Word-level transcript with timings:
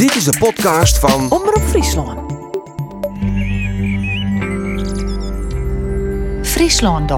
Dit 0.00 0.16
is 0.16 0.24
de 0.24 0.38
podcast 0.38 0.98
van 0.98 1.30
Omroep 1.30 1.62
Friesland. 1.62 2.32
Friesland. 6.42 7.12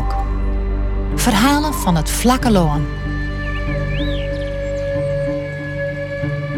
Verhalen 1.14 1.74
van 1.74 1.96
het 1.96 2.10
vlakke 2.10 2.50
loon. 2.50 2.86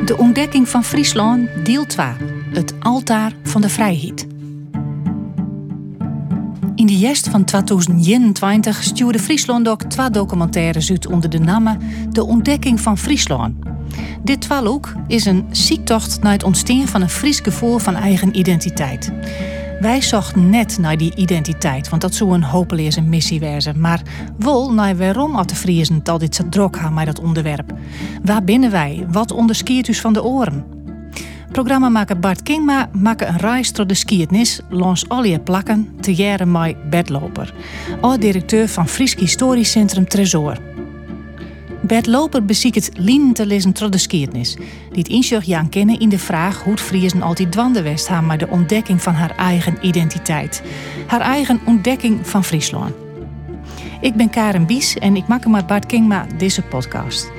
De 0.04 0.14
ontdekking 0.18 0.68
van 0.68 0.84
Friesland, 0.84 1.48
deel 1.64 1.86
2. 1.86 2.06
Het 2.52 2.74
altaar 2.80 3.32
van 3.42 3.60
de 3.60 3.68
vrijheid. 3.68 4.26
In 6.74 6.86
de 6.86 6.98
jest 6.98 7.28
van 7.28 7.44
2021 7.44 8.82
stuurde 8.82 9.18
Friesland 9.18 9.64
Doc 9.64 9.78
twee 9.88 10.10
documentaires 10.10 10.90
uit 10.90 11.06
onder 11.06 11.30
de 11.30 11.38
naam 11.38 11.78
De 12.10 12.24
ontdekking 12.24 12.80
van 12.80 12.98
Friesland. 12.98 13.73
Dit 14.22 14.40
twaalhoek 14.40 14.92
is 15.06 15.24
een 15.24 15.46
ziektocht 15.50 16.22
naar 16.22 16.32
het 16.32 16.42
ontstaan 16.42 16.86
van 16.86 17.02
een 17.02 17.08
Fries 17.08 17.40
gevoel 17.40 17.78
van 17.78 17.94
eigen 17.94 18.38
identiteit. 18.38 19.12
Wij 19.80 20.00
zochten 20.00 20.50
net 20.50 20.78
naar 20.78 20.96
die 20.96 21.14
identiteit, 21.14 21.88
want 21.88 22.02
dat 22.02 22.14
zou 22.14 22.34
een 22.34 22.42
hopeloze 22.42 23.00
missie 23.00 23.40
wezen. 23.40 23.80
Maar 23.80 24.02
wel 24.38 24.72
naar 24.72 24.96
waarom 24.96 25.34
had 25.34 25.48
de 25.48 25.54
Friesen 25.54 26.00
dat 26.02 26.20
dit 26.20 26.34
zo 26.34 26.48
druk 26.48 26.76
gaan 26.76 26.94
met 26.94 27.06
dat 27.06 27.20
onderwerp. 27.20 27.72
Waar 28.22 28.44
binnen 28.44 28.70
wij? 28.70 29.06
Wat 29.10 29.32
onderscheert 29.32 29.88
u 29.88 29.94
van 29.94 30.12
de 30.12 30.24
oren? 30.24 30.64
Programmamaker 31.52 32.18
Bart 32.18 32.42
Kingma 32.42 32.88
maakt 32.92 33.22
een 33.22 33.38
reis 33.38 33.72
door 33.72 33.86
de 33.86 33.94
skiertnis 33.94 34.60
langs 34.68 35.08
alle 35.08 35.40
plakken 35.40 35.88
te 36.00 36.14
jaren 36.14 36.76
Bedloper, 36.90 37.54
oud-directeur 38.00 38.68
van 38.68 38.88
Fries 38.88 39.14
Historisch 39.14 39.70
Centrum 39.70 40.08
Tresor. 40.08 40.73
Bert 41.86 42.06
Loper 42.06 42.44
beziekt 42.44 42.74
het 42.74 42.90
Lien 42.98 43.32
te 43.32 43.46
lezen 43.46 43.72
die 44.90 45.02
het 45.02 45.08
inzicht 45.08 45.46
Jan 45.46 45.68
kennen 45.68 46.00
in 46.00 46.08
de 46.08 46.18
vraag 46.18 46.62
hoe 46.62 46.72
het 46.72 46.80
Friesen 46.80 47.22
altijd 47.22 47.52
dwandewest 47.52 48.06
gaan 48.06 48.26
maar 48.26 48.38
de 48.38 48.48
ontdekking 48.48 49.02
van 49.02 49.14
haar 49.14 49.36
eigen 49.36 49.76
identiteit. 49.80 50.62
Haar 51.06 51.20
eigen 51.20 51.60
ontdekking 51.66 52.28
van 52.28 52.44
Friesland. 52.44 52.94
Ik 54.00 54.14
ben 54.14 54.30
Karen 54.30 54.66
Bies 54.66 54.94
en 54.94 55.16
ik 55.16 55.26
maak 55.26 55.46
met 55.46 55.66
Bart 55.66 55.86
Kingma 55.86 56.26
deze 56.36 56.62
podcast. 56.62 57.30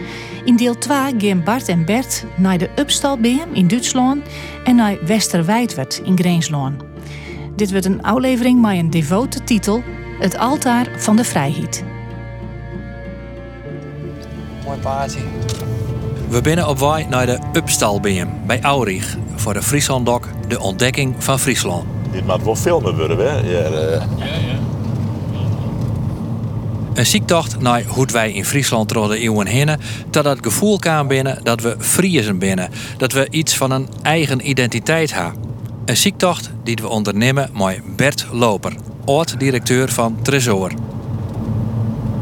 In 0.44 0.56
deel 0.56 0.78
2 0.78 0.98
gaan 1.18 1.44
Bart 1.44 1.68
en 1.68 1.86
Bert 1.86 2.26
naar 2.38 2.58
de 2.58 2.70
Upstalbeem 2.76 3.54
in 3.54 3.68
Duitsland 3.68 4.22
en 4.64 4.76
naar 4.76 5.06
Westerwijdwerd 5.06 6.02
in 6.04 6.18
Greensland. 6.18 6.84
Dit 7.56 7.72
wordt 7.72 7.86
een 7.86 8.04
aflevering 8.04 8.62
met 8.62 8.78
een 8.78 8.90
devote 8.90 9.44
titel: 9.44 9.84
Het 10.20 10.38
altaar 10.38 10.88
van 10.98 11.16
de 11.16 11.24
vrijheid. 11.24 11.95
Mooi 14.66 14.78
paardje. 14.80 15.20
We 16.30 16.42
binnen 16.42 16.68
op 16.68 16.80
wij 16.80 17.06
naar 17.10 17.26
de 17.26 17.40
Upstalbeem 17.54 18.30
bij 18.46 18.62
Aurich 18.62 19.18
voor 19.36 19.54
de 19.54 19.62
Frieslandok 19.62 20.28
De 20.48 20.60
Ontdekking 20.60 21.16
van 21.18 21.40
Friesland. 21.40 21.84
Dit 22.12 22.28
moet 22.28 22.44
wel 22.44 22.56
filmen 22.56 22.98
worden, 22.98 23.18
hè? 23.18 23.40
Ja, 23.40 23.64
eh, 23.64 24.02
Een 26.94 27.06
ziektocht 27.06 27.60
naar 27.60 27.84
hoe 27.84 28.08
wij 28.12 28.32
in 28.32 28.46
Friesland 28.46 28.90
door 28.90 29.08
de 29.08 29.18
eeuwen 29.18 29.48
heen, 29.48 29.70
dat 30.10 30.26
het 30.26 30.40
gevoel 30.42 30.80
kwam 30.80 31.08
binnen 31.08 31.40
dat 31.44 31.62
we 31.62 31.76
Friesen 31.80 32.40
binnen, 32.40 32.70
dat 32.98 33.12
we 33.12 33.28
iets 33.30 33.58
van 33.58 33.72
een 33.72 33.88
eigen 34.02 34.50
identiteit 34.50 35.14
hebben. 35.14 35.44
Een 35.86 35.98
ziektocht 35.98 36.52
die 36.64 36.76
we 36.82 36.88
ondernemen 36.88 37.50
met 37.54 37.96
Bert 37.96 38.28
Loper, 38.32 38.74
oud-directeur 39.06 39.90
van 39.92 40.18
Tresor. 40.22 40.72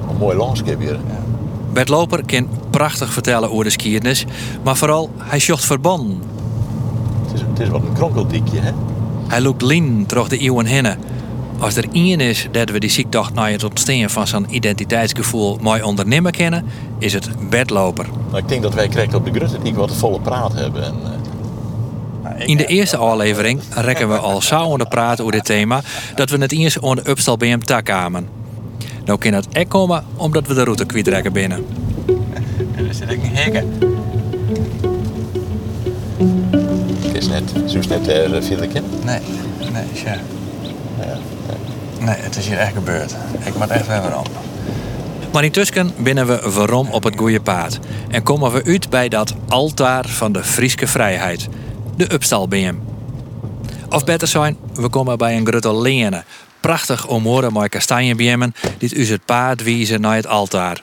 een 0.09 0.17
mooi 0.17 0.37
landschap 0.37 0.79
hier. 0.79 0.99
Bert 1.73 1.89
Loper 1.89 2.25
kan 2.25 2.49
prachtig 2.69 3.13
vertellen 3.13 3.51
over 3.51 3.63
de 3.63 3.69
skiernis, 3.69 4.25
maar 4.63 4.77
vooral 4.77 5.09
hij 5.17 5.39
zocht 5.39 5.65
verbanden. 5.65 6.21
Het 7.25 7.33
is, 7.33 7.41
het 7.41 7.59
is 7.59 7.69
wat 7.69 7.81
een 7.81 7.93
kronkeldiekje, 7.93 8.59
hè? 8.59 8.71
Hij 9.27 9.41
loopt 9.41 9.61
lien 9.61 10.05
terug 10.05 10.27
de 10.27 10.37
eeuwen 10.37 10.65
heen. 10.65 10.87
Als 11.59 11.75
er 11.75 11.85
één 11.91 12.19
is 12.19 12.47
dat 12.51 12.69
we 12.69 12.79
die 12.79 12.89
ziektocht 12.89 13.33
naar 13.33 13.49
het 13.49 13.63
ontstaan 13.63 14.09
van 14.09 14.27
zijn 14.27 14.45
identiteitsgevoel 14.49 15.57
mooi 15.61 15.81
ondernemen 15.83 16.31
kennen, 16.31 16.65
is 16.99 17.13
het 17.13 17.49
Bert 17.49 17.69
Loper. 17.69 18.05
Maar 18.31 18.39
ik 18.39 18.47
denk 18.47 18.61
dat 18.61 18.73
wij 18.73 18.87
correct 18.87 19.13
op 19.13 19.25
de 19.25 19.31
Grutteniek 19.31 19.75
wat 19.75 19.89
een 19.89 19.95
volle 19.95 20.19
praat 20.19 20.53
hebben. 20.53 20.83
En, 20.83 20.95
eh, 21.03 22.47
In 22.47 22.57
de 22.57 22.65
eerste 22.65 22.97
aflevering 22.97 23.61
rekken 23.69 24.09
we 24.09 24.17
al 24.17 24.41
zo 24.41 24.71
aan 24.71 24.77
de 24.77 24.87
praat 24.87 25.21
over 25.21 25.31
dit 25.31 25.45
thema 25.45 25.81
dat 26.15 26.29
we 26.29 26.37
het 26.37 26.51
eerst 26.51 26.83
aan 26.83 26.95
de 26.95 27.09
Upstal 27.09 27.37
BM 27.37 27.81
kwamen. 27.83 28.42
Nou 29.05 29.19
kan 29.19 29.33
het 29.33 29.47
echt 29.51 29.67
komen 29.67 30.05
omdat 30.15 30.47
we 30.47 30.53
de 30.53 30.63
route 30.63 30.85
kwijtraken 30.85 31.33
binnen. 31.33 31.65
En 32.75 32.87
er 32.87 32.93
zit 32.93 33.11
ook 33.11 33.23
een 33.23 33.35
hekken. 33.35 33.73
het 37.01 37.15
is 37.15 37.27
net, 37.27 37.53
zo 37.67 37.77
is 37.77 37.87
net 37.87 38.07
uh, 38.07 38.41
Villeke. 38.41 38.81
Nee, 39.05 39.19
nee, 39.71 39.83
ja. 40.05 40.17
Nee, 41.99 42.15
het 42.15 42.37
is 42.37 42.47
hier 42.47 42.57
echt 42.57 42.73
gebeurd. 42.73 43.15
Ik 43.45 43.57
moet 43.57 43.69
echt 43.69 43.87
weer 43.87 44.17
op. 44.17 44.29
Maar 45.33 45.43
intussen 45.43 45.91
binnen 45.97 46.27
we 46.27 46.49
waarom 46.49 46.89
op 46.89 47.03
het 47.03 47.17
goede 47.17 47.41
paard 47.41 47.79
en 48.09 48.23
komen 48.23 48.51
we 48.51 48.63
uit 48.63 48.89
bij 48.89 49.09
dat 49.09 49.35
altaar 49.47 50.07
van 50.07 50.31
de 50.31 50.43
Frieske 50.43 50.87
vrijheid, 50.87 51.47
de 51.95 52.13
Upstal 52.13 52.47
BM. 52.47 52.73
Of 53.89 54.03
beter 54.03 54.27
zijn, 54.27 54.57
we 54.73 54.89
komen 54.89 55.17
bij 55.17 55.37
een 55.37 55.47
grote 55.47 55.75
lene, 55.75 56.23
prachtig 56.63 57.07
omoren 57.07 57.53
met 57.53 57.69
kastanjebjemmen 57.69 58.53
die 58.77 58.95
u 58.95 59.05
het 59.05 59.25
paard 59.25 59.63
wijzen 59.63 60.01
naar 60.01 60.15
het 60.15 60.27
altaar. 60.27 60.81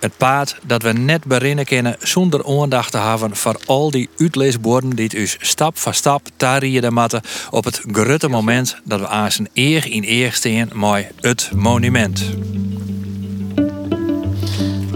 Het 0.00 0.16
paard 0.16 0.56
dat 0.62 0.82
we 0.82 0.92
net 0.92 1.24
berinnen 1.24 1.64
kennen 1.64 1.96
zonder 1.98 2.60
aandacht 2.60 2.90
te 2.90 2.98
hebben 2.98 3.36
voor 3.36 3.60
al 3.66 3.90
die 3.90 4.08
uitleesborden 4.18 4.96
die 4.96 5.16
u 5.16 5.26
stap 5.26 5.78
voor 5.78 5.94
stap 5.94 6.28
tarieën 6.36 6.92
matten 6.92 7.22
op 7.50 7.64
het 7.64 7.82
grote 7.92 8.28
moment 8.28 8.76
dat 8.84 9.00
we 9.00 9.08
aan 9.08 9.32
zijn 9.32 9.48
eer 9.54 9.90
in 9.90 10.04
eer 10.06 10.68
met 10.74 11.10
het 11.20 11.50
monument. 11.54 12.24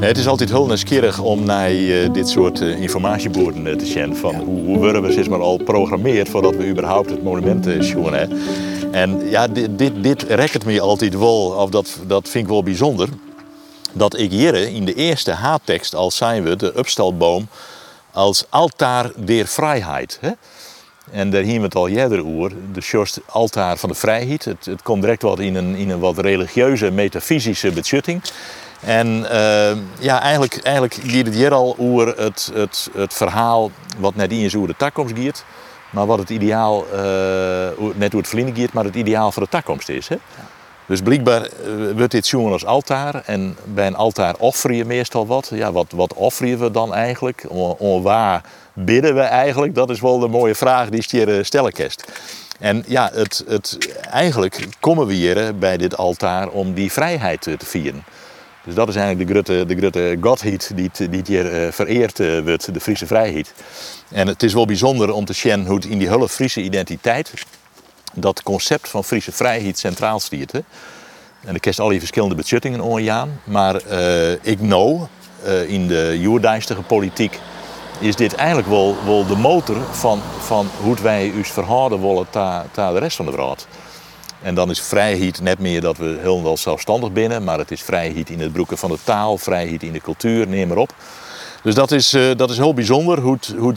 Het 0.00 0.18
is 0.18 0.26
altijd 0.26 0.50
heel 0.50 0.66
nieuwsgierig 0.66 1.18
om 1.18 1.44
naar 1.44 1.70
eh, 1.70 2.12
dit 2.12 2.28
soort 2.28 2.60
eh, 2.60 2.80
informatieborden 2.80 3.66
eh, 3.66 3.76
te 3.76 3.86
zien. 3.86 4.16
Van 4.16 4.34
hoe, 4.34 4.64
hoe 4.64 4.76
worden 4.78 5.02
we 5.02 5.12
zeg 5.12 5.28
maar, 5.28 5.40
al 5.40 5.56
programmeerd 5.56 6.28
voordat 6.28 6.56
we 6.56 6.68
überhaupt 6.68 7.10
het 7.10 7.22
monument 7.22 7.66
uh, 7.66 7.82
zien. 7.82 8.12
Hè? 8.12 8.26
En 8.90 9.28
ja, 9.28 9.48
dit, 9.48 9.78
dit, 9.78 10.02
dit 10.02 10.64
me 10.64 10.80
altijd 10.80 11.18
wel, 11.18 11.50
of 11.50 11.70
dat, 11.70 11.98
dat 12.06 12.28
vind 12.28 12.44
ik 12.44 12.50
wel 12.50 12.62
bijzonder. 12.62 13.08
Dat 13.92 14.18
ik 14.18 14.30
hier 14.30 14.54
in 14.54 14.84
de 14.84 14.94
eerste 14.94 15.30
haattekst 15.30 15.94
al 15.94 16.10
zijn 16.10 16.42
we 16.42 16.56
de 16.56 16.78
Upstalboom 16.78 17.48
als 18.12 18.44
altaar 18.48 19.10
der 19.16 19.46
vrijheid. 19.46 20.18
Hè? 20.20 20.30
En 21.10 21.30
daar 21.30 21.42
hier 21.42 21.58
we 21.58 21.64
het 21.64 21.74
al 21.74 21.88
eerder 21.88 22.26
over. 22.26 22.52
De 22.72 22.80
Sjorst 22.80 23.20
altaar 23.26 23.76
van 23.76 23.88
de 23.88 23.94
vrijheid. 23.94 24.44
Het, 24.44 24.64
het 24.64 24.82
komt 24.82 25.00
direct 25.00 25.22
wat 25.22 25.38
in 25.38 25.54
een, 25.54 25.74
in 25.74 25.90
een 25.90 25.98
wat 26.00 26.18
religieuze, 26.18 26.90
metafysische 26.90 27.70
betjutting. 27.70 28.22
En 28.80 29.30
eh, 29.30 29.76
ja, 29.98 30.20
eigenlijk, 30.20 30.56
eigenlijk 30.62 30.94
gaat 30.94 31.26
het 31.26 31.34
hier 31.34 31.52
al 31.52 31.74
over 31.78 32.06
het, 32.06 32.50
het, 32.54 32.90
het 32.94 33.14
verhaal 33.14 33.70
wat 33.98 34.14
net 34.14 34.54
over 34.56 34.68
de 34.68 34.76
toekomst 34.76 35.14
gaat. 35.18 35.44
Maar 35.90 36.06
wat 36.06 36.18
het 36.18 36.30
ideaal, 36.30 36.86
eh, 36.92 37.00
net 37.94 38.12
hoe 38.12 38.20
het 38.20 38.28
verliezen 38.28 38.56
gaat, 38.56 38.72
maar 38.72 38.84
het 38.84 38.94
ideaal 38.94 39.32
voor 39.32 39.42
de 39.42 39.48
toekomst 39.48 39.88
is. 39.88 40.08
Hè? 40.08 40.16
Dus 40.86 41.00
blijkbaar 41.00 41.42
eh, 41.42 41.50
wordt 41.96 42.12
dit 42.12 42.26
zien 42.26 42.52
als 42.52 42.64
altaar. 42.64 43.22
En 43.24 43.56
bij 43.64 43.86
een 43.86 43.96
altaar 43.96 44.34
offer 44.38 44.72
je 44.72 44.84
meestal 44.84 45.26
wat. 45.26 45.50
Ja, 45.54 45.72
wat, 45.72 45.86
wat 45.92 46.14
offeren 46.14 46.58
we 46.58 46.70
dan 46.70 46.94
eigenlijk? 46.94 47.44
On, 47.48 47.74
on 47.78 48.02
waar 48.02 48.42
bidden 48.72 49.14
we 49.14 49.20
eigenlijk? 49.20 49.74
Dat 49.74 49.90
is 49.90 50.00
wel 50.00 50.18
de 50.18 50.28
mooie 50.28 50.54
vraag 50.54 50.88
die 50.88 51.04
je 51.06 51.24
hier 51.24 51.44
stellen 51.44 51.72
kerst. 51.72 52.04
En 52.58 52.84
ja, 52.86 53.10
het, 53.12 53.44
het, 53.48 53.78
eigenlijk 54.10 54.66
komen 54.80 55.06
we 55.06 55.12
hier 55.12 55.58
bij 55.58 55.76
dit 55.76 55.96
altaar 55.96 56.48
om 56.48 56.74
die 56.74 56.92
vrijheid 56.92 57.40
te 57.40 57.56
vieren. 57.58 58.04
Dus 58.68 58.76
dat 58.76 58.88
is 58.88 58.96
eigenlijk 58.96 59.28
de 59.28 59.34
grote, 59.34 59.90
de 59.90 60.18
godheid 60.20 60.72
die, 60.74 60.90
die 61.10 61.22
hier 61.26 61.52
eh, 61.52 61.72
vereerd 61.72 62.20
eh, 62.20 62.38
wordt, 62.44 62.74
de 62.74 62.80
Friese 62.80 63.06
vrijheid. 63.06 63.54
En 64.08 64.26
het 64.26 64.42
is 64.42 64.52
wel 64.52 64.66
bijzonder 64.66 65.12
om 65.12 65.24
te 65.24 65.32
zien 65.32 65.66
hoe 65.66 65.76
het 65.76 65.84
in 65.84 65.98
die 65.98 66.08
hele 66.08 66.28
Friese 66.28 66.60
identiteit 66.60 67.32
dat 68.14 68.42
concept 68.42 68.88
van 68.88 69.04
Friese 69.04 69.32
vrijheid 69.32 69.78
centraal 69.78 70.20
stiert. 70.20 70.52
En 71.44 71.54
ik 71.54 71.60
kerst 71.60 71.80
al 71.80 71.88
die 71.88 71.98
verschillende 71.98 72.34
betjuttingen 72.34 72.80
onjaan. 72.80 73.40
Maar 73.44 73.74
eh, 73.74 74.32
ik 74.32 74.58
eh, 75.42 75.68
in 75.68 75.86
de 75.86 76.16
joerdijstige 76.20 76.82
politiek, 76.82 77.38
is 78.00 78.16
dit 78.16 78.34
eigenlijk 78.34 78.68
wel, 78.68 78.96
wel 79.04 79.26
de 79.26 79.36
motor 79.36 79.76
van, 79.90 80.20
van 80.38 80.68
hoe 80.82 80.96
wij 81.02 81.32
ons 81.36 81.50
verhouden 81.50 82.00
willen 82.00 82.26
tegen 82.72 82.92
de 82.92 82.98
rest 82.98 83.16
van 83.16 83.24
de 83.24 83.30
wereld. 83.30 83.66
En 84.42 84.54
dan 84.54 84.70
is 84.70 84.80
vrijheid 84.80 85.40
net 85.40 85.58
meer 85.58 85.80
dat 85.80 85.96
we 85.96 86.18
heel 86.20 86.42
wel 86.42 86.56
zelfstandig 86.56 87.12
binnen, 87.12 87.44
maar 87.44 87.58
het 87.58 87.70
is 87.70 87.82
vrijheid 87.82 88.30
in 88.30 88.40
het 88.40 88.52
broeken 88.52 88.78
van 88.78 88.90
de 88.90 88.98
taal, 89.04 89.38
vrijheid 89.38 89.82
in 89.82 89.92
de 89.92 90.00
cultuur, 90.00 90.48
neem 90.48 90.68
maar 90.68 90.76
op. 90.76 90.94
Dus 91.62 91.74
dat 91.74 91.90
is, 91.92 92.12
eh, 92.12 92.30
dat 92.36 92.50
is 92.50 92.56
heel 92.56 92.74
bijzonder 92.74 93.20
hoe, 93.20 93.34
het- 93.34 93.54
hoe 93.58 93.72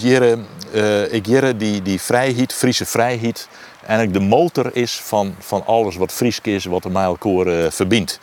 eh, 0.73 1.13
ik 1.13 1.25
die, 1.57 1.81
die 1.81 2.01
vrijheid, 2.01 2.53
Friese 2.53 2.85
vrijheid, 2.85 3.47
eigenlijk 3.85 4.13
de 4.19 4.25
motor 4.25 4.69
is 4.75 5.01
van, 5.03 5.35
van 5.39 5.65
alles 5.65 5.95
wat 5.95 6.11
Friesk 6.11 6.45
is, 6.45 6.65
wat 6.65 6.83
met 6.83 6.95
elkaar 6.95 7.47
eh, 7.47 7.71
verbindt. 7.71 8.19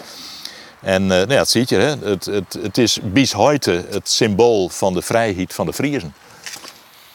En 0.81 1.07
nou 1.07 1.21
ja, 1.33 1.37
dat 1.37 1.49
zie 1.49 1.65
je, 1.67 1.77
hè? 1.77 1.95
Het, 2.09 2.25
het, 2.25 2.59
het 2.63 2.79
is 2.79 2.99
bis 3.03 3.33
heute 3.33 3.85
het 3.91 4.11
symbool 4.11 4.69
van 4.69 4.95
de 4.95 5.03
vrijheid 5.03 5.55
van 5.55 5.67
de 5.67 5.73
Friesen. 5.73 6.15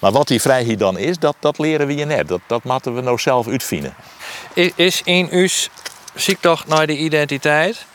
Maar 0.03 0.11
wat 0.11 0.27
die 0.27 0.41
vrijheid 0.41 0.79
dan 0.79 0.97
is, 0.97 1.19
dat, 1.19 1.35
dat 1.39 1.57
leren 1.57 1.87
we 1.87 1.95
je 1.95 2.05
net. 2.05 2.27
Dat, 2.27 2.39
dat 2.47 2.63
moeten 2.63 2.95
we 2.95 3.01
nou 3.01 3.19
zelf 3.19 3.47
uitvinden. 3.47 3.93
Is, 4.75 5.01
in 5.05 5.27
u's 5.31 5.69
ziektocht 6.15 6.67
naar 6.67 6.87
de 6.87 6.97
identiteit, 6.97 7.85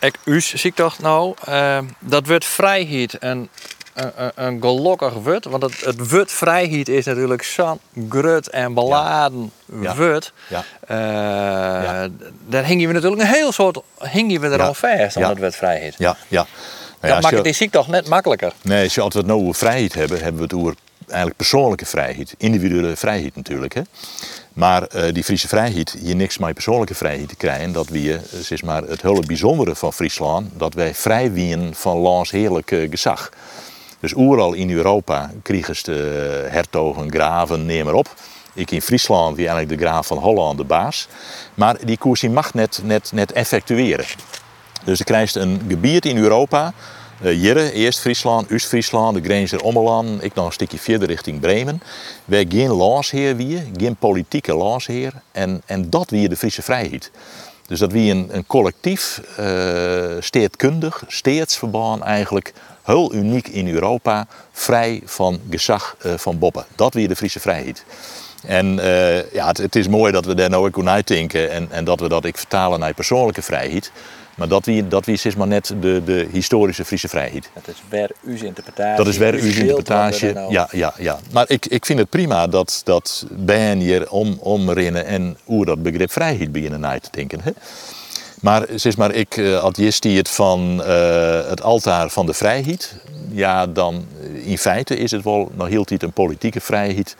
ik 0.00 0.14
u's 0.24 0.54
ziektocht 0.54 0.98
nou, 0.98 1.34
uh, 1.48 1.78
dat 1.98 2.26
wordt 2.26 2.44
vrijheid 2.44 3.16
een, 3.18 3.48
een, 3.94 4.12
een 4.34 4.60
gelukkig 4.60 5.12
woord. 5.12 5.44
Want 5.44 5.62
het, 5.62 5.80
het 5.80 6.10
woord 6.10 6.32
vrijheid 6.32 6.88
is 6.88 7.04
natuurlijk 7.04 7.42
zo'n 7.42 7.80
grut 8.08 8.48
en 8.48 8.74
beladen 8.74 9.52
Ja. 9.80 9.96
woord. 9.96 10.32
Ja. 10.48 10.64
Eh, 10.86 10.96
Ja. 11.84 12.08
Daar 12.46 12.64
hingen 12.64 12.88
we 12.88 12.94
natuurlijk 12.94 13.22
een 13.22 13.28
heel 13.28 13.52
soort, 13.52 13.78
hingen 13.98 14.40
we 14.40 14.48
er 14.48 14.62
al 14.62 14.74
vast 14.74 15.16
aan 15.16 15.22
het 15.22 15.38
woord 15.38 15.56
vrijheid. 15.56 15.94
Ja, 15.98 16.16
ja. 16.28 16.46
Nou 17.00 17.12
ja, 17.12 17.14
dat 17.14 17.22
maakt 17.22 17.34
het 17.34 17.44
die 17.44 17.52
ziektocht 17.52 17.88
net 17.88 18.08
makkelijker. 18.08 18.52
Nee, 18.62 18.84
als, 18.84 18.94
je, 18.94 19.00
als 19.00 19.12
we 19.12 19.18
het 19.18 19.28
nou 19.28 19.40
over 19.40 19.54
vrijheid 19.54 19.94
hebben, 19.94 20.18
hebben 20.18 20.36
we 20.36 20.42
het 20.42 20.54
over 20.54 20.74
eigenlijk 21.08 21.36
persoonlijke 21.36 21.86
vrijheid. 21.86 22.34
Individuele 22.38 22.96
vrijheid 22.96 23.36
natuurlijk. 23.36 23.74
Hè? 23.74 23.82
Maar 24.52 24.82
eh, 24.82 25.12
die 25.12 25.24
Friese 25.24 25.48
vrijheid, 25.48 25.96
hier 26.00 26.16
niks 26.16 26.38
met 26.38 26.54
persoonlijke 26.54 26.94
vrijheid 26.94 27.28
te 27.28 27.36
krijgen, 27.36 27.72
dat 27.72 27.88
we, 27.88 28.14
eh, 28.14 28.20
zeg 28.40 28.62
maar, 28.62 28.82
het 28.82 29.02
hele 29.02 29.26
bijzondere 29.26 29.74
van 29.74 29.92
Friesland, 29.92 30.50
dat 30.56 30.74
wij 30.74 30.94
vrij 30.94 31.32
wien 31.32 31.74
van 31.74 31.96
lands 31.96 32.30
heerlijk 32.30 32.70
eh, 32.70 32.90
gezag. 32.90 33.30
Dus 34.00 34.14
overal 34.14 34.52
in 34.52 34.70
Europa 34.70 35.30
kregen 35.42 35.74
de 35.82 36.46
hertogen, 36.48 37.10
graven, 37.10 37.66
neem 37.66 37.84
maar 37.84 37.94
op. 37.94 38.14
Ik 38.54 38.70
in 38.70 38.82
Friesland, 38.82 39.36
wie 39.36 39.48
eigenlijk 39.48 39.80
de 39.80 39.86
graaf 39.86 40.06
van 40.06 40.18
Holland 40.18 40.58
de 40.58 40.64
baas. 40.64 41.08
Maar 41.54 41.76
die 41.84 41.98
koers 41.98 42.20
die 42.20 42.30
mag 42.30 42.54
net, 42.54 42.80
net, 42.82 43.10
net 43.12 43.32
effectueren. 43.32 44.06
Dus 44.84 44.98
je 44.98 45.40
een 45.40 45.60
gebied 45.68 46.06
in 46.06 46.16
Europa. 46.16 46.72
Eh 47.22 47.42
Jirre, 47.42 47.72
eerst 47.72 48.00
Friesland, 48.00 48.52
Oost-Friesland, 48.52 49.14
de 49.14 49.22
Grenzer 49.22 49.62
Ommeland. 49.62 50.24
Ik 50.24 50.34
nog 50.34 50.46
een 50.46 50.52
stukje 50.52 50.78
verder 50.78 51.08
richting 51.08 51.40
Bremen. 51.40 51.82
Waar 52.24 52.44
geen 52.48 52.70
landsheer 52.70 53.36
wie, 53.36 53.70
geen 53.76 53.96
politieke 53.96 54.54
landsheer. 54.54 55.12
En, 55.32 55.62
en 55.66 55.90
dat 55.90 56.10
wie 56.10 56.28
de 56.28 56.36
Friese 56.36 56.62
vrijheid. 56.62 57.10
Dus 57.66 57.78
dat 57.78 57.92
wie 57.92 58.10
een, 58.10 58.28
een 58.30 58.46
collectief, 58.46 59.20
eh 59.36 60.16
steedkundig, 60.20 61.04
steedsverband 61.06 62.02
eigenlijk, 62.02 62.52
heel 62.82 63.14
uniek 63.14 63.48
in 63.48 63.68
Europa, 63.68 64.26
vrij 64.52 65.02
van 65.04 65.40
gezag 65.50 65.96
eh, 65.98 66.12
van 66.16 66.38
boppen. 66.38 66.66
Dat 66.74 66.94
wie 66.94 67.08
de 67.08 67.16
Friese 67.16 67.40
vrijheid. 67.40 67.84
En 68.46 68.74
ja, 69.32 69.48
het, 69.48 69.76
is 69.76 69.88
mooi 69.88 70.12
dat 70.12 70.24
we 70.24 70.34
daar 70.34 70.50
nou 70.50 70.66
ook 70.66 70.78
over 70.78 70.90
nadenken 70.90 71.50
en, 71.50 71.68
en 71.70 71.84
dat 71.84 72.00
we 72.00 72.08
dat 72.08 72.24
ik 72.24 72.36
vertalen 72.36 72.80
naar 72.80 72.94
persoonlijke 72.94 73.42
vrijheid. 73.42 73.90
Maar 74.38 74.48
dat 74.48 74.64
wie, 74.64 74.88
dat 74.88 75.06
wie 75.06 75.18
is 75.22 75.34
maar 75.34 75.46
net 75.46 75.74
de, 75.80 76.02
de 76.04 76.28
historische 76.32 76.84
Friese 76.84 77.08
vrijheid. 77.08 77.50
Het 77.52 77.68
is 77.68 77.82
weer 77.88 78.10
uw 78.24 78.44
interpretatie. 78.44 78.96
Dat 78.96 79.06
is 79.06 79.16
weer 79.16 79.34
uw 79.34 79.52
interpretatie. 79.52 80.32
Ja, 80.48 80.68
ja, 80.70 80.94
ja. 80.98 81.18
Maar 81.32 81.44
ik, 81.48 81.66
ik 81.66 81.86
vind 81.86 81.98
het 81.98 82.10
prima 82.10 82.46
dat, 82.46 82.80
dat 82.84 83.26
Ben 83.30 83.78
hier 83.78 84.10
om, 84.10 84.38
omrennen 84.40 85.06
en 85.06 85.36
hoe 85.44 85.64
dat 85.64 85.82
begrip 85.82 86.12
vrijheid 86.12 86.52
beginnen 86.52 86.80
na 86.80 86.98
te 86.98 87.08
denken. 87.10 87.40
Hè? 87.42 87.50
Maar 88.40 88.66
zeg 88.74 88.96
maar, 88.96 89.14
ik 89.14 89.36
eh, 89.36 89.58
had 89.58 89.78
eerst 89.78 90.02
die 90.02 90.16
het 90.16 90.28
van 90.28 90.82
eh, 90.82 91.48
het 91.48 91.62
altaar 91.62 92.10
van 92.10 92.26
de 92.26 92.34
vrijheid. 92.34 92.94
Ja, 93.30 93.66
dan 93.66 94.06
eh, 94.22 94.50
in 94.50 94.58
feite 94.58 94.96
is 94.96 95.10
het 95.10 95.24
wel 95.24 95.50
nog 95.54 95.68
heel 95.68 95.84
tijd 95.84 96.02
een 96.02 96.12
politieke 96.12 96.60
vrijheid. 96.60 97.16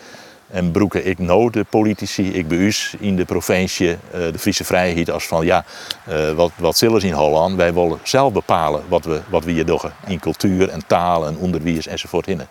En 0.51 0.71
broeken 0.71 1.07
ik 1.07 1.19
nou 1.19 1.51
de 1.51 1.65
politici, 1.65 2.33
ik 2.33 2.49
bij 2.49 2.95
in 2.99 3.17
de 3.17 3.25
provincie, 3.25 3.91
eh, 3.91 3.99
de 4.11 4.39
Friese 4.39 4.65
vrijheid, 4.65 5.11
als 5.11 5.27
van 5.27 5.45
ja, 5.47 5.65
eh, 6.07 6.33
wat, 6.33 6.51
wat 6.57 6.77
zullen 6.77 7.01
ze 7.01 7.07
in 7.07 7.13
Holland? 7.13 7.57
Wij 7.57 7.75
willen 7.75 7.99
zelf 8.03 8.33
bepalen 8.33 8.83
wat 8.89 9.05
we, 9.05 9.21
wat 9.29 9.45
we 9.45 9.51
hier 9.53 9.67
doen 9.67 9.81
in 10.07 10.19
cultuur 10.21 10.69
en 10.69 10.87
taal 10.87 11.27
en 11.27 11.37
onderwijs 11.37 11.87
enzovoort. 11.87 12.27
hinnen. 12.27 12.47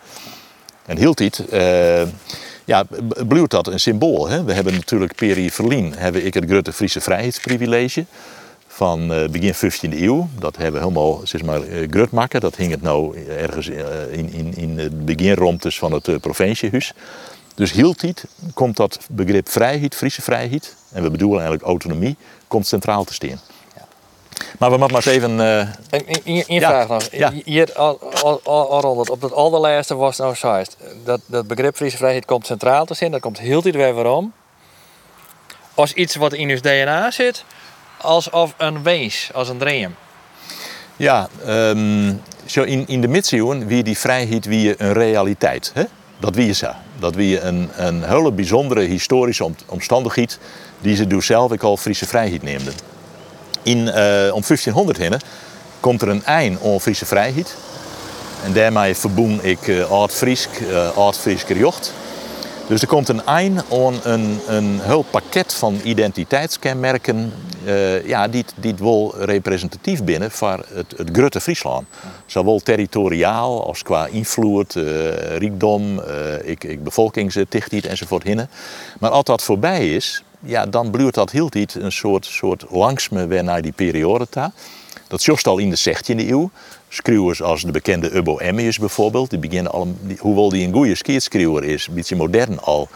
En 0.85 0.97
heel 0.97 1.13
tijd, 1.13 1.47
eh, 1.49 2.01
ja, 2.65 2.83
b- 2.83 3.23
blijft 3.27 3.49
dat 3.49 3.67
een 3.67 3.79
symbool. 3.79 4.27
Hè? 4.27 4.43
We 4.43 4.53
hebben 4.53 4.73
natuurlijk 4.73 5.15
Peri 5.15 5.51
Verlien, 5.51 5.93
hebben 5.95 6.25
ik 6.25 6.33
het 6.33 6.45
grote 6.47 6.73
Friese 6.73 7.01
vrijheidsprivilege 7.01 8.05
van 8.67 9.07
begin 9.31 9.53
15e 9.53 10.01
eeuw. 10.01 10.27
Dat 10.39 10.55
hebben 10.57 10.81
we 10.81 10.87
helemaal 10.87 11.21
zeg 11.23 11.43
maar, 11.43 11.59
grut 11.89 12.11
maken. 12.11 12.41
Dat 12.41 12.55
hing 12.55 12.71
het 12.71 12.81
nou 12.81 13.17
ergens 13.27 13.67
in, 14.11 14.33
in, 14.33 14.53
in 14.55 14.75
de 14.75 14.89
beginromtes 14.89 15.79
van 15.79 15.91
het 15.91 16.07
eh, 16.07 16.15
provinciehuis. 16.15 16.93
Dus 17.57 17.71
heel 17.71 17.93
tijd 17.93 18.25
komt 18.53 18.75
dat 18.77 18.99
begrip 19.09 19.49
vrijheid, 19.49 19.95
Friese 19.95 20.21
vrijheid, 20.21 20.75
en 20.91 21.03
we 21.03 21.09
bedoelen 21.11 21.37
eigenlijk 21.39 21.67
autonomie, 21.69 22.15
komt 22.47 22.67
centraal 22.67 23.03
te 23.03 23.13
staan. 23.13 23.39
Maar 24.59 24.71
we 24.71 24.77
moeten 24.77 24.95
maar 24.97 25.07
eens 25.07 25.15
even... 25.15 25.39
eh, 25.39 25.59
En 25.59 26.07
in, 26.07 26.19
in, 26.23 26.43
in 26.47 26.59
Ja, 26.59 26.69
vraag 26.69 26.87
nog. 26.87 27.07
ja. 27.11 27.31
Hier, 27.45 27.73
al, 27.73 27.99
al, 28.23 28.39
al, 28.43 28.69
al 28.71 28.81
rond 28.81 28.99
het- 28.99 29.09
op 29.09 29.21
het 29.21 29.33
allerlaatste 29.33 29.95
was 29.95 30.17
nou 30.17 30.35
juist. 30.41 30.77
Dat, 31.03 31.21
dat 31.25 31.47
begrip 31.47 31.75
Friese 31.75 31.97
vrijheid 31.97 32.25
komt 32.25 32.45
centraal 32.45 32.85
te 32.85 32.93
zitten. 32.93 33.11
Dat 33.11 33.21
komt 33.21 33.39
heel 33.39 33.61
tijd 33.61 33.75
weer 33.75 33.93
waarom. 33.93 34.33
Als 35.73 35.93
iets 35.93 36.15
wat 36.15 36.33
in 36.33 36.51
ons 36.51 36.61
DNA 36.61 37.11
zit. 37.11 37.43
Alsof 38.01 38.53
een 38.57 38.83
wees, 38.83 39.29
als 39.33 39.49
een 39.49 39.57
dream. 39.57 39.95
Ja, 40.95 41.27
ehm, 41.45 42.13
zo 42.45 42.63
in, 42.63 42.87
in 42.87 43.01
de 43.01 43.07
middeleeuwen 43.07 43.67
wie 43.67 43.83
die 43.83 43.97
vrijheid 43.97 44.45
wie 44.45 44.81
een 44.81 44.93
realiteit. 44.93 45.71
Hè? 45.73 45.83
Dat 46.19 46.35
wie 46.35 46.53
ze. 46.53 46.69
Dat 46.99 47.15
wie 47.15 47.39
een, 47.39 47.69
een 47.75 48.03
hele 48.03 48.31
bijzondere 48.31 48.81
historische 48.81 49.43
om- 49.43 49.55
omstandigheid 49.65 50.39
die 50.81 50.95
ze 50.95 51.07
door 51.07 51.23
zelf 51.23 51.51
ik 51.51 51.63
al 51.63 51.77
Friese 51.77 52.05
vrijheid 52.05 52.43
neemden. 52.43 52.73
In, 53.63 53.87
eh, 53.87 54.33
om 54.33 54.43
1500 54.43 54.97
heen 54.97 55.13
komt 55.79 56.01
er 56.01 56.07
een 56.09 56.23
eind 56.23 56.59
aan 56.63 56.81
Friese 56.81 57.05
vrijheid. 57.05 57.55
En 58.43 58.53
daarmee 58.53 58.95
verboen 58.95 59.39
ik 59.43 59.67
eh 59.67 59.91
Oud-Friesk, 59.91 60.49
eh 60.59 60.97
Oud-Friesker 60.97 61.57
jocht. 61.57 61.93
Dus 62.67 62.81
er 62.81 62.87
komt 62.87 63.09
een 63.09 63.25
eind 63.25 63.63
aan 63.71 63.93
een, 64.03 64.39
een 64.47 64.79
heel 64.81 65.01
pakket 65.01 65.53
van 65.53 65.79
identiteitskenmerken 65.83 67.33
eh, 67.65 68.07
ja, 68.07 68.27
die, 68.27 68.45
die 68.55 68.75
wel 68.79 69.15
representatief 69.17 70.03
binnen 70.03 70.31
voor 70.31 70.65
het, 70.73 70.93
het 70.97 71.09
grote 71.11 71.41
Friesland. 71.41 71.87
Zowel 72.25 72.59
territoriaal 72.59 73.67
als 73.67 73.83
qua 73.83 74.05
invloed, 74.05 74.75
eh, 74.75 74.83
rijkdom, 75.37 75.99
eh, 75.99 76.49
ik, 76.49 76.63
ik 76.63 76.83
bevolkingsdichtheid 76.83 77.85
enzovoort 77.85 78.23
hinnen. 78.23 78.49
Maar 78.99 79.09
als 79.09 79.23
dat 79.23 79.43
voorbij 79.43 79.95
is, 79.95 80.23
ja, 80.39 80.65
dan 80.65 80.91
blijft 80.91 81.13
dat 81.13 81.31
heel 81.31 81.49
tijd 81.49 81.75
een 81.75 81.91
soort, 81.91 82.25
soort 82.25 82.65
langsme 82.69 83.27
weer 83.27 83.43
naar 83.43 83.61
die 83.61 83.71
periode 83.71 84.29
toe. 84.29 84.51
Dat 85.07 85.23
juist 85.23 85.47
al 85.47 85.57
in 85.57 85.69
de 85.69 85.77
16e 85.77 86.29
eeuw. 86.29 86.49
Schreeuwers 86.89 87.41
als 87.41 87.61
de 87.61 87.71
bekende 87.71 88.15
Ubbo 88.15 88.37
Emmius 88.37 88.79
bijvoorbeeld, 88.79 89.29
die 89.29 89.39
beginnen 89.39 89.71
al, 89.71 89.95
hoewel 90.19 90.49
die 90.49 90.67
een 90.67 90.73
goede 90.73 90.95
skierschreeuwer 90.95 91.63
is, 91.63 91.87
een 91.87 91.93
beetje 91.93 92.15
modern 92.15 92.59
al. 92.59 92.87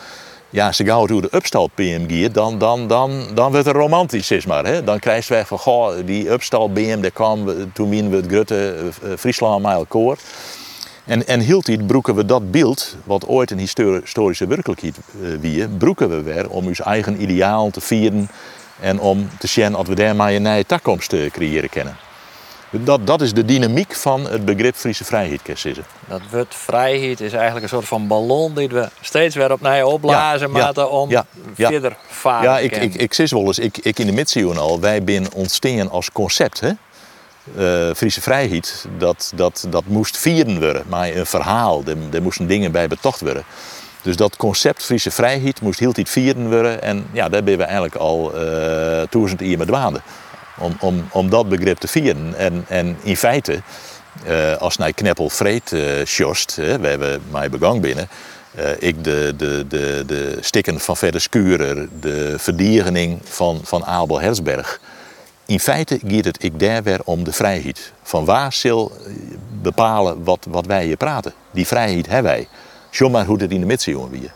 Ja, 0.49 0.71
ze 0.71 0.85
gauw 0.85 1.05
door 1.05 1.21
de 1.21 1.35
upstal 1.35 1.67
PM 1.67 2.01
gaat, 2.07 2.33
dan, 2.33 2.57
dan, 2.57 2.87
dan, 2.87 3.23
dan 3.33 3.51
wordt 3.51 3.65
het 3.65 3.75
romantisch, 3.75 4.45
maar. 4.45 4.65
Hè? 4.65 4.83
Dan 4.83 4.99
krijg 4.99 5.27
je 5.27 5.45
van, 5.45 5.57
goh, 5.57 5.93
die 6.05 6.31
upstal 6.31 6.71
BM, 6.71 7.01
daar 7.01 7.11
kwam 7.11 7.45
we, 7.45 7.67
toen 7.73 7.89
winnen 7.89 8.11
we 8.11 8.17
het 8.17 8.27
grote 8.27 8.75
eh, 9.03 9.09
Friesland 9.17 9.63
met 9.63 9.71
elkaar. 9.71 10.17
En, 11.05 11.27
en 11.27 11.39
heel 11.39 11.61
tijd 11.61 11.87
broeken 11.87 12.15
we 12.15 12.25
dat 12.25 12.51
beeld, 12.51 12.95
wat 13.03 13.27
ooit 13.27 13.51
een 13.51 13.59
histori- 13.59 13.99
historische 13.99 14.47
werkelijkheid 14.47 14.97
eh, 14.97 15.29
wie, 15.39 15.67
broeken 15.67 16.09
we 16.09 16.21
weer 16.21 16.49
om 16.49 16.67
ons 16.67 16.81
eigen 16.81 17.21
ideaal 17.21 17.69
te 17.69 17.81
vieren 17.81 18.29
en 18.79 18.99
om 18.99 19.29
te 19.39 19.47
zien 19.47 19.71
dat 19.71 19.87
we 19.87 19.95
daarmee 19.95 20.35
een 20.35 20.41
nieuwe 20.41 20.97
te 21.07 21.29
creëren 21.31 21.69
kennen. 21.69 22.10
Dat, 22.71 23.07
dat 23.07 23.21
is 23.21 23.33
de 23.33 23.45
dynamiek 23.45 23.95
van 23.95 24.25
het 24.29 24.45
begrip 24.45 24.75
Friese 24.75 25.03
vrijheid, 25.03 25.41
zeggen. 25.53 25.83
Dat 26.07 26.21
woord 26.31 26.55
vrijheid 26.55 27.21
is 27.21 27.33
eigenlijk 27.33 27.63
een 27.63 27.69
soort 27.69 27.87
van 27.87 28.07
ballon 28.07 28.55
die 28.55 28.67
we 28.67 28.89
steeds 29.01 29.35
weer 29.35 29.51
opnieuw 29.51 29.85
opblazen 29.85 30.51
Ja, 30.53 30.71
ja, 30.75 30.85
om 30.85 31.09
ja, 31.09 31.25
ja. 31.55 31.69
verder 31.69 31.95
varen 32.07 32.49
Ja, 32.49 32.59
ik, 32.59 32.75
ik, 32.77 32.95
ik 32.95 33.13
zeg 33.13 33.29
wel 33.29 33.45
eens, 33.45 33.59
ik, 33.59 33.77
ik 33.77 33.99
in 33.99 34.05
de 34.05 34.11
middeleeuwen 34.11 34.57
al, 34.57 34.79
wij 34.79 35.01
zijn 35.05 35.33
ontstaan 35.33 35.89
als 35.89 36.11
concept. 36.11 36.59
Hè? 36.59 36.71
Eh, 37.57 37.95
Friese 37.95 38.21
vrijheid, 38.21 38.85
dat, 38.97 39.31
dat, 39.35 39.65
dat 39.69 39.83
moest 39.85 40.17
vieren 40.17 40.59
worden, 40.59 40.83
maar 40.87 41.15
een 41.15 41.25
verhaal, 41.25 41.83
er, 41.85 41.97
er 42.11 42.21
moesten 42.21 42.47
dingen 42.47 42.71
bij 42.71 42.87
betocht 42.87 43.21
worden. 43.21 43.43
Dus 44.01 44.15
dat 44.15 44.37
concept 44.37 44.83
Friese 44.83 45.11
vrijheid 45.11 45.61
moest 45.61 45.79
heel 45.79 45.91
tijd 45.91 46.09
vieren 46.09 46.49
worden 46.49 46.81
en 46.81 47.07
ja, 47.11 47.29
daar 47.29 47.43
ben 47.43 47.57
we 47.57 47.63
eigenlijk 47.63 47.95
al 47.95 48.31
duizend 49.09 49.39
jaar 49.39 49.57
met 49.57 49.67
dwaande. 49.67 50.01
Om, 50.57 50.75
om, 50.79 51.07
om 51.11 51.29
dat 51.29 51.49
begrip 51.49 51.77
te 51.77 51.87
vieren. 51.87 52.33
En, 52.37 52.65
en 52.67 52.97
in 53.03 53.17
feite, 53.17 53.61
eh, 54.25 54.55
als 54.55 54.77
naar 54.77 54.93
Kneppel 54.93 55.29
vreed 55.29 55.71
eh 55.71 56.05
sjost, 56.05 56.55
hè, 56.55 56.79
we 56.79 56.87
hebben 56.87 57.21
mij 57.31 57.49
begang 57.49 57.81
binnen, 57.81 58.09
eh, 58.55 58.69
ik 58.79 59.03
de, 59.03 59.33
de, 59.37 59.65
de, 59.67 60.03
de 60.07 60.37
stikken 60.39 60.79
van 60.79 60.97
Verder 60.97 61.21
Skurer, 61.21 61.87
de 61.99 62.33
verdiegening 62.37 63.19
van, 63.23 63.59
van 63.63 63.85
Abel 63.85 64.21
Hersberg. 64.21 64.79
In 65.45 65.59
feite 65.59 65.99
gaat 66.07 66.25
het 66.25 66.43
ik 66.43 66.59
daar 66.59 66.83
weer 66.83 66.99
om 67.03 67.23
de 67.23 67.31
vrijheid. 67.31 67.93
Van 68.03 68.25
waar 68.25 68.53
zal 68.53 68.91
bepalen 69.61 70.23
wat, 70.23 70.45
wat 70.49 70.65
wij 70.65 70.85
hier 70.85 70.97
praten. 70.97 71.33
Die 71.51 71.67
vrijheid 71.67 72.07
hebben 72.07 72.31
wij. 72.31 72.47
Zo 72.89 73.09
maar 73.09 73.25
hoe 73.25 73.41
het 73.41 73.51
in 73.51 73.59
de 73.59 73.65
middeleeuwen 73.65 74.09
weer. 74.09 74.33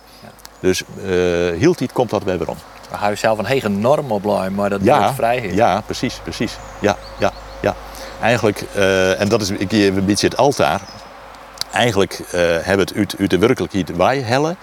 Dus 0.60 0.82
eh 0.82 1.60
heel 1.60 1.74
tijd 1.74 1.92
komt 1.92 2.10
dat 2.10 2.24
weer 2.24 2.38
weer 2.38 2.50
om. 2.50 2.58
We 2.90 2.96
houden 2.96 3.20
zelf 3.20 3.38
een 3.38 3.46
hege 3.46 3.70
norm 3.70 4.12
opblijven, 4.12 4.54
maar 4.56 4.70
dat 4.70 4.80
Ja, 4.84 5.00
woord 5.00 5.16
vrijheid. 5.16 5.54
ja, 5.54 5.82
precies, 5.82 6.20
precies. 6.24 6.58
Ja, 6.82 6.98
ja, 7.20 7.32
ja. 7.62 7.76
Eigenlijk, 8.22 8.64
eh, 8.74 9.22
en 9.22 9.30
dat 9.30 9.42
is 9.42 9.50
ik, 9.50 9.72
hier 9.72 9.98
een 9.98 10.06
beetje 10.06 10.28
het 10.28 10.38
altaar. 10.38 10.82
eigenlijk 11.72 12.20
uh, 12.20 12.26
hebben 12.62 12.86
het 12.86 12.94
uit, 12.96 13.16
uit 13.20 13.30
de 13.30 13.38
werkelijkheid 13.38 13.96
wij 13.96 14.20
hellen. 14.20 14.58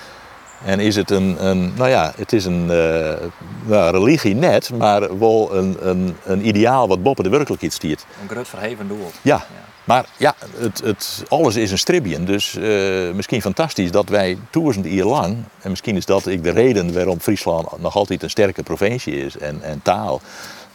En 0.64 0.80
is 0.80 0.96
het 0.96 1.10
een, 1.10 1.46
een 1.46 1.72
nou 1.76 1.88
ja, 1.90 2.12
het 2.16 2.32
is 2.32 2.44
een 2.44 2.64
uh, 2.70 3.88
religie 3.90 4.34
net, 4.34 4.70
maar 4.78 5.18
wel 5.18 5.54
een, 5.56 5.76
een, 5.80 6.16
een 6.24 6.46
ideaal 6.46 6.88
wat 6.88 7.02
boven 7.02 7.24
de 7.24 7.30
werkelijkheid 7.30 7.72
stiert. 7.72 8.04
Een 8.22 8.28
groot 8.28 8.48
verheven 8.48 8.88
doel. 8.88 9.10
Ja, 9.22 9.44
maar 9.84 10.06
ja, 10.16 10.34
het, 10.56 10.80
het, 10.84 11.24
alles 11.28 11.56
is 11.56 11.70
een 11.70 11.78
stribjen. 11.78 12.24
Dus 12.24 12.54
uh, 12.54 13.12
misschien 13.12 13.42
fantastisch 13.42 13.90
dat 13.90 14.08
wij 14.08 14.38
duizend 14.50 14.86
jaar 14.86 15.06
lang, 15.06 15.36
en 15.60 15.70
misschien 15.70 15.96
is 15.96 16.06
dat 16.06 16.26
ik 16.26 16.42
de 16.42 16.50
reden 16.50 16.92
waarom 16.92 17.20
Friesland 17.20 17.80
nog 17.80 17.96
altijd 17.96 18.22
een 18.22 18.30
sterke 18.30 18.62
provincie 18.62 19.24
is 19.24 19.38
en, 19.38 19.62
en 19.62 19.80
taal. 19.82 20.20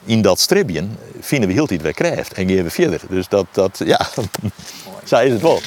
In 0.06 0.22
dat 0.22 0.40
stribjen 0.40 0.98
vinden 1.20 1.50
we 1.50 1.56
heel 1.56 1.72
iets 1.72 1.84
weer 1.84 1.94
krijgt 1.94 2.34
en 2.34 2.50
gaan 2.50 2.64
we 2.64 2.70
verder. 2.70 3.02
Dus 3.10 3.28
dat, 3.28 3.46
dat 3.52 3.82
ja, 3.86 4.00
zo 5.04 5.18
is 5.18 5.32
het 5.32 5.42
wel. 5.42 5.60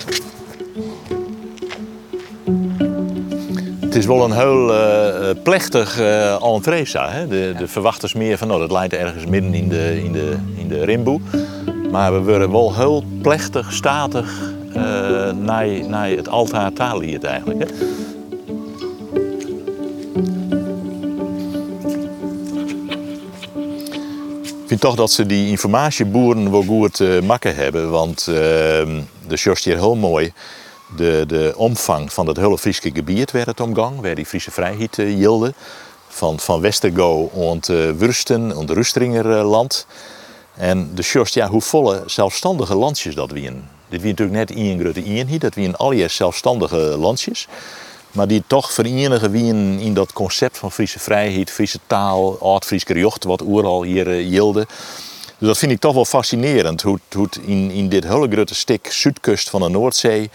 Het 3.81 3.95
is 3.95 4.07
wel 4.07 4.25
een 4.25 4.33
heel 4.33 4.75
uh, 4.75 5.43
plechtig 5.43 5.99
uh, 5.99 6.45
entree. 6.45 6.85
Hè? 6.93 7.29
De, 7.29 7.55
de 7.59 7.69
verwachters 7.69 8.15
meer 8.15 8.39
van, 8.39 8.49
nou, 8.49 8.61
dat 8.61 8.71
lijkt 8.71 8.93
ergens 8.93 9.27
midden 9.27 9.55
in 9.55 9.69
de, 9.69 10.03
in 10.05 10.13
de, 10.13 10.37
in 10.57 10.69
de 10.69 10.85
rimboe. 10.85 11.21
Maar 11.91 12.13
we 12.13 12.23
worden 12.23 12.53
wel 12.53 12.75
heel 12.75 13.05
plechtig, 13.23 13.73
statig 13.73 14.53
uh, 14.77 15.31
naar, 15.33 16.09
het 16.09 16.29
altaar 16.29 16.73
taliert 16.73 17.25
eigenlijk. 17.25 17.59
Hè? 17.59 17.69
Ik 24.51 24.77
vind 24.79 24.81
toch 24.81 24.95
dat 24.95 25.11
ze 25.11 25.27
die 25.27 25.49
informatieboeren 25.49 26.51
wel 26.51 26.63
goed 26.63 27.01
uh, 27.01 27.23
makken 27.23 27.55
hebben. 27.55 27.91
Want 27.91 28.27
uh, 28.29 28.35
de 28.35 29.37
Sjorst 29.37 29.65
hier 29.65 29.77
heel 29.77 29.97
mooi 29.97 30.33
de, 30.97 31.25
de 31.27 31.53
omvang 31.57 32.13
van 32.13 32.27
het 32.27 32.37
hele 32.37 32.59
Friese 32.59 32.91
gebied 32.95 33.31
werd 33.31 33.61
omgang, 33.61 34.01
waar 34.01 34.15
die 34.15 34.27
Friese 34.27 34.51
vrijheid 34.51 34.99
uh, 34.99 35.15
hielden. 35.15 35.55
Van, 36.09 36.41
van 36.41 36.61
Westergo 36.61 37.31
en 37.35 37.61
uh, 37.71 37.91
Wursten 37.91 38.53
en 38.57 38.75
Rustringerland. 38.75 39.87
En 40.61 40.91
de 40.95 41.03
Sjorst, 41.03 41.35
ja, 41.35 41.49
hoe 41.49 41.61
volle 41.61 42.03
zelfstandige 42.07 42.75
landjes 42.75 43.15
dat 43.15 43.31
wien. 43.31 43.65
Dit 43.89 44.01
wie 44.01 44.11
natuurlijk 44.11 44.39
net 44.39 44.51
één 44.59 44.81
grote 44.81 45.05
eenheid, 45.05 45.41
dat 45.41 45.55
wien 45.55 45.77
al 45.77 45.93
zelfstandige 46.17 46.77
landjes. 46.77 47.49
Maar 48.13 48.27
die 48.29 48.43
toch 48.47 48.73
verenigen 48.73 49.31
wien 49.31 49.79
in 49.79 49.95
dat 49.95 50.13
concept 50.13 50.59
van 50.59 50.73
Friese 50.73 50.99
vrijheid, 50.99 51.51
Friese 51.51 51.79
taal, 51.87 52.39
Oud-Friese 52.41 52.99
jocht, 52.99 53.25
wat 53.25 53.47
overal 53.47 53.83
hier 53.83 54.07
uh. 54.09 54.55
Dus 55.39 55.49
dat 55.49 55.59
vind 55.59 55.73
ik 55.73 55.81
toch 55.81 55.95
wel 55.95 56.05
fascinerend, 56.05 56.83
hoe, 56.83 56.99
hoe 57.15 57.29
in, 57.41 57.71
in 57.71 57.89
dit 57.89 58.05
hele 58.05 58.29
grote 58.31 58.55
stuk 58.55 58.93
zuidkust 58.93 59.51
van 59.51 59.61
de 59.61 59.69
Noordzee 59.69 60.31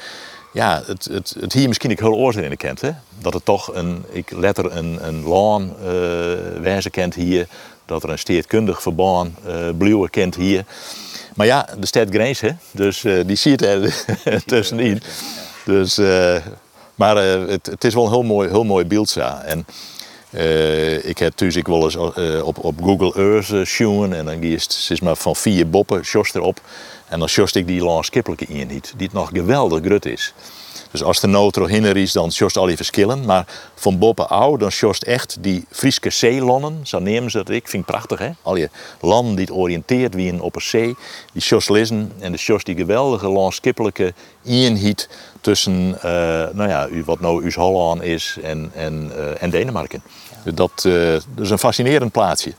ja, 0.56 0.84
het, 0.86 1.06
het, 1.06 1.36
het 1.40 1.54
hier 1.54 1.68
misschien 1.68 1.92
ik 1.92 2.00
heel 2.00 2.14
oorzaak 2.14 2.44
in 2.44 2.58
kent. 2.58 2.82
Hè? 2.82 2.92
Dat 3.20 3.34
het 3.34 3.46
toch 3.46 3.76
een, 3.76 4.04
ik 4.10 4.32
letter 4.32 4.76
een, 4.76 5.08
een 5.08 5.24
laan 5.24 5.74
uh, 5.80 5.88
wijze 6.62 6.90
kent 6.90 7.16
hier. 7.16 7.48
Dat 7.86 8.04
er 8.04 8.10
een 8.10 8.20
steedkundig 8.20 8.82
verbaan 8.82 9.36
uh, 9.48 9.68
eh, 9.68 10.10
kent 10.10 10.36
hier. 10.36 10.66
Maar 11.36 11.46
ja, 11.46 11.68
de 11.80 11.86
stad 11.86 12.14
hè? 12.40 12.50
dus 12.72 13.04
uh, 13.04 13.24
die 13.26 13.36
ziet 13.36 13.62
er 13.62 14.06
tussenin. 14.46 15.02
Dus, 15.66 15.98
maar 16.96 17.18
het, 17.18 17.66
het, 17.66 17.84
is 17.84 17.94
wel 17.94 18.04
een 18.04 18.12
heel 18.12 18.24
mooi, 18.24 18.50
heel 18.50 18.64
mooi 18.64 18.86
beeld. 18.86 19.16
En, 19.46 19.66
ik 21.04 21.18
heb 21.18 21.38
dus 21.38 21.56
ik 21.56 21.68
wel 21.68 21.84
eens 21.84 21.96
op, 22.42 22.64
op 22.64 22.84
Google 22.84 23.14
Earth 23.14 23.80
uh, 23.80 24.18
en 24.18 24.26
dan 24.26 24.42
is 24.42 24.86
het 24.90 25.02
maar 25.02 25.16
van 25.16 25.36
vier 25.36 25.70
boppen, 25.70 26.06
sjos 26.06 26.34
erop. 26.34 26.62
En 27.08 27.20
dan 27.20 27.30
sjost 27.30 27.56
ik 27.56 27.68
die 27.68 27.84
landskippelijke 27.84 28.46
in 28.46 28.68
niet, 28.68 28.94
die 28.98 29.06
het 29.06 29.16
nog 29.16 29.30
geweldig 29.30 29.84
grut 29.84 30.06
is. 30.06 30.34
Dus 30.96 31.04
als 31.04 31.20
de 31.20 31.28
nood 31.28 31.56
hinner 31.56 31.98
is, 31.98 32.12
dan 32.12 32.32
sjost 32.32 32.58
al 32.58 32.66
die 32.66 32.76
verschillen. 32.76 33.26
Maar 33.26 33.46
van 33.76 34.16
oud, 34.16 34.60
dan 34.60 34.72
sjost 34.72 35.04
echt 35.04 35.38
die 35.40 35.66
Friese 35.70 36.10
zeelonnen, 36.10 36.80
zo 36.84 37.00
nemen 37.00 37.32
ze 37.32 37.38
dat 37.38 37.50
ik, 37.50 37.68
vind 37.68 37.84
ik 37.84 37.90
prachtig 37.90 38.20
hè. 38.20 38.30
Al 38.42 38.56
je 38.56 38.70
landen 39.02 39.36
die 39.36 39.46
het 39.46 39.54
oriënteert 39.54 40.14
wie 40.14 40.44
op 40.44 40.56
een 40.56 40.62
zee, 40.62 40.96
die 41.34 41.42
sjost 41.42 41.70
lezen 41.70 42.12
en 42.20 42.32
de 42.32 42.38
sjost 42.38 42.66
die 42.66 42.76
geweldige 42.76 43.30
landskippelijke 43.30 44.14
eenheid 44.46 45.10
tussen, 45.42 45.90
uh, 45.96 46.02
nou 46.54 46.68
ja, 46.68 46.88
wat 47.06 47.20
nou 47.20 47.44
uw 47.44 47.52
Holland 47.52 48.02
is 48.02 48.38
en, 48.44 48.72
en, 48.76 49.12
uh, 49.16 49.44
en 49.44 49.50
Denemarken. 49.50 50.04
Dat, 50.44 50.84
uh, 50.88 50.94
dat 51.12 51.44
is 51.44 51.50
een 51.50 51.60
fascinerend 51.60 52.12
plaatsje. 52.12 52.54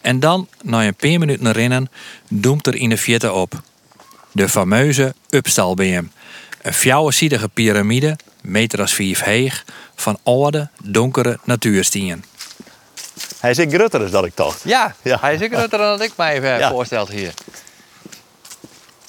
En 0.00 0.20
dan, 0.20 0.48
na 0.62 0.86
een 0.86 0.94
paar 0.94 1.18
minuten 1.18 1.52
rennen, 1.52 1.90
doemt 2.28 2.66
er 2.66 2.74
in 2.74 2.88
de 2.88 2.96
vierte 2.96 3.32
op. 3.32 3.62
De 4.34 4.48
fameuze 4.48 5.14
Upstalbeam. 5.30 6.10
Een 6.62 6.74
fjouwenziedige 6.74 7.48
piramide, 7.48 8.16
meter 8.40 8.80
als 8.80 8.94
vijf 8.94 9.22
heeg, 9.22 9.64
van 9.94 10.18
oude, 10.22 10.68
donkere 10.82 11.38
natuurstien. 11.44 12.24
Hij 13.40 13.50
is 13.50 13.58
ik 13.58 13.72
grutter 13.72 14.00
dan 14.00 14.10
dat 14.10 14.24
ik 14.24 14.36
dacht. 14.36 14.60
Ja, 14.64 14.94
ja, 15.02 15.18
hij 15.20 15.34
is 15.34 15.40
ik 15.40 15.54
grutter 15.54 15.78
dan 15.78 16.02
ik 16.02 16.12
mij 16.16 16.34
even 16.34 16.58
ja. 16.58 16.70
voorsteld 16.70 17.08
hier. 17.08 17.34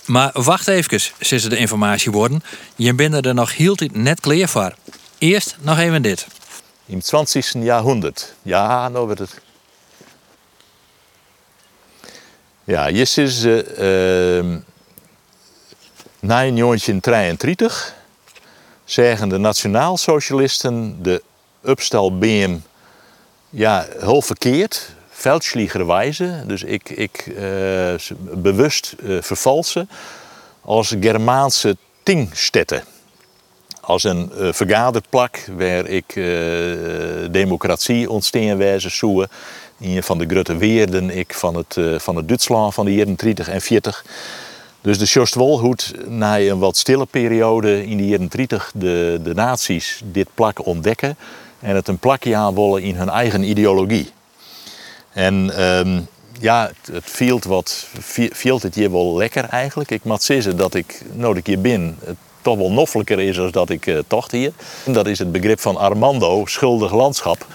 Maar 0.06 0.30
wacht 0.34 0.68
even, 0.68 1.00
ze 1.20 1.50
de 1.50 1.58
informatie 1.58 2.12
worden. 2.12 2.44
Je 2.76 2.94
bent 2.94 3.26
er 3.26 3.34
nog 3.34 3.56
heel 3.56 3.78
net 3.92 4.20
klaar 4.20 4.48
voor. 4.48 4.76
Eerst 5.18 5.58
nog 5.60 5.80
even 5.80 6.02
dit. 6.02 6.28
In 6.86 6.98
het 6.98 7.38
20e 7.38 7.60
jaarhonderd. 7.64 8.34
Ja, 8.42 8.90
nou 8.90 9.06
wordt 9.06 9.20
het 9.20 9.42
Ja, 12.64 12.88
hier 12.88 13.02
is 13.16 13.44
uh, 13.44 13.58
uh, 14.38 14.44
na 14.44 14.64
1933 16.28 17.96
zeggen 18.86 19.30
de 19.30 19.38
nationaalsocialisten 19.38 20.98
de 21.04 21.24
opstel 21.64 22.18
BM 22.18 22.58
ja, 23.50 23.86
heel 24.00 24.22
verkeerd, 24.22 24.90
veldschliegerwijze, 25.10 26.44
dus 26.48 26.64
ik, 26.64 26.90
ik 26.90 27.26
uh, 27.26 27.94
bewust 28.34 28.96
uh, 29.04 29.22
vervalsen, 29.22 29.90
als 30.62 30.96
Germaanse 31.00 31.78
tingstetten. 32.04 32.84
Als 33.82 34.04
een 34.04 34.32
uh, 34.38 34.54
vergaderplak 34.54 35.46
waar 35.58 35.86
ik 35.86 36.14
democratie 37.32 38.10
ontstaan 38.10 38.58
wijze 38.58 38.90
zoeken 38.90 39.30
een 39.80 40.04
van 40.04 40.18
de 40.18 40.26
grote 40.28 40.58
weerden 40.58 41.10
ik 41.10 41.34
van 41.34 41.56
het, 41.56 41.78
van 41.98 42.16
het 42.16 42.28
Duitsland 42.28 42.74
van 42.74 42.86
de 42.86 42.94
jaren 42.94 43.16
30 43.16 43.50
en 43.50 43.62
40. 43.62 44.06
Dus 44.86 44.98
de 44.98 45.06
Sjoost 45.06 45.36
Wolhoed, 45.36 45.94
na 46.08 46.40
een 46.40 46.60
wat 46.60 46.78
stille 46.78 47.06
periode 47.06 47.86
in 47.86 47.98
de 47.98 48.08
jaren 48.08 48.28
30, 48.28 48.72
de, 48.76 49.20
de 49.24 49.34
nazi's 49.34 50.02
dit 50.12 50.28
plak 50.34 50.66
ontdekken 50.66 51.18
en 51.60 51.76
het 51.76 51.88
een 51.88 51.98
plakje 51.98 52.36
aanwollen 52.36 52.82
in 52.82 52.96
hun 52.96 53.10
eigen 53.10 53.44
ideologie. 53.44 54.12
En 55.12 55.64
um, 55.64 56.08
ja, 56.40 56.72
het, 56.92 57.04
viel 57.04 57.40
wat, 57.48 57.88
viel 58.32 58.60
het 58.62 58.76
hier 58.76 58.92
wel 58.92 59.16
lekker 59.16 59.44
eigenlijk. 59.44 59.92
Ik 59.92 60.04
moet 60.04 60.24
zeggen 60.24 60.58
dat 60.58 60.74
ik, 60.74 61.02
nou 61.14 61.38
ik 61.38 61.48
hier 61.48 61.62
ben, 61.62 61.98
het 62.04 62.18
toch 62.42 62.58
wel 62.58 62.72
noffelijker 62.72 63.20
is 63.20 63.36
dan 63.36 63.52
dat 63.52 63.70
ik 63.70 63.86
uh, 63.86 64.00
tocht 64.08 64.32
hier. 64.32 64.52
Dat 64.86 65.08
is 65.08 65.20
het 65.20 65.32
begrip 65.32 65.60
van 65.60 65.78
Armando, 65.78 66.46
schuldig 66.46 66.94
landschap. 66.94 67.46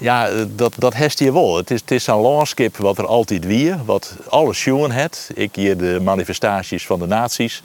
Ja, 0.00 0.30
dat, 0.56 0.74
dat 0.78 0.94
hest 0.94 1.18
je 1.18 1.32
wel. 1.32 1.56
Het 1.56 1.70
is, 1.70 1.80
het 1.80 1.90
is 1.90 2.06
een 2.06 2.14
landschap 2.14 2.76
wat 2.76 2.98
er 2.98 3.06
altijd 3.06 3.44
weer, 3.44 3.78
wat 3.84 4.16
alles 4.28 4.64
jongen 4.64 4.90
het. 4.90 5.30
Ik 5.34 5.54
hier 5.54 5.76
de 5.76 5.98
manifestaties 6.02 6.86
van 6.86 6.98
de 6.98 7.06
naties. 7.06 7.62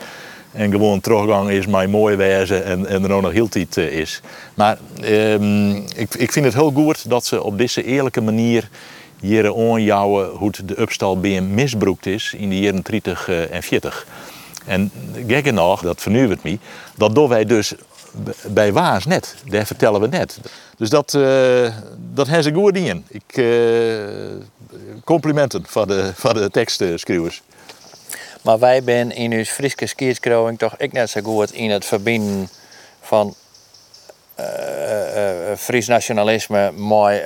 En 0.52 0.72
gewoon 0.72 1.00
teruggang 1.00 1.50
is 1.50 1.68
mij 1.68 1.88
mooi 1.88 2.16
wezen 2.16 2.64
en, 2.64 2.86
en 2.86 3.04
er 3.04 3.12
ook 3.12 3.22
nog 3.22 3.32
heel 3.32 3.48
tijd 3.48 3.78
eh, 3.78 4.00
is. 4.00 4.22
Maar 4.54 4.78
ehm, 5.02 5.76
ik, 5.76 6.14
ik 6.18 6.32
vind 6.32 6.46
het 6.46 6.54
heel 6.54 6.72
goed 6.72 7.10
dat 7.10 7.26
ze 7.26 7.44
op 7.44 7.58
deze 7.58 7.84
eerlijke 7.84 8.22
manier 8.22 8.70
hier 9.20 9.56
aanjouwen 9.56 10.30
hoe 10.30 10.52
de 10.66 10.82
upstal 10.82 11.20
BM 11.20 11.54
misbruikt 11.54 12.06
is 12.06 12.34
in 12.38 12.50
de 12.50 12.60
jaren 12.60 12.82
30 12.82 13.28
eh, 13.28 13.54
en 13.54 13.64
40. 13.64 14.08
En 14.66 14.92
gek 15.28 15.52
nog, 15.52 15.82
dat 15.82 16.02
vernieuwt 16.02 16.44
me, 16.44 16.58
dat 16.98 17.16
doen 17.16 17.30
wij 17.30 17.46
dus 17.46 17.74
bij 18.48 18.74
Waas 18.74 19.06
net. 19.06 19.36
Daar 19.46 19.66
vertellen 19.66 20.02
we 20.02 20.08
net. 20.08 20.40
Dus 20.78 20.90
dat, 20.90 21.14
uh, 21.14 21.74
dat 21.98 22.28
hebben 22.28 22.44
ze 22.44 22.54
goed 22.54 22.74
dingen. 22.74 23.06
Ik, 23.08 23.38
uh, 23.38 23.98
complimenten 25.04 25.64
van 25.68 25.88
de, 25.88 26.12
van 26.16 26.34
de 26.34 26.50
tekstschrijvers. 26.50 27.42
Maar 28.42 28.60
wij 28.60 28.82
zijn 28.86 29.12
in 29.12 29.32
uw 29.32 29.44
Friese 29.44 29.86
skierskrouwing 29.86 30.58
toch 30.58 30.76
ik 30.78 30.92
net 30.92 31.10
zo 31.10 31.22
goed 31.22 31.52
in 31.52 31.70
het 31.70 31.86
verbinden 31.86 32.50
van 33.02 33.36
Fries 35.58 35.88
nationalisme 35.88 36.72
mooi 36.72 37.22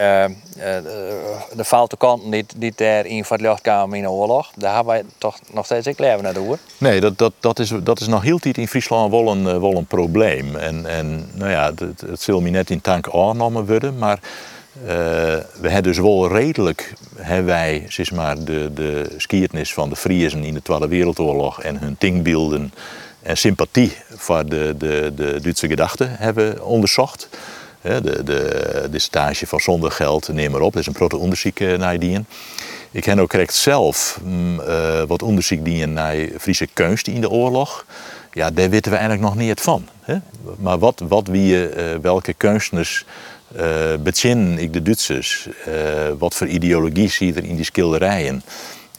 de 1.56 1.66
foute 1.66 1.98
kanten 1.98 2.32
die, 2.32 2.46
die 2.56 2.74
daar 2.75 3.06
in 3.06 3.25
het 3.28 3.42
licht 3.42 3.62
kwamen 3.62 3.98
in 3.98 4.04
de 4.04 4.10
oorlog. 4.10 4.51
Daar 4.56 4.75
hebben 4.75 4.94
wij 4.94 5.04
toch 5.18 5.39
nog 5.51 5.66
steeds 5.66 5.88
ik 5.88 6.00
leven 6.00 6.24
naar 6.24 6.34
door. 6.34 6.58
Nee, 6.78 7.00
dat, 7.00 7.18
dat, 7.18 7.34
dat, 7.39 7.60
is, 7.60 7.74
dat 7.84 8.00
is 8.00 8.08
nog 8.08 8.24
heel 8.24 8.39
tijd 8.39 8.58
in 8.58 8.68
Friesland 8.68 9.12
wel 9.12 9.32
een, 9.32 9.44
wel 9.44 9.75
een 9.75 9.86
probleem. 9.86 10.56
En, 10.56 10.86
en 10.86 11.30
nou 11.34 11.51
ja, 11.51 11.74
het, 11.75 12.01
het 12.01 12.22
zal 12.22 12.42
me 12.42 12.50
net 12.50 12.70
in 12.70 12.82
tank 12.82 13.10
aangenomen 13.13 13.66
worden, 13.66 13.98
maar 13.98 14.20
we 15.62 15.70
hebben 15.70 15.84
dus 15.84 15.98
wel 15.98 16.28
redelijk, 16.28 16.94
hebben 17.16 17.46
wij 17.46 17.86
zeg 17.89 18.12
maar, 18.12 18.44
de, 18.44 18.72
de 18.74 19.13
skiertnis 19.18 19.74
van 19.74 19.89
de 19.89 19.96
Friesen 19.96 20.44
in 20.44 20.54
de 20.54 20.62
Tweede 20.62 20.88
Wereldoorlog 20.88 21.62
en 21.62 21.80
hun 21.80 21.98
tingbeelden 21.98 22.74
en 23.30 23.38
sympathie 23.38 23.92
voor 24.16 24.46
de, 24.46 24.76
de, 24.78 25.12
de 25.16 25.40
Duitse 25.42 25.68
gedachten 25.68 26.16
hebben 26.18 26.66
onderzocht. 26.66 27.30
De, 27.82 28.24
de, 28.24 28.88
de 28.92 29.00
stage 29.00 29.48
van 29.48 29.60
zonder 29.60 29.92
geld, 29.92 30.28
neem 30.28 30.52
maar 30.52 30.62
op, 30.62 30.74
dat 30.74 30.82
is 30.82 30.88
een 30.88 30.94
proto 30.94 31.18
onderzoek 31.18 31.60
naar 31.60 32.00
die. 32.00 32.26
Ik 32.92 33.06
heb 33.06 33.20
ook 33.20 33.30
correct 33.30 33.54
zelf 33.54 34.20
mm, 34.24 34.60
uh, 34.60 35.02
wat 35.08 35.22
onderzoek 35.22 35.66
doen 35.66 35.94
naar 35.94 36.16
Friese 36.40 36.68
kunst 36.74 37.08
in 37.08 37.22
de 37.22 37.30
oorlog. 37.30 37.86
Ja, 38.32 38.52
daar 38.52 38.70
weten 38.70 38.92
we 38.92 38.98
eigenlijk 38.98 39.28
nog 39.28 39.36
niet 39.36 39.62
van. 39.62 39.88
Hè? 40.02 40.16
Maar 40.58 40.80
wat, 40.80 41.04
wat 41.08 41.28
wie, 41.28 41.76
uh, 41.76 41.96
welke 42.02 42.34
kunstenaars 42.34 43.06
uh, 43.58 44.58
ik 44.58 44.74
de 44.74 44.82
Duitsers? 44.82 45.48
wat 46.18 46.36
voor 46.36 46.48
ideologie 46.48 47.10
zie 47.10 47.28
je 47.28 47.34
er 47.34 47.46
in 47.46 47.56
die 47.56 47.66
schilderijen? 47.66 48.44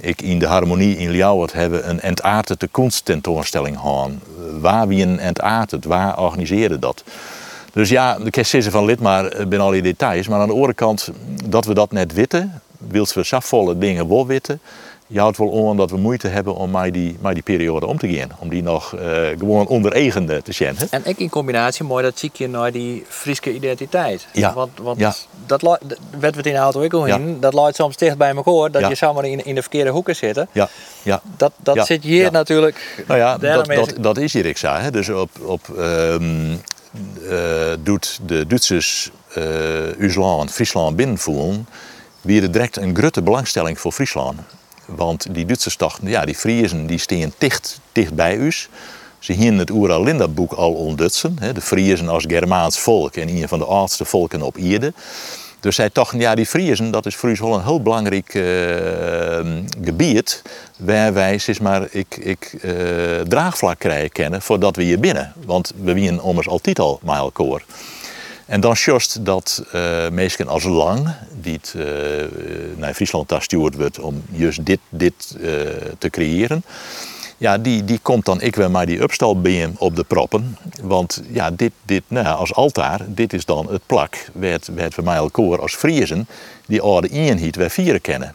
Ik 0.00 0.22
in 0.22 0.38
de 0.38 0.46
harmonie 0.46 0.96
in 0.96 1.10
Ljouwert 1.10 1.52
hebben 1.52 1.88
een 1.88 2.00
entartete 2.00 2.68
kunsttentoonstelling 2.68 3.78
gehad. 3.78 4.10
Waar 4.60 4.88
wie 4.88 5.02
een 5.02 5.18
entartet, 5.18 5.84
waar 5.84 6.18
organiseerde 6.18 6.78
dat? 6.78 7.04
Dus 7.72 7.88
ja, 7.88 8.18
de 8.18 8.30
kerst 8.30 8.68
van 8.68 8.84
lid 8.84 9.00
maar 9.00 9.28
binnen 9.36 9.60
al 9.60 9.70
die 9.70 9.82
details. 9.82 10.28
Maar 10.28 10.40
aan 10.40 10.46
de 10.46 10.52
andere 10.52 10.74
kant, 10.74 11.10
dat 11.44 11.64
we 11.64 11.74
dat 11.74 11.92
net 11.92 12.12
weten, 12.12 12.62
wils 12.88 13.14
we 13.14 13.22
zafvolle 13.22 13.78
dingen 13.78 14.08
wel 14.08 14.26
weten. 14.26 14.60
Je 15.12 15.20
houdt 15.20 15.38
wel 15.38 15.68
aan 15.68 15.76
dat 15.76 15.90
we 15.90 15.96
moeite 15.96 16.28
hebben 16.28 16.54
om 16.54 16.70
met 16.70 16.92
die, 16.92 17.18
die 17.32 17.42
periode 17.42 17.86
om 17.86 17.98
te 17.98 18.08
gaan. 18.08 18.28
Om 18.38 18.48
die 18.48 18.62
nog 18.62 18.94
uh, 18.94 19.00
gewoon 19.38 19.66
onder 19.66 19.92
eigen 19.92 20.42
te 20.42 20.52
zien. 20.52 20.76
En 20.90 21.02
ik 21.04 21.18
in 21.18 21.28
combinatie 21.28 21.84
mooi 21.84 22.04
dat 22.04 22.18
zie 22.18 22.30
je 22.32 22.48
naar 22.48 22.72
die 22.72 23.04
Friese 23.08 23.54
identiteit. 23.54 24.26
Ja. 24.32 24.52
Want, 24.52 24.70
want 24.82 24.98
ja. 24.98 25.14
dat 25.46 25.60
werd 25.60 25.80
we 26.20 26.26
het 26.36 26.46
in 26.46 26.52
de 26.52 26.58
auto 26.58 26.82
ook 26.82 26.92
al 26.92 27.06
in. 27.06 27.40
Dat 27.40 27.52
loopt 27.52 27.74
soms 27.74 27.96
dicht 27.96 28.16
bij 28.16 28.34
elkaar. 28.34 28.70
Dat 28.70 28.88
je 28.88 28.94
samen 28.94 29.24
in, 29.24 29.44
in 29.44 29.54
de 29.54 29.60
verkeerde 29.60 29.90
hoeken 29.90 30.16
zit. 30.16 30.44
Ja, 30.52 30.68
ja. 31.02 31.22
Dat, 31.36 31.52
dat 31.56 31.86
zit 31.86 32.02
hier 32.02 32.32
natuurlijk. 32.32 33.04
Nou 33.06 33.20
ja, 33.20 33.38
dat, 33.38 33.66
dat, 33.66 33.94
dat 34.00 34.18
is 34.18 34.32
hier, 34.32 34.46
ik 34.46 34.56
zei. 34.56 34.82
Hè. 34.82 34.90
Dus 34.90 35.08
op, 35.08 35.30
op 35.42 35.68
ehm, 35.78 36.56
eh, 37.28 37.38
doet 37.80 38.20
de 38.26 38.46
Duitsers 38.46 39.10
eh 39.34 39.98
Usland, 39.98 40.50
Friesland 40.52 40.96
binnenvoelen, 40.96 41.66
weer 42.20 42.42
er 42.42 42.52
direct 42.52 42.76
een 42.76 42.96
grote 42.96 43.22
belangstelling 43.22 43.80
voor 43.80 43.92
Friesland. 43.92 44.40
Want 44.96 45.26
die 45.34 45.44
Duitsers 45.44 45.76
dachten, 45.76 46.08
ja, 46.08 46.24
die 46.24 46.34
Friesen 46.34 46.86
die 46.86 46.98
staan 46.98 47.32
dicht, 47.38 47.80
dicht 47.92 48.14
bij 48.14 48.38
us. 48.38 48.68
Ze 49.18 49.32
hingen 49.32 49.58
het 49.58 49.70
Oera 49.70 49.98
Linda 49.98 50.28
boek 50.28 50.52
al 50.52 50.72
ontdutsen. 50.72 51.36
hè, 51.40 51.52
De 51.52 51.60
Friesen 51.60 52.08
als 52.08 52.24
Germaans 52.28 52.78
volk 52.78 53.14
en 53.16 53.28
een 53.28 53.48
van 53.48 53.58
de 53.58 53.64
oudste 53.64 54.04
volken 54.04 54.42
op 54.42 54.56
Ierde. 54.56 54.92
Dus 55.60 55.74
zij 55.74 55.90
dachten, 55.92 56.18
ja, 56.18 56.34
die 56.34 56.46
Friesen, 56.46 56.90
dat 56.90 57.06
is 57.06 57.16
voor 57.16 57.28
ons 57.28 57.40
wel 57.40 57.54
een 57.54 57.64
heel 57.64 57.82
belangrijk 57.82 58.34
eh, 58.34 58.42
gebied. 59.84 60.42
Waar 60.76 61.12
wij, 61.12 61.38
zeg 61.38 61.60
maar, 61.60 61.88
ik, 61.90 62.16
ik, 62.16 62.56
eh, 62.62 62.72
draagvlak 63.28 63.78
krijgen 63.78 64.12
kennen 64.12 64.42
voordat 64.42 64.76
we 64.76 64.82
hier 64.82 65.00
binnen. 65.00 65.32
Want 65.44 65.72
we 65.82 65.92
winnen 65.92 66.22
ommers 66.22 66.48
altijd 66.48 66.78
al 66.78 67.00
met 67.02 67.16
elkaar. 67.16 67.64
En 68.50 68.60
dan 68.60 68.72
just 68.72 69.24
dat 69.24 69.64
eh 69.72 70.08
mensen 70.08 70.48
als 70.48 70.64
Lang, 70.64 71.14
die 71.40 71.52
het, 71.52 71.74
eh, 71.76 71.84
naar 72.76 72.94
Friesland 72.94 73.28
daar 73.28 73.42
stuurd 73.42 73.74
wordt 73.74 73.98
om 73.98 74.22
juist 74.30 74.66
dit, 74.66 74.78
dit 74.88 75.36
eh, 75.40 75.50
te 75.98 76.10
creëren. 76.10 76.64
Ja, 77.36 77.58
die, 77.58 77.84
die 77.84 77.98
komt 78.02 78.24
dan 78.24 78.40
ik 78.40 78.56
weer 78.56 78.70
maar 78.70 78.86
die 78.86 79.02
upstalbeam 79.02 79.72
op 79.78 79.96
de 79.96 80.04
proppen. 80.04 80.56
Want 80.82 81.22
ja, 81.28 81.50
dit, 81.50 81.72
dit 81.84 82.02
nou, 82.08 82.26
als 82.26 82.54
altaar, 82.54 83.00
dit 83.06 83.32
is 83.32 83.44
dan 83.44 83.68
het 83.70 83.82
plak 83.86 84.28
waar 84.32 84.50
het, 84.50 84.68
waar 84.74 84.84
het 84.84 84.94
we 84.94 85.02
mij 85.02 85.16
elkaar 85.16 85.60
als 85.60 85.74
Friesen 85.74 86.28
die 86.66 86.80
oude 86.80 87.08
eenheid 87.08 87.56
wij 87.56 87.70
vieren 87.70 88.00
kennen. 88.00 88.34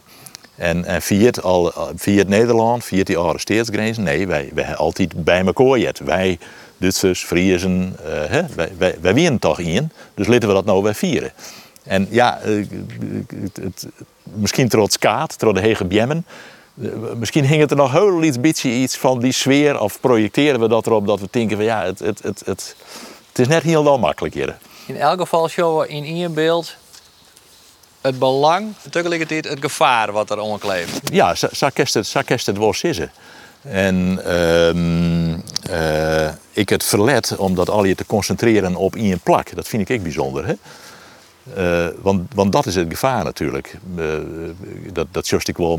En, 0.54 0.84
en 0.84 1.02
viert, 1.02 1.42
al, 1.42 1.72
viert 1.94 2.28
Nederland, 2.28 2.84
viert 2.84 3.06
die 3.06 3.18
oude 3.18 3.38
staatsgrenzen? 3.38 4.02
Nee, 4.02 4.26
wij, 4.26 4.50
wij 4.54 4.76
altijd 4.76 5.24
bij 5.24 5.44
elkaar. 5.44 5.92
Wij, 6.04 6.38
Duitsers, 6.76 7.24
Friesen, 7.24 7.96
eh, 8.04 8.30
hè, 8.30 8.42
wij, 8.54 8.72
wij, 8.78 8.96
wij 9.00 9.14
winnen 9.14 9.38
toch 9.38 9.58
in. 9.58 9.90
Dus 10.14 10.26
laten 10.26 10.48
we 10.48 10.54
dat 10.54 10.64
nou 10.64 10.82
weer 10.82 10.94
vieren. 10.94 11.32
En 11.82 12.06
ja, 12.10 12.38
eh, 12.40 12.66
het, 13.42 13.56
het, 13.56 13.86
misschien 14.22 14.68
trots 14.68 14.98
kaat, 14.98 15.38
trots 15.38 15.60
de 15.60 15.66
hege 15.66 15.84
bjemmen. 15.84 16.26
Eh, 16.82 16.88
Misschien 17.16 17.44
hing 17.44 17.60
het 17.60 17.70
er 17.70 17.76
nog 17.76 17.92
heel 17.92 18.22
iets 18.22 18.40
beetje 18.40 18.70
iets 18.70 18.96
van 18.96 19.18
die 19.18 19.32
sfeer. 19.32 19.80
Of 19.80 20.00
projecteren 20.00 20.60
we 20.60 20.68
dat 20.68 20.86
erop 20.86 21.06
dat 21.06 21.20
we 21.20 21.28
denken 21.30 21.56
van 21.56 21.66
ja, 21.66 21.84
het, 21.84 21.98
het, 21.98 22.22
het, 22.22 22.42
het, 22.44 22.76
het 23.28 23.38
is 23.38 23.48
net 23.48 23.62
heel 23.62 23.82
dan 23.82 24.00
makkelijk 24.00 24.34
hier. 24.34 24.56
In 24.86 24.96
elk 24.96 25.20
geval 25.20 25.48
showen 25.48 25.88
in 25.88 26.04
één 26.04 26.34
beeld 26.34 26.76
het 28.00 28.18
belang, 28.18 28.74
tegelijkertijd 28.90 29.48
het 29.48 29.60
gevaar 29.60 30.12
wat 30.12 30.30
er 30.30 30.38
omkleeft. 30.38 31.00
Ja, 31.12 31.34
kerst 32.24 32.46
het, 32.46 32.58
wel 32.58 32.74
zitten. 32.74 33.12
En 33.70 34.20
ehm, 34.24 35.38
eh, 35.70 36.32
ik 36.52 36.68
het 36.68 36.84
verlet 36.84 37.36
om 37.36 37.54
dat 37.54 37.70
al 37.70 37.84
je 37.84 37.94
te 37.94 38.06
concentreren 38.06 38.74
op 38.74 38.96
één 38.96 39.20
plak. 39.20 39.54
Dat 39.54 39.68
vind 39.68 39.88
ik 39.90 39.96
ook 39.96 40.02
bijzonder. 40.02 40.46
Hè? 40.46 40.54
Eh, 41.54 41.86
want, 42.02 42.34
want 42.34 42.52
dat 42.52 42.66
is 42.66 42.74
het 42.74 42.86
gevaar 42.88 43.24
natuurlijk. 43.24 43.78
Eh, 43.96 44.04
dat, 44.92 45.06
dat 45.10 45.28
just 45.28 45.48
ik 45.48 45.56
wel 45.56 45.76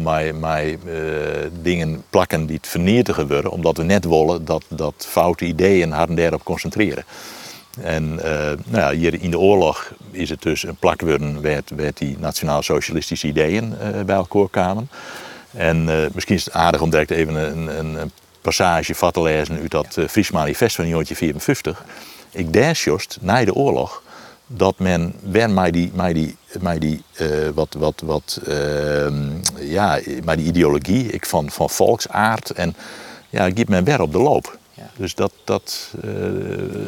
eh, 0.86 1.50
dingen 1.62 2.04
plakken 2.10 2.45
die 2.45 2.56
het 2.56 2.67
vernietigen 2.67 3.28
worden, 3.28 3.52
omdat 3.52 3.78
we 3.78 3.84
net 3.84 4.06
willen 4.06 4.45
dat, 4.45 4.63
dat 4.67 5.06
foute 5.10 5.45
ideeën 5.45 5.91
haar 5.91 6.10
en 6.10 6.15
daarop 6.15 6.43
concentreren. 6.43 7.04
En 7.82 8.15
nou 8.15 8.58
ja, 8.67 8.91
hier 8.91 9.21
in 9.21 9.32
de 9.32 9.39
oorlog 9.39 9.91
is 10.12 10.30
het 10.30 10.41
dus 10.41 10.63
een 10.63 10.76
plak 10.76 11.02
het- 11.56 11.71
waar 11.76 11.91
die 11.93 12.17
nationaal-socialistische 12.19 13.28
ideeën 13.28 13.73
bij 14.06 14.15
elkaar 14.15 14.50
kwamen. 14.50 14.89
En 15.51 15.89
eh, 15.89 16.10
misschien 16.13 16.36
is 16.36 16.45
het 16.45 16.53
aardig 16.53 16.81
om 16.81 16.89
direct 16.89 17.12
even 17.12 17.36
een, 17.36 17.79
een, 17.79 18.01
een 18.01 18.12
passage 18.41 18.95
vat 18.95 19.13
te 19.13 19.21
lezen 19.21 19.60
uit 19.60 19.71
dat 19.71 19.97
eh, 19.97 20.07
Fries 20.07 20.31
manifest 20.31 20.75
van 20.75 20.89
1954. 20.89 21.86
Ik 22.31 22.53
daar 22.53 22.73
just, 22.73 23.17
na 23.21 23.45
de 23.45 23.53
oorlog, 23.53 24.03
dat 24.47 24.79
men 24.79 25.13
weer 25.21 25.49
met 25.49 25.73
die, 25.73 25.91
met 25.93 26.13
die, 26.13 26.38
met 26.60 26.81
die 26.81 27.03
eh, 27.13 27.27
wat, 27.53 27.75
wat, 27.77 28.01
wat, 28.05 28.39
ehm, 28.47 29.23
ja, 29.60 29.99
met 30.23 30.38
die 30.38 30.47
ideologie 30.47 31.12
ik 31.12 31.25
van, 31.25 31.49
van 31.49 31.69
volksaard 31.69 32.49
en 32.49 32.75
ja, 33.29 33.49
giet 33.49 33.69
men 33.69 33.83
weer 33.83 34.01
op 34.01 34.12
de 34.12 34.19
loop. 34.19 34.57
Ja. 34.73 34.89
Dus 34.97 35.15
dat, 35.15 35.31
dat 35.43 35.91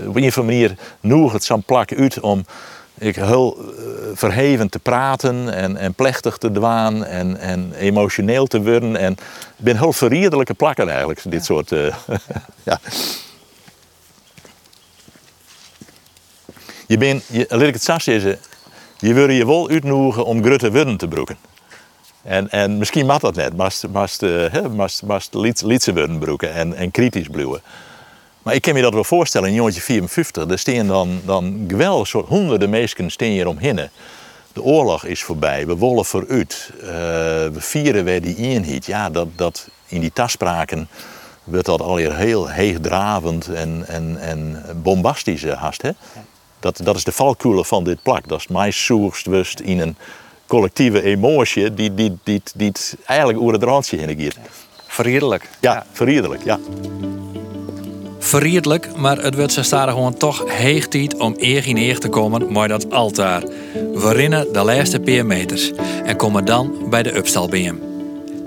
op 0.08 0.16
een 0.16 0.28
of 0.28 0.38
andere 0.38 0.42
manier 0.42 0.78
noeg 1.00 1.34
het 1.34 1.44
zo'n 1.44 1.64
plak 1.64 1.94
uit 1.94 2.20
om 2.20 2.46
ik 3.00 3.16
heel 3.16 3.58
eh, 3.58 3.84
verheven 4.14 4.70
te 4.70 4.80
praten 4.80 5.54
en, 5.54 5.78
en 5.78 5.94
plechtig 5.94 6.38
te 6.38 6.52
dwaan 6.52 7.06
en, 7.06 7.38
en 7.38 7.74
emotioneel 7.74 8.46
te 8.46 8.62
worden. 8.62 8.96
En 8.96 9.12
ik 9.12 9.64
ben 9.64 9.78
heel 9.78 9.94
verriederlijke 9.94 10.54
plakken 10.54 10.90
eigenlijk, 10.90 11.22
dit 11.32 11.46
soort. 11.46 11.72
eh, 11.72 11.96
ja. 12.64 12.80
Je 16.88 16.98
bent, 16.98 17.24
je, 17.28 17.46
laat 17.50 17.62
ik 17.62 17.74
het 17.74 17.84
zo 17.84 18.00
zeggen, 18.00 18.40
je 18.98 19.14
wil 19.14 19.30
je 19.30 19.46
wel 19.46 19.70
uitnodigen 19.70 20.26
om 20.26 20.44
grote 20.44 20.72
woorden 20.72 20.98
te 20.98 21.08
broeken. 21.08 21.38
En, 22.22 22.50
en 22.50 22.78
misschien 22.78 23.06
mag 23.06 23.20
dat 23.20 23.36
net, 23.36 23.56
maar 23.56 23.72
lietse 25.64 25.94
woorden 25.94 26.20
broeken 26.20 26.54
en, 26.54 26.74
en 26.74 26.92
kritisch 26.92 27.28
blijven. 27.28 27.62
Maar 28.44 28.54
ik 28.54 28.62
kan 28.62 28.74
me 28.74 28.82
dat 28.82 28.94
wel 28.94 29.04
voorstellen, 29.04 29.50
in 29.50 29.56
jongetje 29.56 29.82
54, 29.82 30.46
daar 30.46 30.60
staan 30.60 30.88
dan, 30.88 31.22
dan 31.26 31.66
geweldig 31.68 32.08
soort 32.08 32.28
honderden 32.28 32.70
mensen 32.70 33.12
staan 33.12 33.28
hier 33.28 33.48
omheen. 33.48 33.90
De 34.54 34.62
oorlog 34.62 35.06
is 35.06 35.24
voorbij, 35.24 35.68
we 35.68 35.76
wollen 35.76 36.06
vooruit. 36.06 36.72
Eh, 36.82 36.88
we 36.88 37.58
vieren 37.58 38.04
weer 38.04 38.22
die 38.22 38.36
eenheid. 38.36 38.86
Ja, 38.86 39.10
dat, 39.10 39.28
dat 39.36 39.68
in 39.88 40.02
die 40.02 40.14
taspraken 40.14 40.88
wordt 41.44 41.66
dat 41.66 41.82
alweer 41.82 42.16
heel 42.16 42.48
heegdravend 42.48 43.48
en, 43.48 43.84
en, 43.88 44.18
en 44.20 44.64
bombastisch 44.84 45.44
eh, 45.44 45.62
haast. 45.62 45.82
Hè? 45.82 45.92
Dat, 46.60 46.80
dat 46.84 46.96
is 46.96 47.04
de 47.04 47.12
valkuilen 47.12 47.66
van 47.66 47.84
dit 47.84 48.02
plak. 48.04 48.28
Dat 48.28 48.40
is 48.40 48.48
mij 48.48 48.72
zoekst 48.72 49.60
in 49.60 49.80
een 49.80 49.96
collectieve 50.48 51.02
emotie 51.02 51.74
die, 51.74 51.94
die, 51.94 52.18
die, 52.24 52.42
die, 52.56 52.68
het 52.68 52.96
eigenlijk 53.06 53.40
over 53.40 53.54
het 53.54 53.64
randje 53.64 53.98
heen 53.98 54.22
gaat. 54.22 54.38
Ja, 55.60 55.86
verriederlijk, 55.92 56.44
ja. 56.44 56.60
Verriedelijk, 58.30 58.96
maar 58.96 59.18
het 59.18 59.36
wordt 59.36 59.54
ze 59.54 59.64
staan 59.64 59.90
gewoon 59.90 60.18
toch 60.18 60.44
heeg 60.48 60.88
tijd 60.88 61.18
om 61.18 61.36
eer 61.38 61.68
in 61.68 61.78
eer 61.78 62.00
te 62.00 62.10
komen 62.10 62.52
met 62.52 62.70
dat 62.70 62.92
altaar. 62.92 63.44
We 63.94 64.14
rennen 64.14 64.54
de 64.54 64.64
laatste 64.64 65.00
paar 65.00 65.26
meters 65.26 65.72
en 66.06 66.16
komen 66.16 66.46
dan 66.46 66.90
bij 66.90 67.04
de 67.04 67.16
upstalbeam. 67.16 67.80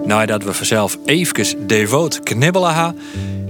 Nadat 0.04 0.44
we 0.44 0.52
vanzelf 0.52 0.98
even 1.04 1.66
devoot 1.66 2.20
knibbelen 2.20 2.70
ha, 2.70 2.94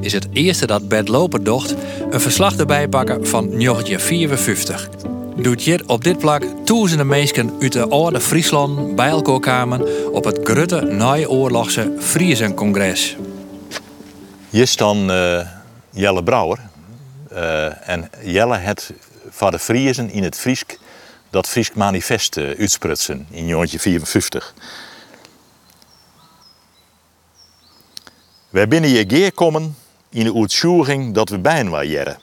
is 0.01 0.13
het 0.13 0.27
eerste 0.33 0.67
dat 0.67 0.89
Bert 0.89 1.09
Loper 1.09 1.45
docht 1.45 1.75
een 2.11 2.21
verslag 2.21 2.57
erbij 2.57 2.89
pakken 2.89 3.27
van 3.27 3.45
1954. 3.51 4.89
Doet 5.37 5.63
hier 5.63 5.83
op 5.87 6.05
dit 6.05 6.19
plak 6.19 6.45
duizenden 6.65 7.07
mensen 7.07 7.53
uit 7.61 7.73
de 7.73 7.89
oude 7.89 8.21
Friesland 8.21 8.95
bij 8.97 9.09
elkaar 9.09 9.41
kwamen 9.41 10.13
op 10.13 10.25
het 10.25 10.41
grote 10.45 10.81
naoorlogse 10.81 11.93
Friesencongres. 11.99 13.17
Dan 14.77 15.11
eh, 15.11 15.41
Jelle 15.93 16.23
Brouwer. 16.23 16.59
Eh, 17.31 17.89
en 17.89 18.11
Jelle 18.23 18.57
het 18.57 18.93
voor 19.29 19.51
de 19.51 19.59
Friesen 19.59 20.11
in 20.11 20.23
het 20.23 20.37
Friesk 20.37 20.79
dat 21.31 21.49
Friesk 21.49 21.75
manifest 21.75 22.37
uh, 22.37 22.59
uitsprutsen 22.59 23.27
in 23.31 23.47
1954. 23.47 24.55
Wij 28.49 28.69
binnen 28.69 28.91
je 28.91 29.05
geer 29.09 29.33
komen 29.33 29.77
in 30.09 30.25
de 30.25 30.35
uitvoering 30.35 31.15
dat 31.15 31.29
we 31.29 31.39
bijna 31.39 31.71
waren. 31.71 32.19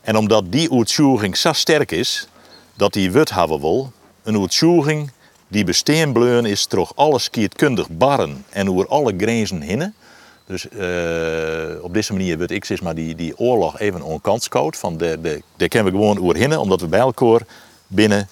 En 0.00 0.16
omdat 0.16 0.52
die 0.52 0.72
uitvoering 0.72 1.36
zo 1.36 1.52
sterk 1.52 1.90
is, 1.90 2.28
dat 2.74 2.92
die 2.92 3.12
wut 3.12 3.34
hebben 3.34 3.92
een 4.22 4.40
uitvoering 4.40 5.10
die 5.48 5.64
besteenbleun 5.64 6.44
is 6.44 6.66
toch 6.66 6.92
alles 6.94 7.30
kietkundig 7.30 7.88
barren 7.90 8.44
en 8.50 8.70
over 8.70 8.88
alle 8.88 9.14
grenzen 9.16 9.62
hinnen. 9.62 9.94
Dus 10.46 10.66
uh, 10.72 11.84
op 11.84 11.94
deze 11.94 12.12
manier 12.12 12.36
wordt 12.36 12.52
ik 12.52 12.80
maar 12.80 12.94
die, 12.94 13.14
die 13.14 13.38
oorlog 13.38 13.78
even 13.78 14.02
onkantscout. 14.02 14.76
Van 14.76 14.96
de, 14.96 15.18
de, 15.22 15.42
daar 15.56 15.68
kunnen 15.68 15.92
we 15.92 15.98
gewoon 15.98 16.18
over 16.18 16.36
hinnen, 16.36 16.60
omdat 16.60 16.80
we 16.80 16.86
bij 16.86 17.00
elkaar 17.00 17.40
binnen. 17.86 18.28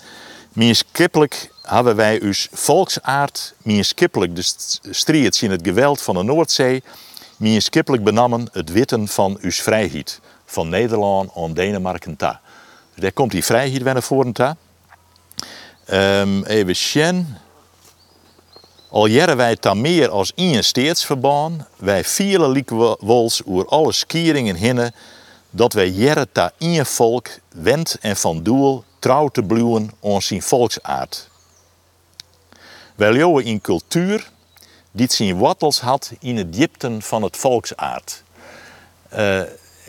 Minskippelijk 0.52 1.50
hebben 1.62 1.96
wij 1.96 2.22
ons 2.22 2.48
volksaard, 2.52 3.54
minskippelijk 3.62 4.36
de 4.36 4.42
strijd 4.90 5.42
in 5.42 5.50
het 5.50 5.60
geweld 5.62 6.02
van 6.02 6.14
de 6.14 6.22
Noordzee, 6.22 6.82
minskippelijk 7.36 8.04
benammen 8.04 8.48
het 8.52 8.70
witten 8.72 9.08
van 9.08 9.38
uw 9.40 9.50
vrijheid. 9.50 10.20
Van 10.44 10.68
Nederland 10.68 11.30
en 11.34 11.54
Denemarken 11.54 12.16
ta. 12.16 12.40
Dus 12.94 13.02
daar 13.02 13.12
komt 13.12 13.30
die 13.30 13.44
vrijheid 13.44 13.82
weer 13.82 13.92
naar 13.92 14.02
voren 14.02 14.32
ta. 14.32 14.56
Um, 15.92 16.44
even 16.44 16.76
zien. 16.76 17.36
Al 18.90 19.06
jaren 19.06 19.36
wij 19.36 19.56
tam 19.56 19.80
meer 19.80 20.08
als 20.08 20.32
een 20.34 20.64
steedsverbaan. 20.64 21.66
Wij 21.76 22.04
vielen 22.04 22.50
likwols 22.50 23.42
oer 23.46 23.66
alle 23.66 23.92
skieringen 23.92 24.56
hinnen. 24.56 24.94
Dat 25.50 25.72
wij 25.72 25.88
jaren 25.88 26.32
ta 26.32 26.52
een 26.58 26.86
volk 26.86 27.28
wend 27.48 27.96
en 28.00 28.16
van 28.16 28.42
doel 28.42 28.84
trouw 28.98 29.28
te 29.28 29.42
bluwen 29.42 29.90
ons 30.00 30.26
zijn 30.26 30.42
volksaard. 30.42 31.28
Wij 32.94 33.12
leeuwen 33.12 33.44
in 33.44 33.60
cultuur 33.60 34.30
die 34.90 35.12
zijn 35.12 35.36
wortels 35.36 35.80
had 35.80 36.12
in 36.20 36.36
het 36.36 36.52
diepten 36.52 37.02
van 37.02 37.22
het 37.22 37.36
volksaard. 37.36 38.22
Uh, 39.14 39.40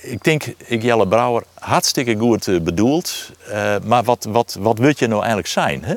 ik 0.01 0.23
denk, 0.23 0.43
ik 0.65 0.81
Jelle 0.81 1.07
Brouwer, 1.07 1.43
hartstikke 1.53 2.15
goed 2.17 2.47
uh, 2.47 2.61
bedoeld. 2.61 3.29
Uh, 3.49 3.75
maar 3.83 4.03
wat, 4.03 4.23
wat, 4.29 4.57
wat 4.59 4.77
wil 4.77 4.93
je 4.95 5.07
nou 5.07 5.19
eigenlijk 5.19 5.47
zijn? 5.47 5.83
Hè? 5.83 5.95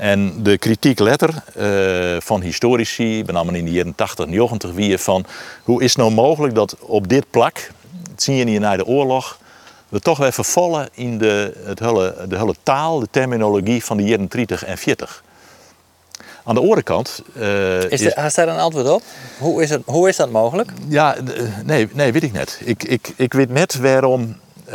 En 0.00 0.42
de 0.42 0.58
kritiek 0.58 0.98
letter 0.98 1.34
uh, 1.56 2.20
van 2.20 2.40
historici, 2.40 3.22
met 3.26 3.34
name 3.34 3.58
in 3.58 3.64
de 3.64 3.70
jaren 3.70 3.94
80 3.94 4.24
en 4.24 4.30
90, 4.30 4.72
wie 4.72 4.98
van 4.98 5.24
hoe 5.62 5.82
is 5.82 5.88
het 5.88 5.98
nou 5.98 6.10
mogelijk 6.10 6.54
dat 6.54 6.76
op 6.80 7.08
dit 7.08 7.24
plak, 7.30 7.70
het 8.10 8.22
zie 8.22 8.34
je 8.34 8.46
hier 8.46 8.60
na 8.60 8.76
de 8.76 8.86
oorlog, 8.86 9.38
we 9.88 10.00
toch 10.00 10.18
weer 10.18 10.32
vervallen 10.32 10.88
in 10.92 11.18
de, 11.18 11.52
het 11.64 11.78
hele, 11.78 12.16
de 12.28 12.38
hele 12.38 12.54
taal, 12.62 12.98
de 12.98 13.08
terminologie 13.10 13.84
van 13.84 13.96
de 13.96 14.02
jaren 14.02 14.28
30 14.28 14.64
en 14.64 14.78
40. 14.78 15.22
Aan 16.44 16.54
de 16.54 16.60
andere 16.60 16.82
kant. 16.82 17.22
Uh, 17.36 17.90
is, 17.90 18.00
is 18.00 18.34
daar 18.34 18.48
een 18.48 18.58
antwoord 18.58 18.88
op? 18.88 19.02
Hoe 19.38 19.62
is, 19.62 19.70
het, 19.70 19.82
hoe 19.84 20.08
is 20.08 20.16
dat 20.16 20.30
mogelijk? 20.30 20.72
Ja, 20.88 21.16
nee, 21.64 21.88
nee, 21.92 22.12
weet 22.12 22.22
ik 22.22 22.32
net. 22.32 22.60
Ik, 22.64 22.82
ik, 22.82 23.12
ik 23.16 23.32
weet 23.32 23.50
net 23.50 23.78
waarom. 23.78 24.36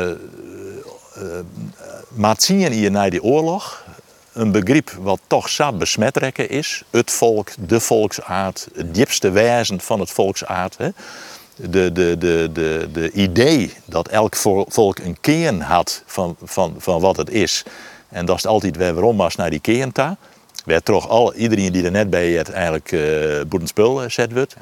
uh, 0.00 0.14
maar 2.08 2.34
zien 2.38 2.72
hier 2.72 2.90
na 2.90 3.10
die 3.10 3.22
oorlog 3.22 3.84
een 4.36 4.52
begrip 4.52 4.90
wat 4.90 5.20
toch 5.26 5.48
zo 5.48 5.72
besmetrekken 5.72 6.48
is. 6.48 6.82
Het 6.90 7.10
volk, 7.10 7.50
de 7.58 7.80
volksaard, 7.80 8.68
het 8.74 8.94
diepste 8.94 9.30
wijzen 9.30 9.80
van 9.80 10.00
het 10.00 10.10
volksaard. 10.10 10.76
Hè? 10.78 10.88
De, 11.56 11.92
de, 11.92 12.16
de, 12.18 12.50
de, 12.52 12.88
de 12.92 13.10
idee 13.10 13.72
dat 13.84 14.08
elk 14.08 14.36
volk 14.68 14.98
een 14.98 15.16
kern 15.20 15.60
had 15.60 16.02
van, 16.06 16.36
van, 16.42 16.74
van 16.78 17.00
wat 17.00 17.16
het 17.16 17.30
is. 17.30 17.62
En 18.08 18.26
dat 18.26 18.36
is 18.36 18.46
altijd 18.46 18.76
weer 18.76 18.94
waarom 18.94 19.16
was 19.16 19.36
naar 19.36 19.50
die 19.50 19.60
kern 19.60 19.92
ta. 19.92 20.16
Toch 20.82 21.08
al, 21.08 21.34
iedereen 21.34 21.72
die 21.72 21.84
er 21.84 21.90
net 21.90 22.10
bij 22.10 22.30
het 22.30 22.50
eigenlijk 22.50 22.92
uh, 22.92 23.40
boerenspul 23.48 24.02
eh, 24.02 24.08
zet 24.08 24.32
wordt. 24.32 24.56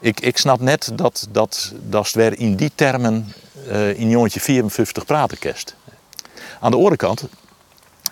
Ik, 0.00 0.20
ik 0.20 0.38
snap 0.38 0.60
net 0.60 0.90
dat, 0.94 1.26
dat, 1.30 1.72
dat 1.88 2.04
het 2.04 2.14
weer 2.14 2.38
in 2.38 2.56
die 2.56 2.70
termen 2.74 3.32
uh, 3.68 3.98
in 3.98 4.08
jongetje 4.08 4.40
54 4.40 5.04
praten 5.04 5.38
kerst. 5.38 5.74
Aan 6.60 6.70
de 6.70 6.76
andere 6.76 6.96
kant, 6.96 7.28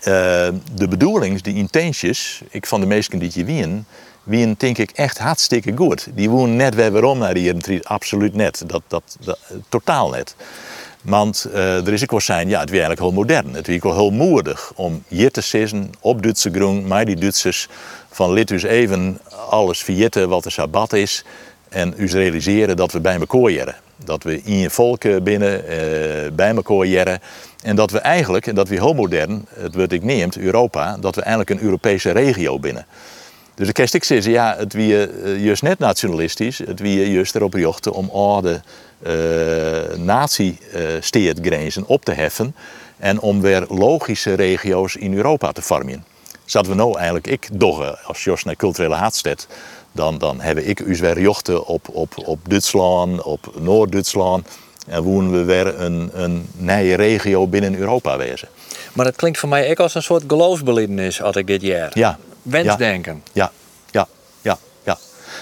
de 0.03 0.87
bedoelings, 0.89 1.41
de 1.41 1.53
intenties, 1.53 2.41
ik 2.49 2.65
van 2.65 2.79
de 2.79 2.85
meesten 2.85 3.19
die 3.19 3.31
je 3.33 3.45
wien, 3.45 3.85
wien 4.23 4.55
denk 4.57 4.77
ik 4.77 4.91
echt 4.91 5.17
hartstikke 5.17 5.71
goed. 5.75 6.07
Die 6.13 6.29
wonen 6.29 6.55
net 6.55 6.75
weer 6.75 6.91
waarom 6.91 7.17
naar 7.17 7.33
die 7.33 7.87
absoluut 7.87 8.33
net. 8.33 8.63
Dat, 8.67 8.81
dat, 8.87 9.17
dat, 9.19 9.39
totaal 9.69 10.09
net. 10.09 10.35
Want 11.01 11.47
uh, 11.53 11.87
er 11.87 11.93
is 11.93 12.03
ook 12.03 12.11
wel 12.11 12.19
zijn, 12.19 12.49
ja, 12.49 12.59
het 12.59 12.69
is 12.69 12.71
eigenlijk 12.71 13.01
heel 13.01 13.11
modern. 13.11 13.53
Het 13.53 13.67
is 13.67 13.79
wel 13.79 13.93
heel 13.93 14.11
moedig 14.11 14.71
om 14.75 15.03
hier 15.07 15.31
te 15.31 15.41
zitten 15.41 15.91
op 15.99 16.23
Duitse 16.23 16.51
groen, 16.51 16.87
maar 16.87 17.05
die 17.05 17.15
Duitsers 17.15 17.67
van 18.09 18.33
lid 18.33 18.47
dus 18.47 18.63
even 18.63 19.19
alles 19.49 19.83
verjitten 19.83 20.29
wat 20.29 20.43
de 20.43 20.49
sabbat 20.49 20.93
is 20.93 21.23
en 21.69 22.01
us 22.01 22.13
realiseren 22.13 22.75
dat 22.75 22.91
we 22.91 22.99
bij 22.99 23.19
elkaar 23.19 23.49
jaren. 23.49 23.75
Dat 24.05 24.23
we 24.23 24.41
in 24.41 24.57
je 24.57 24.69
volk 24.69 25.23
binnen 25.23 25.63
bij 26.35 26.55
elkaar 26.55 26.85
jaren. 26.85 27.19
En 27.61 27.75
dat 27.75 27.91
we 27.91 27.99
eigenlijk, 27.99 28.47
en 28.47 28.55
dat 28.55 28.67
we 28.67 28.75
heel 28.75 28.93
modern, 28.93 29.45
het 29.53 29.75
wordt 29.75 29.91
ik 29.91 30.03
neemt, 30.03 30.37
Europa, 30.37 30.97
dat 30.97 31.15
we 31.15 31.21
eigenlijk 31.21 31.49
een 31.49 31.61
Europese 31.61 32.11
regio 32.11 32.59
binnen. 32.59 32.85
Dus 33.55 33.67
de 33.67 33.73
kerst 33.73 33.93
ik 33.93 34.03
zeggen, 34.03 34.31
ja, 34.31 34.55
het 34.57 34.73
wie 34.73 34.93
uh, 35.23 35.43
juist 35.43 35.61
net 35.61 35.79
nationalistisch, 35.79 36.57
het 36.57 36.79
wie 36.79 37.11
juist 37.11 37.35
erop 37.35 37.53
jochten 37.53 37.93
om 37.93 38.09
oude 38.09 38.61
uh, 39.07 39.11
op 41.85 42.05
te 42.05 42.11
heffen 42.11 42.55
en 42.97 43.19
om 43.19 43.41
weer 43.41 43.65
logische 43.69 44.33
regio's 44.33 44.95
in 44.95 45.13
Europa 45.13 45.51
te 45.51 45.61
vormen. 45.61 46.05
Zaten 46.45 46.71
we 46.71 46.77
nou 46.77 46.97
eigenlijk 46.97 47.27
ik 47.27 47.47
doggen 47.53 47.99
als 48.03 48.23
Jos 48.23 48.43
naar 48.43 48.55
culturele 48.55 48.95
haatstad, 48.95 49.47
dan, 49.91 50.17
dan 50.17 50.41
hebben 50.41 50.67
ik 50.67 50.79
us 50.79 50.99
weer 50.99 51.21
jochten 51.21 51.65
op, 51.65 51.89
op, 51.91 52.13
op 52.25 52.39
Duitsland, 52.49 53.21
op 53.21 53.53
Noord-Duitsland. 53.59 54.47
En 54.87 55.03
wonen 55.03 55.31
we 55.31 55.43
weer 55.43 55.79
een, 55.79 56.09
een 56.13 56.47
nieuwe 56.57 56.95
regio 56.95 57.47
binnen 57.47 57.77
Europa 57.77 58.17
wezen. 58.17 58.47
Maar 58.93 59.05
dat 59.05 59.15
klinkt 59.15 59.39
voor 59.39 59.49
mij 59.49 59.69
ook 59.69 59.79
als 59.79 59.95
een 59.95 60.03
soort 60.03 60.23
geloofsbelijdenis 60.27 61.21
als 61.21 61.35
ik 61.35 61.47
dit 61.47 61.61
jaar. 61.61 61.91
Ja. 61.93 62.17
Wensdenken. 62.41 63.23
Ja, 63.31 63.51
ja, 63.91 64.07
ja, 64.41 64.57
ja. 64.83 64.97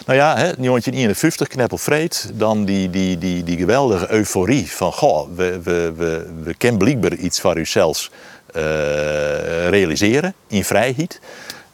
Nou 0.05 0.19
ja, 0.19 0.29
hè, 0.29 0.43
1951 0.43 1.47
kneppelvreed, 1.47 2.31
dan 2.33 2.65
die, 2.65 2.89
die, 2.89 3.17
die, 3.17 3.43
die 3.43 3.57
geweldige 3.57 4.11
euforie 4.11 4.71
van 4.71 4.91
goh, 4.91 5.27
we, 5.35 5.59
we, 5.63 5.93
we, 5.95 6.27
we 6.43 6.53
kunnen 6.53 6.77
blijkbaar 6.77 7.13
iets 7.13 7.39
voor 7.39 7.57
uzelf 7.57 8.09
uh, 8.55 8.61
realiseren 9.69 10.33
in 10.47 10.63
vrijheid. 10.63 11.19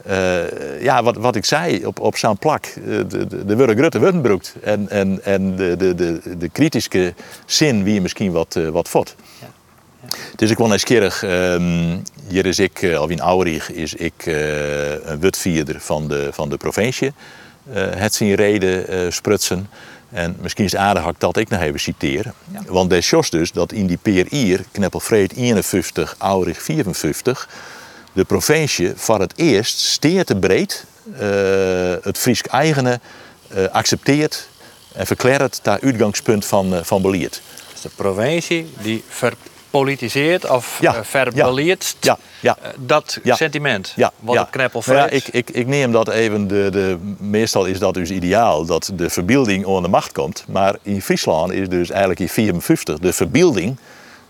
Uh, 0.09 0.81
ja, 0.81 1.03
wat, 1.03 1.15
wat 1.15 1.35
ik 1.35 1.45
zei 1.45 1.85
op, 1.85 1.99
op 1.99 2.17
zo'n 2.17 2.37
plak, 2.37 2.73
de, 2.85 3.07
de, 3.07 3.45
de 3.45 3.55
worden 3.55 3.77
grutte 3.77 3.99
wuttenbroekt. 3.99 4.55
En, 4.63 4.89
en, 4.89 5.23
en 5.23 5.55
de, 5.55 5.75
de, 5.75 5.95
de, 5.95 6.37
de 6.37 6.49
kritische 6.49 7.13
zin 7.45 7.83
wie 7.83 7.93
je 7.93 8.01
misschien 8.01 8.31
wat, 8.31 8.55
uh, 8.57 8.69
wat. 8.69 9.15
Ja. 9.39 9.47
Dus 10.35 10.49
ik 10.49 10.57
won 10.57 10.69
nieuwsgierig, 10.69 11.23
um, 11.23 12.01
hier 12.27 12.45
is 12.45 12.59
ik, 12.59 12.81
uh, 12.81 12.97
Alwin 12.97 13.19
Aurich, 13.19 13.71
is 13.71 13.93
ik 13.93 14.25
een 14.25 15.19
wutvierder 15.19 15.79
van 15.79 16.07
de, 16.07 16.29
van 16.31 16.49
de 16.49 16.57
provincie. 16.57 17.13
Het 17.73 18.13
zien 18.13 18.35
reden 18.35 19.13
sprutsen. 19.13 19.69
En 20.09 20.37
misschien 20.41 20.65
is 20.65 20.71
het 20.71 20.81
aardig 20.81 21.13
dat 21.17 21.37
ik 21.37 21.49
nog 21.49 21.61
even 21.61 21.79
citeer. 21.79 22.33
Ja. 22.51 22.61
Want 22.67 22.89
de 22.89 23.01
sjos 23.01 23.29
dus 23.29 23.51
dat 23.51 23.71
in 23.71 23.87
die 23.87 23.99
peer 24.01 24.25
hier, 24.29 24.63
Kneppelvreed 24.71 25.33
51, 25.35 26.15
Aurich 26.17 26.61
54 26.61 27.49
de 28.15 28.23
provincie 28.23 28.93
voor 28.95 29.19
het 29.19 29.33
eerst 29.35 29.79
steert 29.79 30.39
breed 30.39 30.85
uh, 31.13 31.19
het 32.01 32.17
Fries 32.17 32.41
eigene 32.41 32.99
uh, 33.55 33.65
accepteert 33.71 34.47
en 34.93 35.05
verklaart 35.05 35.59
dat 35.63 35.81
uitgangspunt 35.81 36.45
van, 36.45 36.73
uh, 36.73 36.79
van 36.83 37.01
beleid. 37.01 37.41
Dus 37.71 37.81
de 37.81 37.89
provincie 37.95 38.73
die 38.81 39.03
verpolitiseert 39.07 40.49
of 40.49 40.77
ja, 40.81 41.03
verbeleert 41.03 41.95
ja, 41.99 42.17
ja, 42.39 42.57
dat 42.77 43.19
sentiment. 43.23 43.93
Wat 44.19 44.49
kneppel 44.49 44.83
nou 44.85 44.97
ja, 44.97 45.09
ik, 45.09 45.27
ik, 45.27 45.49
ik 45.49 45.67
neem 45.67 45.91
dat 45.91 46.09
even, 46.09 46.47
de, 46.47 46.69
de, 46.71 46.97
meestal 47.17 47.65
is 47.65 47.79
dat 47.79 47.93
dus 47.93 48.11
ideaal 48.11 48.65
dat 48.65 48.91
de 48.93 49.09
verbeelding 49.09 49.65
onder 49.65 49.83
de 49.83 49.89
macht 49.89 50.11
komt. 50.11 50.45
Maar 50.47 50.75
in 50.81 51.01
Friesland 51.01 51.51
is 51.51 51.69
dus 51.69 51.89
eigenlijk 51.89 52.19
in 52.19 52.29
54 52.29 52.99
de 52.99 53.13
verbeelding 53.13 53.77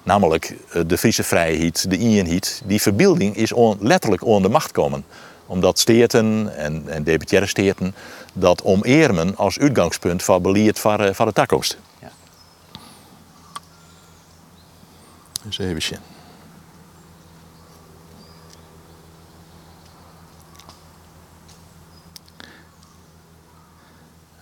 Namelijk 0.06 0.56
eh, 0.70 0.82
de 0.88 0.98
Friese 0.98 1.24
vrijheid, 1.24 1.90
de 1.90 1.98
eenheid. 1.98 2.62
Die 2.66 2.82
verbeelding 2.82 3.36
is 3.36 3.52
on, 3.52 3.78
letterlijk 3.80 4.26
onder 4.26 4.42
de 4.42 4.50
macht 4.50 4.72
komen. 4.72 5.06
Omdat 5.46 5.80
steerten 5.80 6.58
en, 6.58 6.84
en 6.88 7.04
debitaire 7.04 7.48
steerten 7.48 7.96
dat 8.34 8.64
omeermen 8.64 9.38
als 9.38 9.60
uitgangspunt 9.60 10.24
van 10.24 10.42
beleid 10.42 10.80
van, 10.80 11.02
uh, 11.02 11.14
van 11.14 11.28
de 11.28 11.34
toekomst. 11.34 11.78
Ja. 12.02 12.12
Dus 15.44 15.58
even 15.58 15.82
zien. 15.82 16.00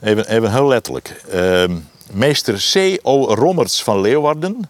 Even, 0.01 0.29
even 0.29 0.51
heel 0.51 0.67
letterlijk. 0.67 1.23
Uh, 1.33 1.77
meester 2.11 2.69
C.O. 2.73 3.33
Rommerts 3.35 3.83
van 3.83 4.01
Leeuwarden 4.01 4.69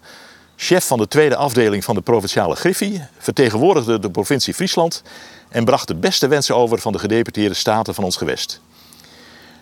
chef 0.55 0.87
van 0.87 0.97
de 0.97 1.07
tweede 1.07 1.35
afdeling 1.35 1.83
van 1.83 1.95
de 1.95 2.01
provinciale 2.01 2.55
Griffie, 2.55 3.01
vertegenwoordigde 3.17 3.99
de 3.99 4.11
provincie 4.11 4.53
Friesland 4.53 5.01
en 5.49 5.65
bracht 5.65 5.87
de 5.87 5.95
beste 5.95 6.27
wensen 6.27 6.55
over 6.55 6.79
van 6.79 6.91
de 6.91 6.99
gedeputeerde 6.99 7.55
staten 7.55 7.93
van 7.93 8.03
ons 8.03 8.15
gewest. 8.15 8.61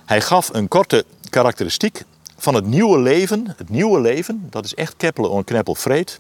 Hij 0.06 0.22
gaf 0.22 0.50
een 0.54 0.68
korte 0.68 1.06
karakteristiek 1.30 2.04
van 2.38 2.54
het 2.54 2.66
nieuwe 2.66 3.00
leven, 3.00 3.54
het 3.58 3.70
nieuwe 3.70 4.02
leven, 4.02 4.48
dat 4.50 4.66
is 4.66 4.76
echt 4.76 4.94
keppelen 4.98 5.30
on 5.30 5.44
kneppel 5.44 5.76
vreed, 5.76 6.18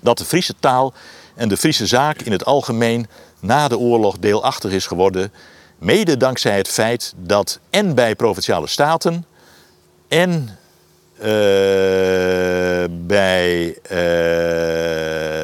dat 0.00 0.18
de 0.18 0.24
Friese 0.24 0.54
taal 0.60 0.94
en 1.34 1.48
de 1.48 1.56
Friese 1.56 1.86
zaak 1.86 2.20
in 2.20 2.32
het 2.32 2.44
algemeen 2.44 3.06
na 3.40 3.68
de 3.68 3.78
oorlog 3.78 4.18
deelachtig 4.18 4.72
is 4.72 4.86
geworden, 4.86 5.32
mede 5.78 6.16
dankzij 6.16 6.56
het 6.56 6.68
feit 6.68 7.14
dat 7.16 7.58
en 7.70 7.94
bij 7.94 8.14
provinciale 8.14 8.66
staten 8.66 9.26
en 10.08 10.58
bij 12.88 13.68
uh, 13.68 13.88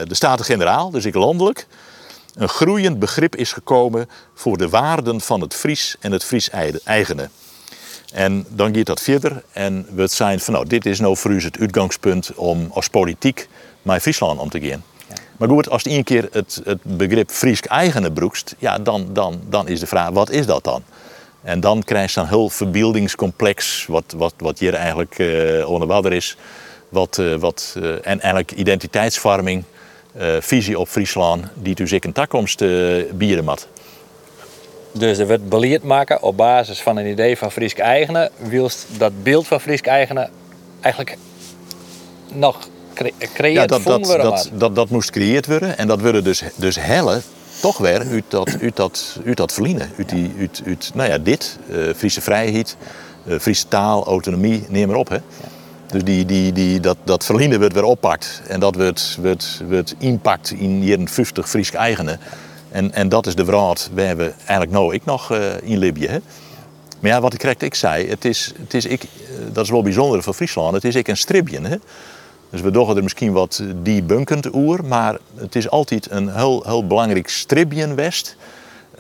de 0.06 0.14
Staten-Generaal, 0.14 0.90
dus 0.90 1.04
ik 1.04 1.14
landelijk, 1.14 1.66
een 2.34 2.48
groeiend 2.48 2.98
begrip 2.98 3.36
is 3.36 3.52
gekomen 3.52 4.08
voor 4.34 4.56
de 4.56 4.68
waarden 4.68 5.20
van 5.20 5.40
het 5.40 5.54
Fries 5.54 5.96
en 6.00 6.12
het 6.12 6.24
Fries-eigene. 6.24 7.28
En 8.12 8.46
dan 8.48 8.74
gaat 8.74 8.86
dat 8.86 9.00
verder 9.00 9.42
en 9.52 9.86
we 9.94 10.06
zijn 10.06 10.40
van 10.40 10.54
nou, 10.54 10.66
dit 10.66 10.86
is 10.86 11.00
nou 11.00 11.16
voor 11.16 11.30
u 11.30 11.42
het 11.42 11.58
uitgangspunt 11.58 12.34
om 12.34 12.68
als 12.72 12.88
politiek 12.88 13.48
met 13.82 14.02
Friesland 14.02 14.40
om 14.40 14.50
te 14.50 14.60
gaan. 14.60 14.82
Maar 15.36 15.48
goed, 15.48 15.68
als 15.70 15.82
je 15.82 15.90
één 15.90 16.04
keer 16.04 16.28
het, 16.32 16.60
het 16.64 16.78
begrip 16.82 17.30
Friesk 17.30 17.64
eigene 17.64 18.12
broekst, 18.12 18.54
ja, 18.58 18.78
dan, 18.78 19.08
dan, 19.12 19.40
dan 19.48 19.68
is 19.68 19.80
de 19.80 19.86
vraag, 19.86 20.10
wat 20.10 20.30
is 20.30 20.46
dat 20.46 20.64
dan? 20.64 20.82
En 21.42 21.60
dan 21.60 21.82
krijg 21.82 22.14
je 22.14 22.20
een 22.20 22.28
heel 22.28 22.48
verbeeldingscomplex, 22.48 23.86
wat, 23.88 24.14
wat, 24.16 24.34
wat 24.36 24.58
hier 24.58 24.74
eigenlijk 24.74 25.18
uh, 25.18 25.68
onder 25.68 25.88
water 25.88 26.12
is. 26.12 26.36
Wat, 26.88 27.18
uh, 27.18 27.34
wat, 27.34 27.76
uh, 27.78 27.92
en 27.92 28.20
eigenlijk 28.20 28.52
identiteitsvorming, 28.52 29.64
visie 30.40 30.78
op 30.78 30.88
Friesland, 30.88 31.44
die 31.54 31.74
dus 31.74 31.92
ik 31.92 32.04
een 32.04 32.12
toekomst 32.12 32.58
bieden 33.12 33.44
mat. 33.44 33.68
Dus 34.92 35.18
er 35.18 35.26
wordt 35.26 35.48
beleid 35.48 35.82
maken 35.82 36.22
op 36.22 36.36
basis 36.36 36.82
van 36.82 36.96
een 36.96 37.06
idee 37.06 37.38
van 37.38 37.52
Friesk 37.52 37.78
eigene. 37.78 38.30
Wilst 38.36 38.86
dat 38.98 39.22
beeld 39.22 39.46
van 39.46 39.60
Friesk 39.60 39.86
eigene 39.86 40.28
eigenlijk 40.80 41.16
nog 42.32 42.68
creëerd 42.94 43.52
ja, 43.52 43.66
dat, 43.66 43.82
dat, 43.82 44.04
dat, 44.04 44.50
dat, 44.52 44.74
dat, 44.74 44.88
moest 44.88 45.06
gecreëerd 45.06 45.46
worden. 45.46 45.78
En 45.78 45.86
dat 45.86 46.00
willen 46.00 46.24
dus, 46.24 46.42
dus 46.56 46.76
hellen 46.80 47.22
toch 47.62 47.78
weer 47.78 48.00
uit 48.10 48.24
dat, 48.28 48.56
uit 48.60 48.76
dat, 48.76 49.18
uit 49.26 49.36
dat 49.36 49.52
verliezen. 49.52 49.90
Uit, 49.98 50.08
die, 50.08 50.32
uit, 50.38 50.62
uit, 50.66 50.90
nou 50.94 51.08
ja, 51.08 51.18
dit, 51.18 51.58
uh, 51.70 51.94
Friese 51.96 52.20
vrijheid, 52.20 52.76
uh, 53.26 53.38
Friese 53.38 53.68
taal, 53.68 54.04
autonomie, 54.04 54.64
neem 54.68 54.88
maar 54.88 54.96
op. 54.96 55.08
Hè. 55.08 55.18
Dus 55.86 56.04
die, 56.04 56.24
die, 56.26 56.52
die, 56.52 56.80
dat, 56.80 56.96
dat 57.04 57.24
verliezen 57.24 57.58
wordt 57.58 57.74
weer 57.74 57.84
oppakt. 57.84 58.42
En 58.48 58.60
dat 58.60 58.74
wordt, 58.74 59.18
wordt, 59.20 59.62
wordt 59.68 59.94
impact 59.98 60.50
in 60.50 60.70
hier 60.80 60.98
50 61.04 61.48
Friese 61.48 61.76
eigenen. 61.76 62.18
En, 62.70 62.92
en 62.92 63.08
dat 63.08 63.26
is 63.26 63.34
de 63.34 63.44
vraag 63.44 63.88
waar 63.94 64.16
we 64.16 64.32
eigenlijk 64.36 64.70
nou 64.70 64.94
ik 64.94 65.04
nog 65.04 65.32
uh, 65.32 65.38
in 65.62 65.78
Libië. 65.78 66.06
Hè. 66.06 66.18
Maar 67.00 67.10
ja, 67.10 67.20
wat 67.20 67.34
ik 67.34 67.62
ik 67.62 67.74
zei, 67.74 68.08
het 68.08 68.24
is, 68.24 68.52
het 68.58 68.74
is 68.74 68.86
ik, 68.86 69.04
dat 69.52 69.64
is 69.64 69.70
wel 69.70 69.82
bijzonder 69.82 70.22
voor 70.22 70.34
Friesland. 70.34 70.74
Het 70.74 70.84
is 70.84 70.94
ik 70.94 71.08
een 71.08 71.16
stripje. 71.16 71.60
Hè. 71.60 71.76
Dus 72.52 72.60
we 72.60 72.70
doggen 72.70 72.96
er 72.96 73.02
misschien 73.02 73.32
wat 73.32 73.62
debunkend 73.82 74.54
oer, 74.54 74.84
maar 74.84 75.18
het 75.34 75.56
is 75.56 75.70
altijd 75.70 76.10
een 76.10 76.28
heel, 76.28 76.62
heel 76.66 76.86
belangrijk 76.86 77.28
stripje 77.28 77.94
west. 77.94 78.36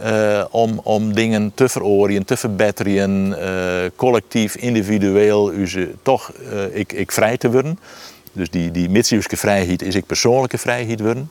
Uh, 0.04 0.44
om, 0.50 0.80
om 0.82 1.14
dingen 1.14 1.52
te 1.54 1.68
veroorzaken, 1.68 2.24
te 2.24 2.36
verbeteren, 2.36 3.28
uh, 3.28 3.90
collectief, 3.96 4.56
individueel, 4.56 5.52
ze 5.66 5.92
toch 6.02 6.32
ik, 6.72 6.92
ik 6.92 7.12
vrij 7.12 7.36
te 7.36 7.50
worden. 7.50 7.78
Dus 8.32 8.50
die, 8.50 8.70
die 8.70 8.88
vrijheid 9.36 9.82
is 9.82 9.94
ik 9.94 10.06
persoonlijke 10.06 10.58
vrijheid 10.58 11.00
worden. 11.00 11.30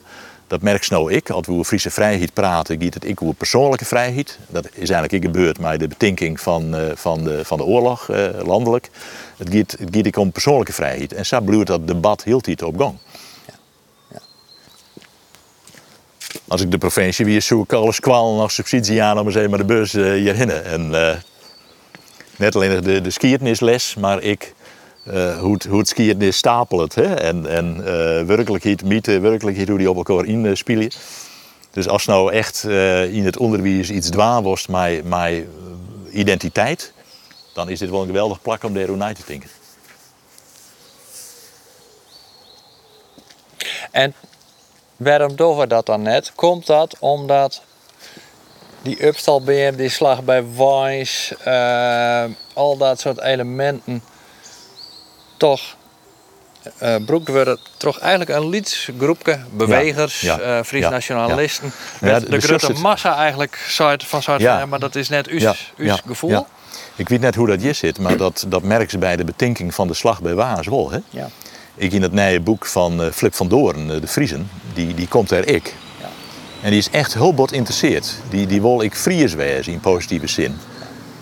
Dat 0.52 0.62
merk 0.62 0.88
nou 0.88 1.12
ik. 1.12 1.30
Als 1.30 1.46
we 1.46 1.52
over 1.52 1.64
Friese 1.64 1.90
vrijheid 1.90 2.32
praten, 2.32 2.82
gaat 2.82 2.94
het 2.94 3.04
ik 3.04 3.22
over 3.22 3.34
persoonlijke 3.34 3.84
vrijheid. 3.84 4.38
Dat 4.48 4.66
is 4.66 4.90
eigenlijk 4.90 5.12
ik 5.12 5.22
gebeurd 5.22 5.58
met 5.58 5.80
de 5.80 5.88
betinking 5.88 6.40
van, 6.40 6.74
van, 6.94 7.24
de, 7.24 7.44
van 7.44 7.58
de 7.58 7.64
oorlog 7.64 8.08
landelijk. 8.44 8.90
Het 9.36 9.54
gaat, 9.54 9.76
het 9.78 9.88
gaat 9.92 10.16
om 10.16 10.32
persoonlijke 10.32 10.72
vrijheid. 10.72 11.12
En 11.12 11.26
zo 11.26 11.40
blijft 11.40 11.66
dat 11.66 11.86
debat 11.86 12.24
heel 12.24 12.40
tijd 12.40 12.62
op 12.62 12.78
gang. 12.78 12.98
Ja. 13.46 13.54
Ja. 14.10 14.20
Als 16.48 16.60
ik 16.60 16.70
de 16.70 16.78
provincie 16.78 17.24
wie 17.24 17.40
zoek 17.40 17.64
ik 17.64 17.72
alles 17.72 18.00
kwal 18.00 18.36
nog 18.36 18.50
subsidie 18.50 19.02
aan 19.02 19.18
om 19.18 19.26
eens 19.26 19.34
even 19.34 19.58
de 19.58 19.64
beurs 19.64 19.94
uh, 19.94 20.12
hierheen. 20.12 20.50
En 20.50 20.90
net 22.36 22.54
alleen 22.54 22.82
de, 22.82 23.00
de 23.00 23.10
skiertnisles, 23.10 23.94
maar 23.94 24.22
ik 24.22 24.54
uh, 25.02 25.38
hoe, 25.38 25.52
het, 25.52 25.64
hoe 25.64 25.78
het 25.78 25.88
skiertnis 25.88 26.36
stapelt. 26.36 26.94
Hè? 26.94 27.14
En, 27.14 27.46
en 27.46 27.76
uh, 27.76 27.84
werkelijkheid, 28.22 28.84
mythe, 28.84 29.20
werkelijkheid, 29.20 29.68
hoe 29.68 29.78
die 29.78 29.90
op 29.90 29.96
elkaar 29.96 30.24
inspelen. 30.24 30.90
Dus 31.70 31.88
als 31.88 32.06
nou 32.06 32.32
echt 32.32 32.64
in 33.10 33.24
het 33.24 33.36
onderwijs 33.36 33.90
iets 33.90 34.10
dwaan 34.10 34.42
wordt 34.42 34.68
met 34.68 35.44
identiteit, 36.10 36.92
dan 37.54 37.68
is 37.68 37.78
dit 37.78 37.90
wel 37.90 38.00
een 38.00 38.06
geweldig 38.06 38.42
plak 38.42 38.64
om 38.64 38.74
daar 38.74 38.96
naar 38.96 39.14
te 39.14 39.22
denken. 39.26 39.50
En 43.90 44.14
waarom 44.96 45.36
doen 45.36 45.56
we 45.56 45.66
dat 45.66 45.86
dan 45.86 46.02
net? 46.02 46.32
Komt 46.34 46.66
dat 46.66 46.96
omdat 46.98 47.62
die 48.82 49.06
upstalbeam, 49.06 49.76
die 49.76 49.88
slag 49.88 50.24
bij 50.24 50.44
uh, 51.46 52.24
al 52.52 52.76
dat 52.76 53.00
soort 53.00 53.20
elementen 53.20 54.02
toch 55.42 55.76
uh, 56.82 56.94
broek 57.06 57.28
toch 57.76 57.98
eigenlijk 57.98 58.30
een 58.30 58.48
lidsgroepje, 58.48 59.38
bewegers, 59.50 60.20
ja, 60.20 60.38
ja, 60.40 60.58
uh, 60.58 60.64
Fries 60.64 60.88
nationalisten. 60.88 61.72
Ja, 62.00 62.20
de, 62.20 62.28
de 62.28 62.40
grote 62.40 62.72
massa 62.72 63.16
eigenlijk 63.16 63.56
van 64.04 64.22
soort 64.22 64.68
maar 64.68 64.78
dat 64.78 64.94
is 64.94 65.08
net 65.08 65.26
uw, 65.26 65.52
gevoel. 66.06 66.46
Ik 66.96 67.08
weet 67.08 67.20
net 67.20 67.34
hoe 67.34 67.46
dat 67.46 67.60
hier 67.60 67.74
zit, 67.74 67.98
maar 67.98 68.16
dat, 68.16 68.44
dat 68.48 68.62
merk 68.62 68.90
ze 68.90 68.98
bij 68.98 69.16
de 69.16 69.24
betinking 69.24 69.74
van 69.74 69.86
de 69.86 69.94
slag 69.94 70.22
bij 70.22 70.34
Waas 70.34 70.66
wel. 70.66 70.90
Hè? 70.90 70.98
Ja. 71.10 71.28
Ik 71.74 71.92
in 71.92 72.02
het 72.02 72.12
nieuwe 72.12 72.40
boek 72.40 72.66
van 72.66 73.00
uh, 73.00 73.10
Flip 73.10 73.34
van 73.34 73.48
Doorn, 73.48 73.86
De 73.86 74.08
Friesen, 74.08 74.50
die, 74.74 74.94
die 74.94 75.08
komt 75.08 75.30
er 75.30 75.48
ik. 75.48 75.74
Ja. 76.00 76.08
En 76.62 76.70
die 76.70 76.78
is 76.78 76.90
echt 76.90 77.14
heel 77.14 77.34
bot 77.34 77.50
geïnteresseerd. 77.50 78.14
Die, 78.30 78.46
die 78.46 78.60
wil 78.60 78.82
ik 78.82 78.94
Fries 78.94 79.34
wezen 79.34 79.72
in 79.72 79.80
positieve 79.80 80.26
zin. 80.26 80.58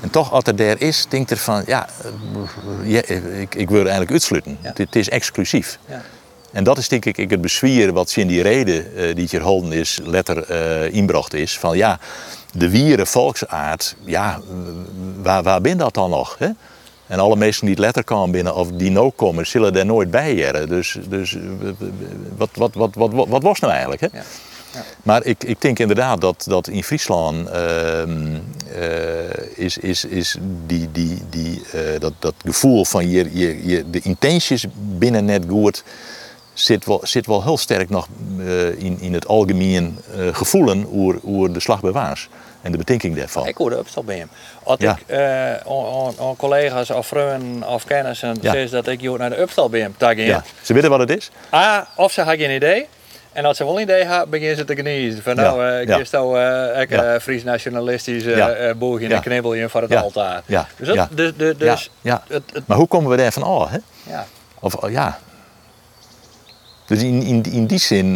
En 0.01 0.11
toch, 0.11 0.33
als 0.33 0.45
er 0.45 0.57
daar 0.57 0.81
is, 0.81 1.07
denkt 1.09 1.31
er 1.31 1.37
van, 1.37 1.63
ja, 1.67 1.89
uh, 2.85 2.91
ja 2.93 3.03
ik, 3.41 3.55
ik 3.55 3.71
wil 3.71 3.81
eigenlijk 3.81 4.11
uitsluiten. 4.11 4.59
Het, 4.61 4.79
het, 4.79 4.97
is 4.97 5.09
exclusief. 5.09 5.79
Ja. 5.89 6.03
En 6.53 6.65
dat 6.65 6.79
is 6.79 6.89
denk 6.89 7.05
ik, 7.05 7.19
ik 7.19 7.31
het 7.31 7.41
bezwier 7.41 7.93
wat 7.93 8.17
in 8.17 8.27
die 8.27 8.43
reden 8.43 8.87
uh, 8.97 9.15
die 9.15 9.29
hier 9.31 9.43
holden 9.43 9.73
is, 9.73 10.01
letter 10.05 10.51
uh, 10.51 10.95
inbracht 10.95 11.35
is. 11.35 11.59
Van 11.59 11.77
ja, 11.77 11.99
de 12.53 12.71
wieren 12.71 13.07
volksaard, 13.07 13.97
ja, 14.05 14.41
waar, 15.23 15.43
waar 15.43 15.61
ben 15.61 15.79
dat 15.79 15.95
dan 15.95 16.11
nog? 16.11 16.37
Hè? 16.39 16.49
En 17.07 17.19
alle 17.19 17.37
mensen 17.37 17.67
die 17.67 17.75
het 17.75 17.85
letter 17.85 18.05
komen 18.05 18.31
binnen 18.31 18.55
of 18.55 18.69
die 18.73 18.91
nou 18.91 19.11
komen, 19.17 19.47
zullen 19.47 19.77
er 19.77 19.87
nooit 19.87 20.11
bij 20.11 20.35
jaren. 20.35 20.69
Dus, 20.69 20.99
dus 21.09 21.37
wat, 22.37 22.49
wat, 22.53 22.75
wat, 22.75 22.95
wat, 22.95 23.13
wat, 23.13 23.29
wat 23.29 23.43
was 23.43 23.61
nou 23.61 23.73
eigenlijk? 23.73 24.01
Hè? 24.01 24.09
Ja. 24.13 24.23
Ja. 24.73 24.83
Maar 25.03 25.25
ik, 25.25 25.45
ik 25.45 25.61
denk 25.61 25.79
inderdaad 25.79 26.21
dat, 26.21 26.45
dat 26.49 26.69
in 26.69 26.85
Friesland 26.85 27.49
uh, 27.49 28.03
uh, 28.07 28.07
is, 29.55 29.79
is, 29.79 30.05
is 30.05 30.37
die, 30.67 30.89
die, 30.93 31.23
die, 31.31 31.63
uh, 31.75 31.81
dat, 31.99 32.13
dat 32.19 32.35
gevoel 32.45 32.85
van 32.85 33.11
je, 33.11 33.31
je, 33.33 33.67
je, 33.67 33.91
de 33.91 34.01
intenties 34.01 34.67
binnen 34.75 35.25
net 35.25 35.45
goed 35.49 35.85
zit 36.53 36.85
wel, 36.85 37.01
zit 37.03 37.27
wel 37.27 37.43
heel 37.43 37.59
sterk 37.59 37.91
nog 37.91 38.09
uh, 38.39 38.69
in, 38.69 39.01
in 39.01 39.13
het 39.13 39.27
algemeen 39.27 39.99
gevoelen 40.33 40.87
over, 40.93 41.21
over 41.25 41.53
de 41.53 41.61
slag 41.61 41.81
bij 41.81 41.93
Waas 41.93 42.29
en 42.63 42.73
de 42.73 42.79
betinking 42.79 43.17
daarvan. 43.17 43.47
Ik 43.47 43.57
hoorde 43.57 43.79
opstel 43.79 44.05
bij 44.05 44.17
hem. 44.17 44.29
Als 44.63 44.79
ja. 44.81 44.99
ik 45.07 45.15
uh, 45.67 46.31
collega's 46.37 46.91
of 46.91 47.07
vrienden 47.07 47.69
of 47.69 47.85
kennissen 47.85 48.37
ja. 48.41 48.53
zeg 48.53 48.71
dat 48.71 48.87
ik 48.87 49.19
naar 49.19 49.31
de 49.31 49.43
opstel 49.43 49.69
bij 49.69 49.81
hem. 49.81 49.95
Ja. 50.17 50.45
Ze 50.63 50.73
weten 50.73 50.91
wat 50.91 51.01
het 51.01 51.11
is? 51.11 51.31
Ah, 51.49 51.81
of 51.97 52.13
ze 52.13 52.21
hebben 52.21 52.47
geen 52.47 52.55
idee. 52.55 52.87
En 53.33 53.45
als 53.45 53.57
ze 53.57 53.64
wel 53.64 53.77
een 53.77 53.83
idee 53.83 54.05
hebben, 54.05 54.31
beginnen 54.31 54.57
ze 54.57 54.64
te 54.64 54.75
geniezen. 54.75 55.23
Van 55.23 55.37
nou, 55.37 55.62
ja. 55.62 55.79
ik 55.79 55.88
ja. 55.88 55.99
is 55.99 56.11
nou 56.11 56.40
uh, 56.40 56.81
ik, 56.81 56.90
uh, 56.90 57.16
Fries 57.21 57.45
nationalistische 57.45 58.35
uh, 58.35 58.79
boog 58.79 59.01
in 59.01 59.12
een 59.12 59.21
knibbelje 59.21 59.69
voor 59.69 59.83
het 59.83 59.95
altaar. 59.97 60.43
Ja. 60.47 60.66
Dus, 60.77 60.87
dat, 60.87 61.09
dus, 61.11 61.33
dus, 61.37 61.57
dus 61.57 61.90
ja. 62.01 62.23
Het, 62.29 62.43
het... 62.53 62.66
Maar 62.66 62.77
hoe 62.77 62.87
komen 62.87 63.11
we 63.11 63.16
daar 63.16 63.33
van 63.33 63.43
af? 63.43 63.71
Hè? 63.71 63.79
Ja. 64.03 64.27
Of, 64.61 64.90
ja, 64.90 65.19
dus 66.90 67.03
in, 67.03 67.23
in, 67.23 67.43
in 67.43 67.66
die 67.66 67.79
zin, 67.79 68.14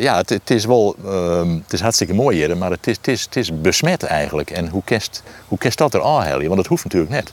ja, 0.00 0.16
het, 0.16 0.28
het, 0.28 0.50
is 0.50 0.64
wel, 0.64 0.96
uh, 1.04 1.52
het 1.62 1.72
is 1.72 1.80
hartstikke 1.80 2.14
mooi 2.14 2.36
hier, 2.36 2.56
maar 2.56 2.70
het 2.70 2.86
is, 2.86 2.96
het 2.96 3.08
is, 3.08 3.22
het 3.22 3.36
is 3.36 3.60
besmet 3.60 4.02
eigenlijk. 4.02 4.50
En 4.50 4.68
hoe 4.68 4.82
kerst, 4.84 5.22
hoe 5.48 5.58
kerst 5.58 5.78
dat 5.78 5.94
er 5.94 6.02
aanhalen? 6.02 6.44
Want 6.44 6.56
dat 6.56 6.66
hoeft 6.66 6.84
natuurlijk 6.84 7.12
net. 7.12 7.32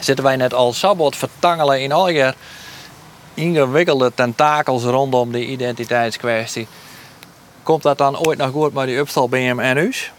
Zitten 0.00 0.24
wij 0.24 0.36
net 0.36 0.54
al 0.54 0.72
sabot 0.72 1.16
vertangelen 1.16 1.80
in 1.80 1.92
al 1.92 2.08
je 2.08 2.34
ingewikkelde 3.38 4.12
tentakels 4.14 4.82
rondom 4.82 5.32
die 5.32 5.46
identiteitskwestie? 5.46 6.66
Komt 7.62 7.82
dat 7.82 7.98
dan 7.98 8.18
ooit 8.18 8.38
nog 8.38 8.50
goed 8.50 8.74
met 8.74 8.86
die 8.86 8.96
upstal 8.96 9.28
BM 9.28 9.58
en 9.60 9.76
us? 9.76 10.12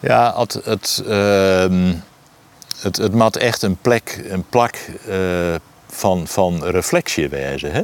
Ja, 0.00 0.34
het, 0.36 0.60
het, 0.64 1.02
uh, 1.06 1.92
het, 2.80 2.96
het 2.96 3.36
echt 3.36 3.62
een 3.62 3.76
plek, 3.76 4.24
een 4.28 4.44
plak 4.48 4.76
uh, 5.08 5.54
van, 5.86 6.26
van 6.26 6.64
reflectie 6.64 7.28
wijzen. 7.28 7.72
Hè? 7.72 7.82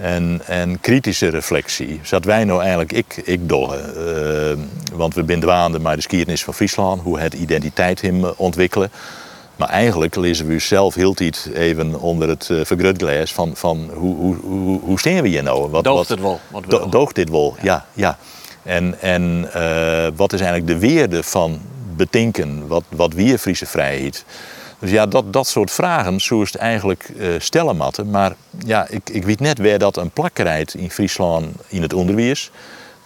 En, 0.00 0.40
en 0.46 0.80
kritische 0.80 1.28
reflectie 1.28 2.00
zat 2.02 2.24
wij 2.24 2.44
nou 2.44 2.60
eigenlijk 2.60 2.92
ik, 2.92 3.16
ik 3.16 3.48
door. 3.48 3.76
Uh, 3.76 4.52
want 4.92 5.14
we 5.14 5.22
binden 5.22 5.48
waanden 5.48 5.82
met 5.82 5.94
de 5.94 6.00
skiernis 6.00 6.44
van 6.44 6.54
Friesland, 6.54 7.02
hoe 7.02 7.20
het 7.20 7.34
identiteit 7.34 8.00
hem 8.00 8.24
ontwikkelen. 8.24 8.90
Maar 9.58 9.68
eigenlijk 9.68 10.16
lezen 10.16 10.46
we 10.46 10.58
zelf 10.58 10.94
heel 10.94 11.14
tijd 11.14 11.50
even 11.54 12.00
onder 12.00 12.28
het 12.28 12.48
uh, 12.48 12.64
vergrutglas 12.64 13.32
van, 13.32 13.50
van 13.54 13.90
hoe, 13.94 14.16
hoe, 14.16 14.36
hoe, 14.36 14.80
hoe 14.80 14.98
staan 14.98 15.22
we 15.22 15.28
hier 15.28 15.42
nou? 15.42 15.70
Wat, 15.70 15.84
doogt 15.84 16.08
het 16.08 16.20
wel? 16.20 16.40
Do, 16.68 16.88
doogt 16.88 17.14
dit 17.14 17.30
wel, 17.30 17.56
ja. 17.62 17.64
ja, 17.64 17.86
ja. 17.94 18.18
En, 18.62 19.00
en 19.00 19.50
uh, 19.56 20.06
wat 20.16 20.32
is 20.32 20.40
eigenlijk 20.40 20.70
de 20.70 20.78
weerde 20.78 21.22
van 21.22 21.60
betinken, 21.96 22.66
wat, 22.66 22.84
wat 22.88 23.12
weer 23.12 23.38
Friese 23.38 23.66
vrijheid? 23.66 24.24
Dus 24.78 24.90
ja, 24.90 25.06
dat, 25.06 25.32
dat 25.32 25.46
soort 25.46 25.70
vragen 25.70 26.20
zo 26.20 26.42
is 26.42 26.52
het 26.52 26.60
eigenlijk 26.60 27.10
uh, 27.16 27.34
stellen 27.38 27.76
matten. 27.76 28.10
Maar 28.10 28.34
ja, 28.66 28.86
ik, 28.88 29.10
ik 29.10 29.24
weet 29.24 29.40
net 29.40 29.58
waar 29.58 29.78
dat 29.78 29.96
een 29.96 30.10
plak 30.10 30.38
in 30.38 30.90
Friesland 30.90 31.46
in 31.68 31.82
het 31.82 31.92
onderwijs. 31.92 32.50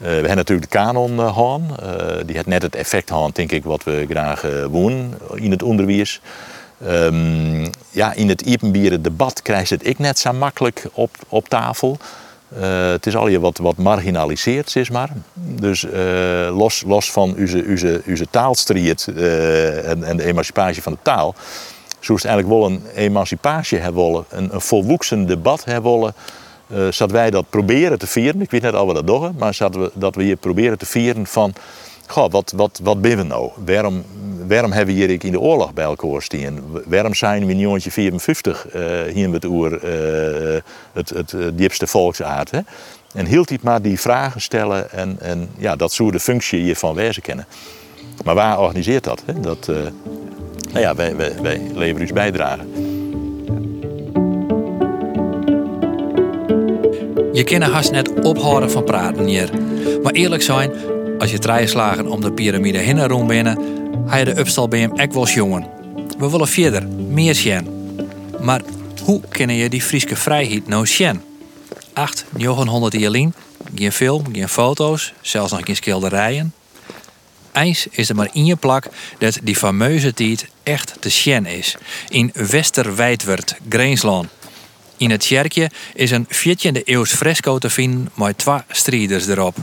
Uh, 0.03 0.09
we 0.09 0.15
hebben 0.15 0.37
natuurlijk 0.37 0.71
de 0.71 0.79
kanon 0.79 1.19
gehad. 1.19 1.61
die 2.27 2.35
heeft 2.35 2.47
net 2.47 2.63
het 2.63 2.75
effect 2.75 3.11
gehad, 3.11 3.35
denk 3.35 3.53
ik, 3.53 3.65
wat 3.65 3.85
we 3.85 4.07
graag 4.09 4.47
wonen 4.71 5.15
in 5.35 5.51
het 5.51 5.63
onderwijs. 5.63 6.21
Um, 6.87 7.71
ja, 7.91 8.13
in 8.13 8.29
het 8.29 8.41
Iepenbieren 8.41 9.03
debat 9.03 9.43
krijgt 9.43 9.71
het 9.71 9.87
ik 9.87 9.99
net 9.99 10.19
zo 10.19 10.33
makkelijk 10.33 10.87
op, 10.93 11.11
op 11.29 11.49
tafel. 11.49 11.99
Het 12.55 13.07
is 13.07 13.17
al 13.17 13.29
je 13.29 13.41
wat, 13.41 13.59
wat 13.59 13.77
marginaliseerd, 13.77 14.71
zeg 14.71 14.91
maar. 14.91 15.11
Dus 15.35 15.87
los, 16.51 16.83
los 16.87 17.11
van 17.11 17.37
onze, 17.39 17.65
onze, 17.69 18.03
onze 18.09 18.27
taalstrijd 18.31 19.07
uh, 19.17 19.89
en, 19.91 20.05
en, 20.05 20.17
de 20.17 20.25
emancipatie 20.25 20.83
van 20.83 20.93
de 20.93 20.99
taal, 21.03 21.35
zo 22.01 22.15
is 22.15 22.23
het 22.23 22.31
eigenlijk 22.31 22.61
wel 22.61 22.71
een 22.71 22.83
emancipatie 22.95 23.79
hebben 23.79 24.05
willen, 24.05 24.25
een, 24.29 24.51
een 25.11 25.27
debat 25.27 25.65
hebben 25.65 25.93
willen. 25.93 26.15
Uh, 26.73 27.07
wij 27.07 27.31
dat 27.31 27.45
proberen 27.51 27.99
te 27.99 28.07
vieren, 28.07 28.41
ik 28.41 28.51
weet 28.51 28.63
net 28.63 28.75
al 28.75 28.87
wat 28.87 28.95
dat 28.95 29.07
doen, 29.07 29.35
maar 29.39 29.57
we, 29.71 29.91
dat 29.95 30.15
we 30.15 30.23
hier 30.23 30.37
proberen 30.37 30.79
te 30.79 30.87
vieren 30.87 31.27
van 31.27 31.55
Goh, 32.07 32.31
wat, 32.31 32.53
wat, 32.57 32.81
wat 32.83 33.01
ben 33.01 33.17
we 33.17 33.23
nou? 33.23 33.51
Waarom, 33.65 34.05
waarom 34.47 34.73
hebben 34.73 34.95
we 34.95 35.01
hier 35.01 35.25
in 35.25 35.33
de 35.33 35.41
oorlog 35.41 35.73
bij 35.73 35.85
elkaar 35.85 36.23
staan? 36.23 36.61
Waarom 36.87 37.15
zijn 37.15 37.47
we 37.47 37.53
in 37.53 37.59
jongetje 37.59 37.91
54 37.91 38.67
uh, 38.75 39.03
hier 39.13 39.31
met 39.31 39.45
oer 39.45 39.73
uh, 39.73 40.61
het, 40.93 41.09
het, 41.09 41.31
het 41.31 41.59
diepste 41.59 41.87
volksaard? 41.87 42.51
Hè? 42.51 42.59
En 43.15 43.27
hield 43.27 43.49
hij 43.49 43.59
maar 43.63 43.83
die 43.83 44.01
vragen 44.01 44.41
stellen 44.41 44.91
en, 44.91 45.17
en 45.21 45.49
ja, 45.59 45.77
dat 45.77 45.93
zou 45.93 46.11
de 46.11 46.21
functie 46.21 46.63
hiervan 46.63 46.95
wezen 46.95 47.23
kennen. 47.23 47.47
Maar 48.25 48.35
waar 48.35 48.61
organiseert 48.61 49.05
dat? 49.05 49.23
Hè? 49.27 49.41
dat 49.41 49.67
nou 50.73 50.81
ja, 50.81 50.95
wij, 50.95 51.17
wij, 51.17 51.35
wij 51.43 51.61
leveren 51.75 52.01
ons 52.01 52.13
bijdrage. 52.13 52.63
Je 57.33 57.45
kan 57.45 57.61
haast 57.63 57.91
net 57.91 58.13
ophouden 58.23 58.71
van 58.71 58.85
praten 58.85 59.25
hier. 59.25 59.51
Maar 60.03 60.13
eerlijk 60.13 60.43
zijn, 60.43 60.73
als 61.19 61.31
je 61.31 61.39
drie 61.39 62.09
om 62.09 62.21
de 62.21 62.33
piramide 62.33 62.79
heen 62.79 63.07
rond 63.07 63.27
binnen, 63.27 63.59
ga 64.07 64.17
je 64.17 64.25
de 64.25 64.39
upstal 64.39 64.69
bij 64.69 64.79
hem 64.81 65.13
wel 65.13 65.29
jongen. 65.29 65.67
We 66.19 66.31
willen 66.31 66.49
verder, 66.49 66.89
meer 66.89 67.35
zien. 67.35 67.69
Maar 68.41 68.61
hoe 69.05 69.21
kunnen 69.29 69.57
je 69.57 69.69
die 69.69 69.83
Friese 69.83 70.17
vrijheid 70.17 70.69
nou 70.69 70.87
zien? 70.87 71.21
8, 71.93 72.25
900 72.31 72.95
jaar 72.95 73.11
lang, 73.11 73.33
geen 73.75 73.93
film, 73.93 74.25
geen 74.33 74.49
foto's, 74.49 75.13
zelfs 75.21 75.53
nog 75.53 75.61
geen 75.65 75.77
schilderijen. 75.77 76.55
Eins 77.53 77.87
is 77.91 78.09
er 78.09 78.15
maar 78.15 78.31
in 78.33 78.45
je 78.45 78.57
plak 78.57 78.87
dat 79.19 79.39
die 79.43 79.57
fameuze 79.57 80.15
tijd 80.15 80.47
echt 80.63 80.97
te 81.01 81.09
zien 81.09 81.47
is. 81.47 81.77
In 82.09 82.31
Westerwijdwerd, 82.35 83.57
Greensland. 83.69 84.29
In 85.03 85.11
het 85.11 85.27
kerkje 85.27 85.71
is 85.95 86.11
een 86.11 86.27
14e 86.27 86.83
eeuws 86.85 87.13
fresco 87.13 87.59
te 87.59 87.71
vinden 87.71 88.11
met 88.15 88.39
twee 88.39 88.59
strijders 88.69 89.27
erop. 89.27 89.57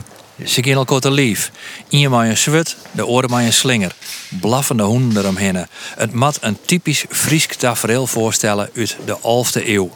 Ze 0.44 0.62
gaan 0.62 0.74
elkaar 0.74 1.00
te 1.00 1.10
lief. 1.10 1.50
Ien 1.88 2.10
met 2.10 2.28
een 2.28 2.36
zwut, 2.36 2.76
de 2.92 3.06
oren 3.06 3.30
met 3.30 3.44
een 3.44 3.52
slinger. 3.52 3.94
Blaffende 4.40 4.82
honden 4.82 5.22
eromheen. 5.22 5.66
Het 5.96 6.12
mat 6.12 6.38
een 6.40 6.56
typisch 6.64 7.04
Friesk 7.08 7.52
tafereel 7.52 8.06
voorstellen 8.06 8.70
uit 8.76 8.96
de 9.04 9.16
11e 9.16 9.66
eeuw. 9.66 9.90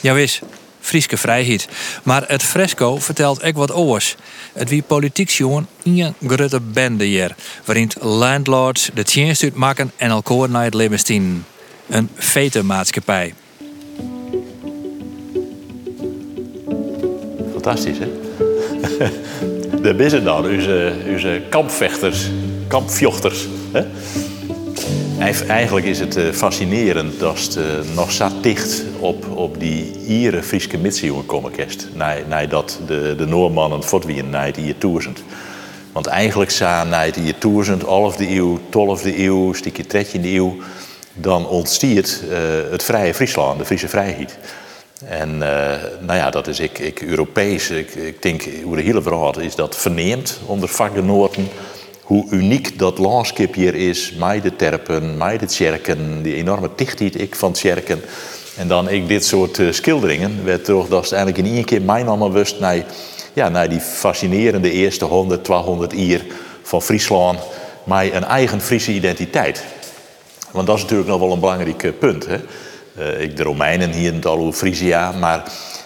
Ja 0.00 0.12
wis, 0.12 0.40
Frieske 0.80 1.16
vrijheid. 1.16 1.68
Maar 2.02 2.24
het 2.26 2.42
fresco 2.42 2.98
vertelt 2.98 3.42
ook 3.42 3.56
wat 3.56 3.74
oors. 3.74 4.16
Het 4.52 4.68
wie 4.68 4.82
politiek 4.82 5.30
jongen 5.30 5.68
in 5.82 6.14
een 6.20 6.28
grote 6.28 6.60
bende 6.60 7.04
hier. 7.04 7.34
Waarin 7.64 7.90
landlords 8.00 8.90
de 8.94 9.04
tjenst 9.04 9.42
uitmaken 9.42 9.92
en 9.96 10.10
elkaar 10.10 10.50
naar 10.50 10.64
het 10.64 10.74
leven 10.74 11.44
Een 11.88 12.08
fete 12.16 12.64
maatschappij. 12.64 13.34
Fantastisch, 17.62 17.98
hè? 17.98 18.08
de 19.82 19.94
binnen 19.94 20.24
dan, 20.24 20.44
onze, 20.44 20.92
onze 21.12 21.42
kampvechters, 21.48 22.30
kampvjochters. 22.68 23.46
Hè? 23.72 23.84
Eigenlijk 25.48 25.86
is 25.86 25.98
het 25.98 26.16
eh, 26.16 26.30
fascinerend 26.30 27.20
dat 27.20 27.38
het 27.38 27.56
eh, 27.56 27.64
nog 27.94 28.12
zo 28.12 28.28
dicht 28.40 28.82
op, 28.98 29.26
op 29.36 29.60
die 29.60 30.04
Ieren 30.06 30.44
Friese 30.44 30.78
mitsioen 30.78 31.26
komen 31.26 31.50
kerst. 31.50 31.88
Na, 32.28 32.46
dat 32.46 32.80
de, 32.86 33.14
de 33.16 33.26
Noormannen 33.26 33.84
voortwien 33.84 34.30
na 34.30 34.44
het 34.44 34.56
jaar 34.56 34.74
1000. 34.78 35.22
Want 35.92 36.06
eigenlijk 36.06 36.50
zijn 36.50 36.88
na 36.88 37.04
het 37.04 37.16
jaar 37.16 37.34
1000, 37.38 37.82
11e 37.82 38.28
eeuw, 38.28 38.58
12e 38.58 39.18
eeuw, 39.18 39.52
stukje 39.52 39.84
13e 39.84 40.24
eeuw, 40.24 40.56
dan 41.14 41.48
ontstiert 41.48 42.22
uh, 42.30 42.36
het 42.70 42.82
vrije 42.82 43.14
Friesland, 43.14 43.58
de 43.58 43.64
Friese 43.64 43.88
vrijheid. 43.88 44.38
En 45.08 45.34
uh, 45.34 45.38
nou 46.00 46.18
ja, 46.18 46.30
dat 46.30 46.46
is 46.46 46.60
ik, 46.60 46.78
ik 46.78 47.02
Europees. 47.02 47.70
Ik, 47.70 48.22
denk, 48.22 48.42
hoe 48.64 48.76
de 48.76 48.82
hele 48.82 49.02
verhaal 49.02 49.40
is 49.40 49.54
dat 49.54 49.76
verneemt 49.76 50.40
onder 50.46 50.68
vakgenoten. 50.68 51.48
Hoe 52.02 52.26
uniek 52.30 52.78
dat 52.78 52.98
landschap 52.98 53.54
hier 53.54 53.74
is. 53.74 54.14
Met 54.18 54.42
de 54.42 54.56
terpen, 54.56 55.16
met 55.16 55.40
de 55.40 55.46
tjerken. 55.46 56.22
Die 56.22 56.34
enorme 56.34 56.70
dichtheid 56.76 57.20
ik 57.20 57.34
van 57.34 57.52
tjerken. 57.52 58.00
En 58.56 58.68
dan 58.68 58.88
ik 58.88 59.08
dit 59.08 59.24
soort 59.24 59.58
uh, 59.58 59.72
schilderingen. 59.72 60.44
Werd 60.44 60.64
toch 60.64 60.88
dat 60.88 61.04
is 61.04 61.12
eigenlijk 61.12 61.46
in 61.46 61.54
één 61.54 61.64
keer 61.64 61.82
mijn 61.82 62.08
allemaal 62.08 62.32
wust 62.32 62.60
naar, 62.60 62.84
ja, 63.32 63.48
naar 63.48 63.68
die 63.68 63.80
fascinerende 63.80 64.70
eerste 64.70 65.04
100, 65.04 65.44
200 65.44 65.92
jaar 65.96 66.20
van 66.62 66.82
Friesland. 66.82 67.38
Met 67.84 68.12
een 68.12 68.24
eigen 68.24 68.60
Friese 68.60 68.92
identiteit. 68.92 69.64
Want 70.50 70.66
dat 70.66 70.76
is 70.76 70.82
natuurlijk 70.82 71.08
nog 71.08 71.20
wel 71.20 71.32
een 71.32 71.40
belangrijk 71.40 71.82
eh, 71.82 71.90
punt. 71.98 72.26
Hè? 72.26 72.36
Uh, 72.98 73.20
ik 73.20 73.36
de 73.36 73.42
Romeinen 73.42 73.92
hier 73.92 74.12
in 74.12 74.24
over 74.24 74.52
Frisia. 74.52 75.12
Maar 75.12 75.42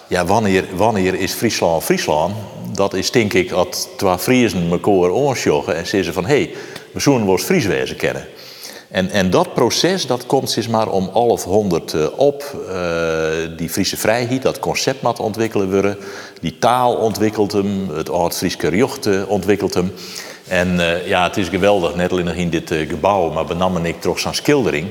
ja, 0.07 0.25
wanneer, 0.25 0.65
wanneer 0.75 1.13
is 1.13 1.33
Friesland 1.33 1.83
Friesland? 1.83 2.35
Dat 2.73 2.93
is 2.93 3.11
denk 3.11 3.33
ik 3.33 3.49
dat 3.49 3.89
twee 3.97 4.17
Friesen 4.17 4.71
elkaar 4.71 5.11
oorsjoggen 5.11 5.75
en 5.75 5.87
zeggen 5.87 6.13
van 6.13 6.25
hé, 6.25 6.35
hey, 6.35 6.53
we 6.93 6.99
zullen 6.99 7.25
wel 7.25 7.37
Fries 7.37 7.65
wezen 7.65 7.95
kennen. 7.95 8.27
En, 8.89 9.09
en 9.09 9.29
dat 9.29 9.53
proces 9.53 10.05
dat 10.05 10.25
komt 10.25 10.55
dus 10.55 10.67
maar 10.67 10.89
om 10.89 11.09
1100 11.13 11.93
uh, 11.93 12.05
op. 12.15 12.43
Uh, 12.69 12.77
die 13.57 13.69
Friese 13.69 13.97
vrijheid, 13.97 14.41
dat 14.41 14.59
concept 14.59 15.01
moet 15.01 15.19
ontwikkelen 15.19 15.71
worden. 15.71 15.97
Die 16.41 16.57
taal 16.59 16.95
ontwikkelt 16.95 17.51
hem, 17.51 17.89
het 17.93 18.09
Oud-Frieske 18.09 18.75
jocht 18.75 19.25
ontwikkelt 19.25 19.73
hem. 19.73 19.93
En 20.47 20.79
ja, 21.05 21.23
het 21.23 21.37
is 21.37 21.47
geweldig, 21.47 21.95
net 21.95 22.11
alleen 22.11 22.25
nog 22.25 22.33
in 22.33 22.49
dit 22.49 22.71
gebouw, 22.87 23.31
maar 23.31 23.45
benam 23.45 23.85
ik 23.85 24.01
toch 24.01 24.19
zo'n 24.19 24.33
schildering 24.33 24.87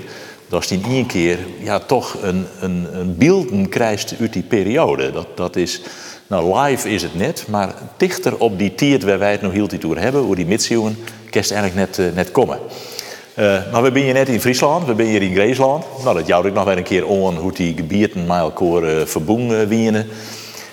hij 0.48 0.78
in 0.82 0.84
één 0.90 1.06
keer 1.06 1.38
ja, 1.60 1.78
toch 1.78 2.16
een, 2.22 2.46
een, 2.60 2.86
een 2.92 3.16
beelden 3.16 3.68
krijgt 3.68 4.14
uit 4.20 4.32
die 4.32 4.42
periode. 4.42 5.10
Dat, 5.10 5.26
dat 5.34 5.56
is, 5.56 5.80
nou 6.26 6.58
live 6.58 6.90
is 6.90 7.02
het 7.02 7.14
net, 7.14 7.44
maar 7.48 7.74
dichter 7.96 8.38
op 8.38 8.58
die 8.58 8.74
tijd 8.74 9.02
waar 9.02 9.18
wij 9.18 9.30
het 9.30 9.42
nog 9.42 9.52
heel 9.52 9.66
toer 9.66 9.98
hebben, 9.98 10.20
hoe 10.22 10.34
die 10.36 10.46
midsjoen, 10.46 10.96
kerst 11.30 11.50
eigenlijk 11.50 11.88
net, 11.88 12.06
uh, 12.08 12.14
net 12.14 12.30
komen. 12.30 12.58
Maar 13.72 13.82
we 13.82 13.90
zijn 13.92 14.04
hier 14.04 14.12
net 14.12 14.28
in 14.28 14.40
Friesland, 14.40 14.86
we 14.86 14.94
zijn 14.96 15.08
hier 15.08 15.22
in 15.22 15.34
Greesland. 15.34 15.84
Nou, 16.02 16.16
dat 16.16 16.26
jou 16.26 16.46
ik 16.46 16.54
nog 16.54 16.64
weer 16.64 16.76
een 16.76 16.82
keer 16.82 17.02
aan 17.02 17.36
hoe 17.36 17.52
die 17.52 17.76
gebieden 17.76 18.26
met 18.26 18.38
elkaar 18.38 19.06
verbonden 19.06 19.68
wienen. 19.68 20.06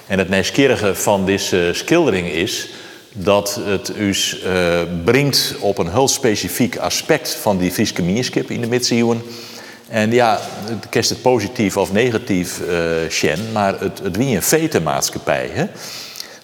En 0.07 0.19
het 0.19 0.29
nieuwsgierige 0.29 0.95
van 0.95 1.25
deze 1.25 1.69
schildering 1.73 2.27
is 2.27 2.69
dat 3.13 3.59
het 3.63 3.97
us 3.97 4.37
brengt 5.03 5.55
op 5.59 5.77
een 5.77 5.91
heel 5.91 6.07
specifiek 6.07 6.77
aspect 6.77 7.35
van 7.35 7.57
die 7.57 7.71
Friese 7.71 7.95
gemeenschap 7.95 8.49
in 8.49 8.61
de 8.61 8.67
midsjoen. 8.67 9.21
En 9.93 10.11
ja, 10.11 10.39
het 10.65 10.89
kerst 10.89 11.09
het 11.09 11.21
positief 11.21 11.77
of 11.77 11.91
negatief 11.91 12.61
uh, 13.21 13.51
maar 13.53 13.79
het, 13.79 13.99
het 14.03 14.17
wie 14.17 14.35
een 14.35 14.41
vetemaatschappij. 14.41 15.49
Hè? 15.53 15.65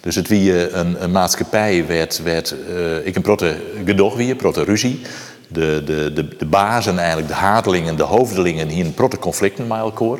Dus 0.01 0.15
het 0.15 0.27
wie 0.27 0.73
een, 0.73 1.03
een 1.03 1.11
maatschappij 1.11 1.85
werd, 1.87 2.21
werd 2.23 2.55
uh, 2.69 3.05
ik 3.05 3.15
een 3.15 3.21
protte 3.21 3.55
gedoog 3.85 4.15
wie, 4.15 4.35
protte 4.35 4.63
ruzie. 4.63 5.01
De, 5.47 5.81
de, 5.85 6.13
de, 6.13 6.27
de 6.37 6.45
bazen 6.45 6.97
eigenlijk, 6.97 7.27
de 7.27 7.33
hatelingen, 7.33 7.95
de 7.95 8.03
hoofdelingen, 8.03 8.67
hier 8.67 8.85
een 8.85 8.93
protte 8.93 9.19
conflicten 9.19 9.67
met. 9.67 10.19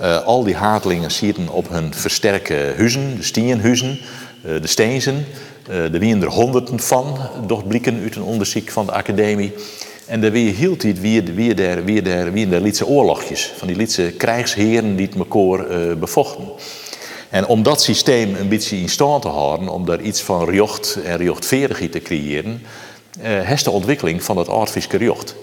Uh, 0.00 0.24
al 0.24 0.44
die 0.44 0.56
hatelingen 0.56 1.10
zitten 1.10 1.48
op 1.48 1.68
hun 1.68 1.94
versterke 1.94 2.74
huizen, 2.76 3.16
de 3.16 3.22
stienhuizen, 3.22 3.98
de 4.42 4.66
steensen. 4.66 5.26
Uh, 5.70 5.94
er 5.94 5.98
wien 5.98 6.22
er 6.22 6.28
honderden 6.28 6.80
van, 6.80 7.18
doch 7.46 7.66
blikken 7.66 8.00
uit 8.02 8.16
een 8.16 8.22
onderzoek 8.22 8.70
van 8.70 8.86
de 8.86 8.92
academie. 8.92 9.52
En 10.08 10.20
daar 10.20 10.30
weer 10.30 10.54
hield 10.54 10.82
hij 10.82 10.94
weer, 10.94 11.24
weer, 11.24 11.84
weer, 11.84 12.32
weer 12.32 12.48
der 12.48 12.60
Lietse 12.60 12.86
oorlogjes. 12.86 13.52
Van 13.56 13.66
die 13.66 13.76
Lietse 13.76 14.12
krijgsheren 14.16 14.96
die 14.96 15.06
het 15.06 15.16
elkaar 15.16 15.70
uh, 15.70 15.94
bevochten. 15.94 16.48
En 17.30 17.46
om 17.46 17.62
dat 17.62 17.82
systeem 17.82 18.34
een 18.34 18.48
beetje 18.48 18.76
in 18.76 18.88
stand 18.88 19.22
te 19.22 19.28
houden, 19.28 19.68
om 19.68 19.84
daar 19.84 20.00
iets 20.00 20.22
van 20.22 20.48
rjocht 20.48 20.98
en 21.04 21.16
rjochtveerigheid 21.16 21.92
te 21.92 22.00
creëren, 22.00 22.62
uh, 23.22 23.56
de 23.56 23.70
ontwikkeling 23.70 24.22
van 24.22 24.36
het 24.36 24.48
aardviske 24.48 24.96
rjocht. 24.96 25.34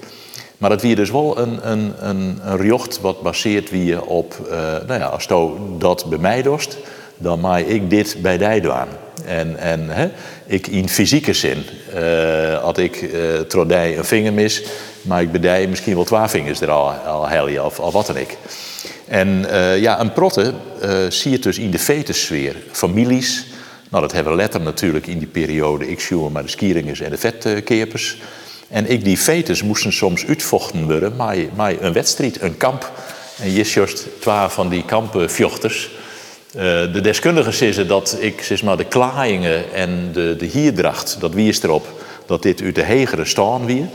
Maar 0.57 0.69
dat 0.69 0.81
wie 0.81 0.95
dus 0.95 1.11
wel 1.11 1.37
een, 1.37 1.71
een, 1.71 1.93
een, 1.99 2.39
een 2.43 2.79
wat 3.01 3.21
baseert 3.21 3.69
wie 3.69 4.05
op, 4.05 4.47
uh, 4.49 4.57
nou 4.87 4.99
ja, 4.99 5.05
als 5.05 5.23
je 5.23 5.51
dat 5.77 6.05
bij 6.09 6.19
mij 6.19 6.41
dost, 6.41 6.77
dan 7.17 7.39
maai 7.39 7.65
ik 7.65 7.89
dit 7.89 8.15
bij 8.21 8.37
die 8.37 8.61
doen. 8.61 8.87
En, 9.25 9.57
en 9.57 9.89
hè, 9.89 10.09
ik 10.45 10.67
in 10.67 10.89
fysieke 10.89 11.33
zin, 11.33 11.63
uh, 11.95 12.63
als 12.63 12.77
ik 12.77 13.01
uh, 13.01 13.39
trodij 13.39 13.97
een 13.97 14.05
vinger 14.05 14.33
mis, 14.33 14.63
maar 15.01 15.21
ik 15.21 15.31
bedij 15.31 15.67
misschien 15.67 15.95
wel 15.95 16.03
twee 16.03 16.27
vingers 16.27 16.61
er 16.61 16.71
al, 16.71 16.89
al 16.91 17.27
heel 17.27 17.63
of, 17.63 17.79
of 17.79 17.93
wat 17.93 18.07
dan 18.07 18.17
ik. 18.17 18.37
En 19.07 19.45
uh, 19.51 19.79
ja, 19.81 19.99
een 19.99 20.13
protte 20.13 20.53
zie 21.09 21.31
je 21.31 21.39
dus 21.39 21.57
in 21.57 21.71
de 21.71 21.79
vetensfeer. 21.79 22.55
Families, 22.71 23.45
nou 23.89 24.03
dat 24.03 24.11
hebben 24.11 24.31
we 24.31 24.39
letterlijk 24.39 24.71
natuurlijk 24.71 25.07
in 25.07 25.17
die 25.17 25.27
periode, 25.27 25.87
ik 25.87 25.99
zie 25.99 26.17
maar 26.17 26.43
de 26.43 26.49
skieringers 26.49 27.01
en 27.01 27.09
de 27.09 27.17
vetkeepers. 27.17 28.17
En 28.67 28.89
ik 28.89 29.03
die 29.03 29.17
fetus 29.17 29.63
moesten 29.63 29.93
soms 29.93 30.25
uitvochten 30.25 30.85
worden, 30.85 31.15
maar, 31.15 31.35
een 31.79 31.93
wedstrijd, 31.93 32.41
een 32.41 32.57
kamp. 32.57 32.91
En 33.39 33.51
je 33.51 33.63
juist 33.63 34.07
twee 34.19 34.47
van 34.47 34.69
die 34.69 34.85
kampvjochters. 34.85 35.89
Uh, 36.55 36.61
de 36.93 37.01
deskundigen 37.01 37.53
zeggen 37.53 37.87
dat 37.87 38.17
ik 38.19 38.41
zeg 38.41 38.63
maar, 38.63 38.77
de 38.77 38.85
klaaiingen 38.85 39.73
en 39.73 40.09
de, 40.13 40.35
de 40.37 40.45
hierdracht, 40.45 41.17
dat 41.19 41.33
wie 41.33 41.49
is 41.49 41.63
erop 41.63 41.87
dat 42.25 42.41
dit 42.41 42.61
uit 42.61 42.75
de 42.75 42.83
hegere 42.83 43.25
staan 43.25 43.65
wie. 43.65 43.85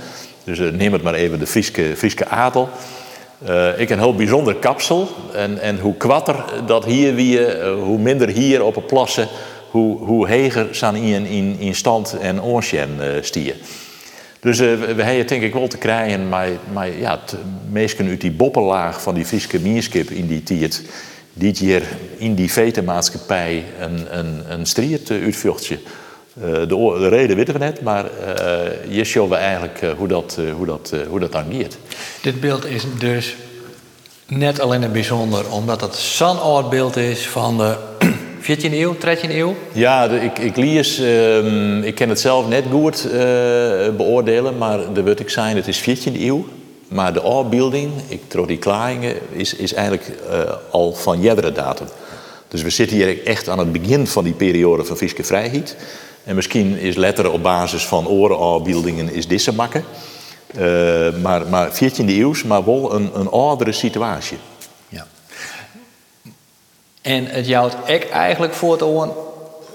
Dus 0.44 0.58
uh, 0.58 0.72
neem 0.72 0.92
het 0.92 1.02
maar 1.02 1.14
even 1.14 1.38
de 1.38 1.46
Frieske, 1.46 1.92
Frieske 1.96 2.26
adel. 2.26 2.68
Uh, 3.48 3.78
ik 3.80 3.90
een 3.90 3.98
heel 3.98 4.14
bijzonder 4.14 4.54
kapsel. 4.54 5.08
En, 5.34 5.60
en 5.60 5.78
hoe 5.78 5.96
kwatter 5.96 6.44
dat 6.66 6.84
hier 6.84 7.14
wie, 7.14 7.54
hoe 7.62 7.98
minder 7.98 8.28
hier 8.28 8.64
op 8.64 8.74
het 8.74 8.86
plassen, 8.86 9.28
hoe, 9.70 9.98
hoe 9.98 10.28
heger 10.28 10.68
zijn 10.70 10.94
in, 10.94 11.26
in, 11.26 11.56
in 11.58 11.74
stand 11.74 12.16
en 12.20 12.42
oorsjen 12.42 12.88
stieren. 13.20 13.60
Dus 14.40 14.60
uh, 14.60 14.74
we 14.94 15.02
hebben 15.02 15.26
denk 15.26 15.42
ik 15.42 15.52
wel 15.52 15.68
te 15.68 15.78
krijgen, 15.78 16.28
maar, 16.28 16.48
maar 16.72 16.98
ja, 16.98 17.20
het 17.72 17.98
uit 17.98 18.20
die 18.20 18.30
boppenlaag 18.30 19.02
van 19.02 19.14
die 19.14 19.24
Friese 19.24 19.60
mierskip 19.60 20.10
in 20.10 20.26
die 20.26 20.42
tijd, 20.42 20.82
die 21.40 21.54
hier 21.58 21.82
in 22.16 22.34
die 22.34 22.52
vetemaatschappij 22.52 23.64
een, 23.80 24.18
een, 24.18 24.42
een 24.48 24.66
strijd 24.66 25.10
uh, 25.10 25.24
uitvochtje. 25.24 25.78
Uh, 26.38 26.44
de, 26.44 26.96
de, 26.98 27.08
reden 27.08 27.36
weten 27.36 27.54
we 27.54 27.60
net, 27.60 27.82
maar 27.82 28.04
uh, 28.04 28.96
je 28.96 29.04
zien 29.04 29.28
we 29.28 29.34
eigenlijk 29.34 29.80
hoe, 29.96 30.08
dat, 30.08 30.38
hoe, 30.56 30.66
dat, 30.66 30.94
hoe 31.08 31.20
dat. 31.20 31.36
Dit 32.22 32.40
beeld 32.40 32.66
is 32.66 32.84
dus 32.98 33.36
net 34.26 34.60
alleen 34.60 34.82
een 34.82 34.92
bijzonder, 34.92 35.50
omdat 35.50 35.80
het 35.80 35.94
zo'n 35.94 36.40
oud 36.40 36.70
beeld 36.70 36.96
is 36.96 37.28
van 37.28 37.56
de 37.58 37.76
14e 38.48 38.72
eeuw, 38.72 38.94
13e 38.94 39.30
eeuw? 39.30 39.54
Ja, 39.72 40.08
de, 40.08 40.20
ik, 40.20 40.38
ik 40.38 40.56
lees, 40.56 41.00
uh, 41.00 41.84
ik 41.84 41.94
ken 41.94 42.08
het 42.08 42.20
zelf 42.20 42.48
net 42.48 42.64
goed 42.70 43.06
uh, 43.06 43.12
beoordelen, 43.96 44.58
maar 44.58 44.92
de 44.92 45.02
wat 45.02 45.20
ik 45.20 45.30
zei, 45.30 45.54
het 45.54 45.68
is 45.68 45.80
14e 45.80 46.20
eeuw. 46.20 46.46
Maar 46.90 47.12
de 47.12 47.20
afbeelding, 47.20 47.92
ik 48.08 48.28
trouw 48.28 48.44
die 48.44 48.58
klaringen, 48.58 49.16
is, 49.32 49.54
is 49.54 49.72
eigenlijk 49.72 50.18
uh, 50.30 50.40
al 50.70 50.92
van 50.94 51.20
jerdere 51.20 51.52
datum. 51.52 51.86
Dus 52.48 52.62
we 52.62 52.70
zitten 52.70 52.96
hier 52.96 53.26
echt 53.26 53.48
aan 53.48 53.58
het 53.58 53.72
begin 53.72 54.06
van 54.06 54.24
die 54.24 54.32
periode 54.32 54.84
van 54.84 54.96
Friese 54.96 55.24
vrijheid. 55.24 55.76
En 56.24 56.34
misschien 56.34 56.78
is 56.78 56.96
letteren 56.96 57.32
op 57.32 57.42
basis 57.42 57.86
van 57.86 58.08
orenafbeeldingen 58.08 59.12
is 59.12 59.28
deze 59.28 59.54
makken. 59.54 59.84
Uh, 60.58 61.16
maar, 61.22 61.46
maar 61.46 61.70
14e 61.72 62.06
eeuw, 62.06 62.34
maar 62.46 62.64
wel 62.64 62.94
een, 62.94 63.10
een 63.14 63.30
oudere 63.30 63.72
situatie. 63.72 64.38
En 67.02 67.26
het 67.26 67.46
jouwt 67.46 67.76
ik 67.86 68.08
eigenlijk 68.08 68.54
voor 68.54 68.82
horen 68.82 69.12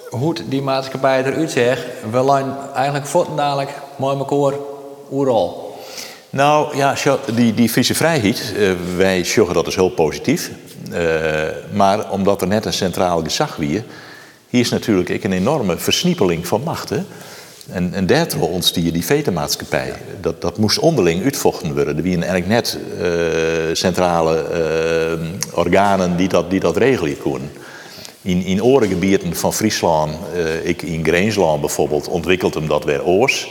hoe 0.10 0.36
die 0.46 0.62
maatschappij 0.62 1.24
eruit 1.24 1.52
zegt. 1.52 1.86
We 2.12 2.24
zijn 2.26 2.56
eigenlijk 2.74 3.06
dadelijk 3.36 3.70
mooi 3.96 4.18
elkaar 4.18 4.60
overal. 5.10 5.65
Nou 6.36 6.78
ja, 6.78 6.96
die, 7.36 7.54
die 7.54 7.70
Friese 7.70 7.96
vrijheid, 7.96 8.54
uh, 8.58 8.72
wij 8.98 9.24
zeggen 9.24 9.54
dat 9.54 9.68
is 9.68 9.76
heel 9.76 9.90
positief. 9.90 10.52
Uh, 10.92 11.00
maar 11.74 12.12
omdat 12.12 12.42
er 12.42 12.48
net 12.48 12.66
een 12.66 12.74
centraal 12.74 13.24
gezag 13.24 13.56
wie, 13.56 13.84
hier 14.50 14.62
is 14.62 14.70
natuurlijk 14.70 15.24
een 15.24 15.32
enorme 15.32 15.78
versniepeling 15.78 16.48
van 16.48 16.62
machten. 16.64 17.06
En, 17.70 17.94
en 17.94 18.06
daardoor 18.06 18.50
ontstier 18.50 18.94
die 18.94 19.06
vetemaatschappij. 19.06 19.94
Dat, 20.22 20.42
dat 20.42 20.58
moest 20.58 20.80
onderling 20.80 21.24
uitvochten 21.24 21.74
worden. 21.74 21.98
Er 21.98 22.04
waren 22.04 22.24
eigenlijk 22.24 22.48
net 22.48 22.78
uh, 23.02 23.76
centrale 23.76 24.46
organen 25.54 26.18
die 26.18 26.28
dat, 26.28 26.50
die 26.50 26.60
dat 26.60 26.78
regelen 26.78 27.18
konden. 27.18 27.52
In, 28.22 28.44
in 28.44 28.64
orengebieden 28.64 29.36
van 29.36 29.54
Friesland, 29.54 30.16
ik 30.64 30.82
in 30.82 31.06
Greensland 31.06 31.62
bijvoorbeeld, 31.62 32.08
ontwikkelt 32.08 32.54
hem 32.54 32.68
dat 32.68 32.84
weer 32.84 33.04
oors. 33.04 33.48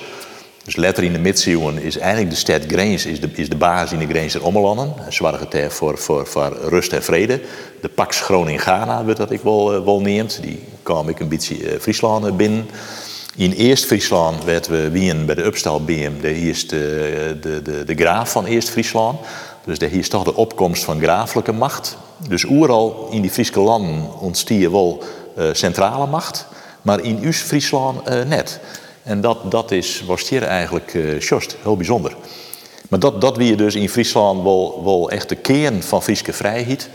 Dus 0.65 0.77
letter 0.77 1.05
in 1.05 1.13
de 1.13 1.19
middeleeuwen 1.19 1.83
is 1.83 1.99
eigenlijk 1.99 2.31
de 2.31 2.37
stad 2.37 2.63
Greens 2.69 3.07
is 3.07 3.21
de, 3.21 3.31
is 3.33 3.49
de 3.49 3.57
basis 3.57 3.93
in 3.93 3.99
de 3.99 4.15
Greense 4.15 4.43
Ommelanden. 4.43 4.93
Het 4.97 5.73
voor, 5.73 5.99
voor, 5.99 6.27
voor 6.27 6.57
rust 6.63 6.93
en 6.93 7.03
vrede. 7.03 7.41
De 7.81 7.89
Pax 7.89 8.21
Groningen-Ghana, 8.21 9.03
dat 9.03 9.31
ik 9.31 9.41
wel, 9.41 9.85
wel 9.85 10.01
neemt. 10.01 10.39
Die 10.43 10.63
kwam 10.83 11.09
ik 11.09 11.21
een 11.21 11.29
beetje 11.29 11.57
Friesland 11.81 12.37
binnen. 12.37 12.69
In 13.37 13.53
Eerst-Friesland 13.53 14.45
werden 14.45 14.71
we 14.71 14.91
wien 14.91 15.27
bij 15.27 15.35
de 15.35 15.45
Upstalbeam 15.45 16.21
de 16.21 16.35
eerste 16.35 16.77
de, 17.41 17.63
de, 17.63 17.85
de 17.85 17.95
graaf 17.95 18.31
van 18.31 18.45
Eerst-Friesland. 18.45 19.19
Dus 19.65 19.79
hier 19.79 19.93
is 19.93 20.09
toch 20.09 20.25
de 20.25 20.35
opkomst 20.35 20.85
van 20.85 21.01
graaflijke 21.01 21.53
macht. 21.53 21.97
Dus 22.29 22.45
oeral 22.45 23.09
in 23.11 23.21
die 23.21 23.31
Friese 23.31 23.61
landen 23.61 24.21
ontstier 24.21 24.71
wel 24.71 25.03
centrale 25.53 26.07
macht, 26.07 26.47
maar 26.83 27.01
in 27.01 27.27
Oost-Friesland 27.27 28.09
uh, 28.09 28.23
net. 28.23 28.61
En 29.05 29.21
dat, 29.21 29.51
dat 29.51 29.71
is, 29.71 30.03
was 30.07 30.29
hier 30.29 30.43
eigenlijk 30.43 30.95
uh, 30.95 31.23
heel 31.63 31.77
bijzonder. 31.77 32.17
Maar 32.89 32.99
dat, 32.99 33.21
dat 33.21 33.37
wie 33.37 33.49
je 33.49 33.57
dus 33.57 33.75
in 33.75 33.89
Friesland 33.89 34.43
wel, 34.43 34.85
wel 34.85 35.11
echt 35.11 35.29
de 35.29 35.37
kern 35.37 35.83
van 35.83 36.03
Friese 36.03 36.33
vrijheid 36.33 36.89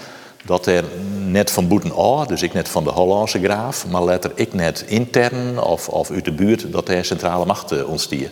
dat 0.46 0.66
er 0.66 0.84
net 1.26 1.52
van 1.52 1.68
boeten 1.68 1.92
A, 2.00 2.26
dus 2.26 2.42
ik 2.42 2.54
net 2.54 2.70
van 2.70 2.84
de 2.84 2.90
Hollandse 2.90 3.40
graaf, 3.40 3.88
maar 3.88 4.02
later 4.02 4.32
ik 4.36 4.54
net 4.54 4.84
intern 4.88 5.62
of, 5.62 5.90
of 5.90 6.12
uit 6.12 6.26
de 6.26 6.32
buurt, 6.32 6.72
dat 6.72 6.90
er 6.90 7.06
centrale 7.06 7.46
macht 7.46 7.72
uh, 7.72 7.90
ontstier. 7.90 8.32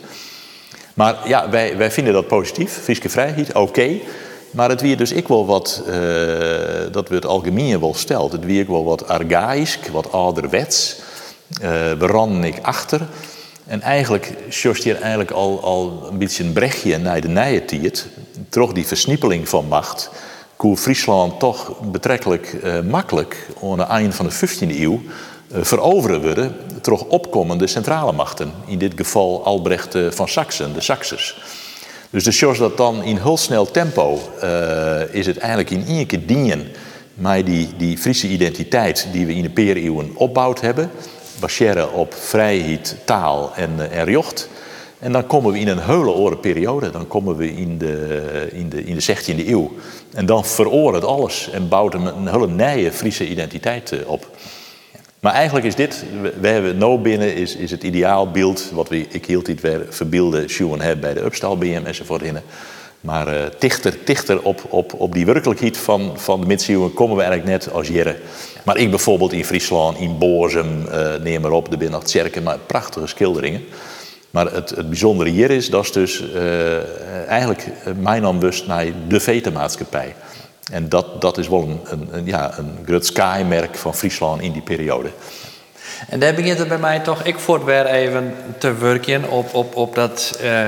Maar 0.93 1.27
ja, 1.27 1.49
wij, 1.49 1.77
wij 1.77 1.91
vinden 1.91 2.13
dat 2.13 2.27
positief, 2.27 2.79
Friese 2.83 3.09
vrijheid, 3.09 3.53
oké. 3.55 3.99
Maar 4.51 4.69
het 4.69 4.81
weer 4.81 4.97
dus 4.97 5.11
ik 5.11 5.27
wel 5.27 5.45
wat, 5.45 5.83
uh, 5.87 5.93
dat 6.91 7.09
we 7.09 7.15
het 7.15 7.25
algemeen 7.25 7.79
wel 7.79 7.93
stelt, 7.93 8.31
het 8.31 8.45
weer 8.45 8.65
wel 8.67 8.83
wat 8.83 9.07
archaïsch, 9.07 9.79
wat 9.91 10.11
ouderwets. 10.11 10.99
Uh, 11.61 11.69
we 11.91 12.39
ik 12.41 12.59
achter. 12.61 13.01
En 13.67 13.81
eigenlijk 13.81 14.33
sjost 14.49 14.83
hier 14.83 14.95
eigenlijk 14.95 15.31
al, 15.31 15.63
al 15.63 16.07
een 16.11 16.17
beetje 16.17 16.43
een 16.43 16.53
brechtje 16.53 16.97
naar 16.97 17.21
de 17.21 17.27
nije 17.27 17.65
tijd. 17.65 18.07
Toch 18.49 18.71
die 18.71 18.85
versniepeling 18.85 19.49
van 19.49 19.67
macht 19.67 20.09
hoe 20.55 20.77
Friesland 20.77 21.39
toch 21.39 21.79
betrekkelijk 21.91 22.55
uh, 22.63 22.79
makkelijk 22.81 23.47
aan 23.61 24.03
het 24.03 24.15
van 24.15 24.27
de 24.27 24.33
15e 24.33 24.79
eeuw 24.79 25.01
uh, 25.01 25.57
veroveren 25.61 26.21
worden 26.21 26.55
door 26.81 27.05
opkomende 27.07 27.67
centrale 27.67 28.11
machten. 28.11 28.51
In 28.65 28.77
dit 28.77 28.93
geval 28.95 29.45
Albrecht 29.45 29.95
uh, 29.95 30.11
van 30.11 30.27
Saxen, 30.27 30.73
de 30.73 30.81
Saxers. 30.81 31.41
Dus 32.09 32.23
de 32.23 32.31
shows 32.31 32.57
dat 32.57 32.77
dan 32.77 33.03
in 33.03 33.17
heel 33.17 33.37
snel 33.37 33.71
tempo 33.71 34.19
is 35.11 35.25
het 35.25 35.37
eigenlijk 35.37 35.69
in 35.69 35.85
één 35.87 36.05
keer 36.05 36.25
dienen 36.25 36.67
met 37.13 37.45
die, 37.45 37.69
die 37.77 37.97
Friese 37.97 38.27
identiteit 38.27 39.07
die 39.11 39.25
we 39.25 39.33
in 39.33 39.41
de 39.41 39.49
pereeuwen 39.49 40.11
opgebouwd 40.15 40.61
hebben, 40.61 40.91
baseren 41.39 41.93
op 41.93 42.13
vrijheid, 42.13 42.95
taal 43.05 43.51
en, 43.55 43.91
en 43.91 44.05
rjocht. 44.05 44.49
En 44.99 45.11
dan 45.11 45.27
komen 45.27 45.51
we 45.51 45.59
in 45.59 45.67
een 45.67 45.79
hele 45.79 46.09
oren 46.09 46.39
periode. 46.39 46.89
Dan 46.89 47.07
komen 47.07 47.35
we 47.35 47.55
in 47.55 47.77
de, 47.77 48.47
in 48.51 48.69
de, 48.69 48.83
in 48.83 48.95
de 48.95 49.15
16e 49.15 49.47
eeuw. 49.47 49.71
En 50.13 50.25
dan 50.25 50.45
veroort 50.45 50.95
het 50.95 51.05
alles 51.05 51.49
en 51.49 51.67
bouwt 51.67 51.93
een, 51.93 52.05
een 52.05 52.27
hele 52.27 52.47
nieuwe 52.47 52.91
Friese 52.91 53.27
identiteit 53.27 53.91
eh, 53.91 54.09
op. 54.09 54.29
Maar 55.19 55.33
eigenlijk 55.33 55.65
is 55.65 55.75
dit, 55.75 56.03
we 56.39 56.47
hebben 56.47 56.77
nou 56.77 56.99
binnen, 56.99 57.35
is, 57.35 57.55
is 57.55 57.71
het 57.71 57.83
ideaalbeeld 57.83 58.69
wat 58.73 58.89
we, 58.89 59.05
ik 59.09 59.25
hield 59.25 59.45
dit 59.45 59.61
weer 59.61 59.85
verbeelden, 59.89 60.49
Sjoen 60.49 60.81
hebben 60.81 60.99
bij 60.99 61.13
de 61.13 61.25
Upstal 61.25 61.57
BM 61.57 61.81
enzovoort. 61.85 62.21
Maar 63.07 63.33
uh, 63.33 63.43
dichter, 63.59 63.97
dichter 64.05 64.41
op, 64.41 64.61
op, 64.69 64.93
op 64.93 65.13
die 65.13 65.25
werkelijkheid 65.25 65.77
van, 65.77 66.11
van 66.15 66.39
de 66.41 66.47
middeleeuwen 66.47 66.93
komen 66.93 67.15
we 67.15 67.21
eigenlijk 67.21 67.51
net 67.51 67.73
als 67.73 67.87
jaren. 67.87 68.15
Maar 68.63 68.77
ik 68.77 68.89
bijvoorbeeld 68.89 69.33
in 69.33 69.45
Friesland, 69.45 69.97
in 69.97 70.17
Boorzem, 70.17 70.85
uh, 70.91 71.15
neem 71.15 71.41
maar 71.41 71.51
op, 71.51 71.69
de 71.69 71.77
Binnenachtzerken, 71.77 72.43
maar 72.43 72.57
prachtige 72.57 73.07
schilderingen. 73.07 73.63
Maar 74.29 74.51
het, 74.53 74.69
het 74.69 74.89
bijzondere 74.89 75.29
hier 75.29 75.51
is, 75.51 75.69
dat 75.69 75.83
is 75.83 75.91
dus 75.91 76.21
uh, 76.21 77.27
eigenlijk 77.27 77.67
mijn 77.99 78.25
aanbust 78.25 78.67
naar 78.67 78.85
de 79.07 79.19
vetemaatschappij. 79.19 80.15
En 80.71 80.89
dat, 80.89 81.21
dat 81.21 81.37
is 81.37 81.47
wel 81.47 81.61
een, 81.61 81.79
een, 81.83 82.07
een 82.11 82.25
ja, 82.25 82.57
een 82.57 82.77
groot 82.85 83.05
skymerk 83.05 83.75
van 83.77 83.95
Friesland 83.95 84.41
in 84.41 84.51
die 84.51 84.61
periode. 84.61 85.09
En 86.09 86.19
daar 86.19 86.33
begint 86.33 86.59
het 86.59 86.67
bij 86.67 86.77
mij 86.77 86.99
toch, 86.99 87.23
ik 87.23 87.39
voort 87.39 87.63
weer 87.63 87.85
even 87.85 88.35
te 88.57 88.73
werken 88.73 89.29
op, 89.29 89.53
op, 89.53 89.75
op 89.75 89.95
dat, 89.95 90.39
uh, 90.43 90.67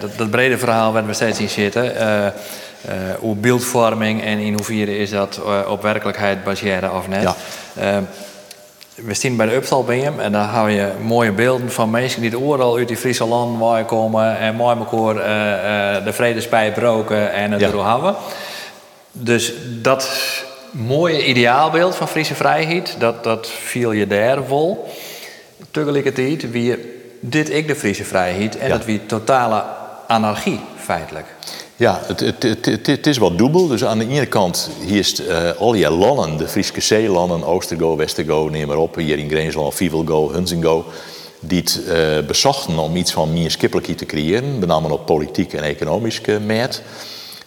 dat, 0.00 0.10
dat, 0.16 0.30
brede 0.30 0.58
verhaal 0.58 0.92
waar 0.92 1.06
we 1.06 1.12
steeds 1.12 1.40
in 1.40 1.48
zitten. 1.48 1.84
Uh, 1.84 2.26
hoe 3.18 3.36
beeldvorming 3.36 4.22
en 4.22 4.38
in 4.38 4.52
hoeverre 4.52 4.98
is 4.98 5.10
dat 5.10 5.40
op 5.68 5.82
werkelijkheid 5.82 6.44
baseren 6.44 6.94
of 6.94 7.08
net. 7.08 7.22
Ja. 7.74 8.02
We 8.94 9.14
staan 9.14 9.36
bij 9.36 9.46
de 9.46 9.54
Upstal 9.54 9.86
hem 9.86 10.20
en 10.20 10.32
daar 10.32 10.48
hou 10.48 10.70
je 10.70 10.92
mooie 11.02 11.32
beelden 11.32 11.72
van 11.72 11.90
mensen 11.90 12.20
die 12.20 12.42
overal 12.42 12.76
uit 12.76 12.88
die 12.88 12.96
Friese 12.96 13.24
land 13.24 13.86
komen 13.86 14.38
en 14.38 14.54
mooi 14.54 14.76
elkaar 14.76 15.14
de 16.04 16.12
vredespij 16.12 16.72
broken 16.72 17.32
en 17.32 17.52
het 17.52 17.60
ja. 17.60 17.92
hebben. 17.92 18.14
Dus 19.12 19.52
dat 19.82 20.08
mooie 20.74 21.26
ideaalbeeld 21.26 21.94
van 21.94 22.08
Friese 22.08 22.34
vrijheid, 22.34 22.96
dat, 22.98 23.24
dat 23.24 23.48
viel 23.48 23.92
je 23.92 24.06
daar 24.06 24.44
vol. 24.44 24.88
Tegelijkertijd 25.70 26.50
wie 26.50 26.76
dit 27.20 27.50
ik 27.50 27.68
de 27.68 27.76
Friese 27.76 28.04
vrijheid 28.04 28.56
en 28.56 28.68
dat 28.68 28.84
wie 28.84 29.06
totale 29.06 29.64
anarchie 30.06 30.60
feitelijk. 30.76 31.26
Ja, 31.76 32.00
het, 32.06 32.20
het, 32.20 32.42
het, 32.66 32.86
het, 32.86 33.06
is 33.06 33.16
wat 33.16 33.38
dubbel. 33.38 33.66
Dus 33.66 33.84
aan 33.84 33.98
de 33.98 34.08
ene 34.08 34.26
kant 34.26 34.70
hier 34.86 34.98
is 34.98 35.20
uh, 35.20 35.50
al 35.58 35.72
die 35.72 35.90
landen, 35.90 36.36
de 36.36 36.48
Friese 36.48 36.80
zeelanden, 36.80 37.44
Oostergo, 37.44 37.96
Westergo, 37.96 38.48
neem 38.50 38.66
maar 38.66 38.76
op, 38.76 38.94
hier 38.94 39.18
in 39.18 39.30
Greensland, 39.30 39.74
Fivelgo, 39.74 40.32
Hunzingo, 40.32 40.84
die 41.40 41.58
het 41.58 41.80
uh, 41.88 42.26
bezochten 42.26 42.78
om 42.78 42.96
iets 42.96 43.12
van 43.12 43.32
meer 43.32 43.56
te 43.96 44.06
creëren, 44.06 44.58
met 44.58 44.68
name 44.68 44.92
op 44.92 45.06
politiek 45.06 45.52
en 45.52 45.62
economisch 45.62 46.20
meet. 46.40 46.82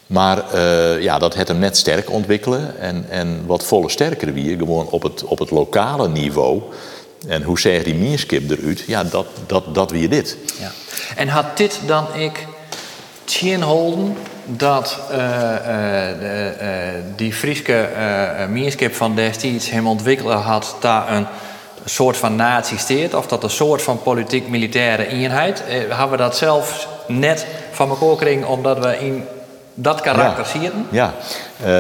Maar 0.08 0.44
uh, 0.56 1.02
ja, 1.02 1.20
dat 1.20 1.36
het 1.36 1.48
hem 1.48 1.60
net 1.60 1.78
sterk 1.78 2.12
ontwikkelen 2.12 2.80
en, 2.80 3.06
en 3.10 3.44
wat 3.46 3.66
volle 3.66 3.90
sterker 3.90 4.34
weer, 4.34 4.58
gewoon 4.58 4.88
op 4.90 5.04
het, 5.04 5.24
op 5.24 5.40
het 5.40 5.52
lokale 5.52 6.08
niveau. 6.08 6.62
En 7.28 7.44
hoe 7.44 7.60
zeg 7.60 7.84
die 7.84 7.96
meerskip 7.96 8.50
eruit? 8.50 8.84
Ja, 8.88 9.04
dat, 9.04 9.26
dat, 9.46 9.76
dat 9.76 9.92
weer 9.92 10.10
dit. 10.10 10.38
Ja. 10.60 10.72
En 11.16 11.28
had 11.28 11.58
dit 11.58 11.80
dan 11.86 12.06
ik 12.16 12.46
Holden 13.62 14.18
dat 14.46 15.00
uh, 15.12 15.18
uh, 15.18 16.02
die 17.16 17.34
Frieske 17.34 17.90
meerskip 18.50 18.96
van 18.96 19.16
destijds 19.16 19.70
hem 19.70 19.88
ontwikkeld 19.88 20.34
had 20.34 20.76
daar 20.80 21.12
een 21.12 21.26
soort 21.86 22.18
van 22.18 22.36
nazisteert 22.36 23.14
of 23.14 23.28
dat 23.28 23.44
een 23.44 23.50
soort 23.50 23.82
van 23.82 24.02
politiek-militaire 24.02 25.08
eenheid. 25.08 25.64
hebben 25.68 26.10
we 26.10 26.18
dat 26.18 26.38
zelf 26.38 26.88
net 27.08 27.46
van 27.72 27.90
elkaar 27.90 28.48
omdat 28.48 28.80
we 28.80 29.00
in 29.00 29.24
dat 29.80 30.02
karakter 30.02 30.62
ja. 30.62 30.70
zien? 30.70 30.72
Ja, 30.92 31.16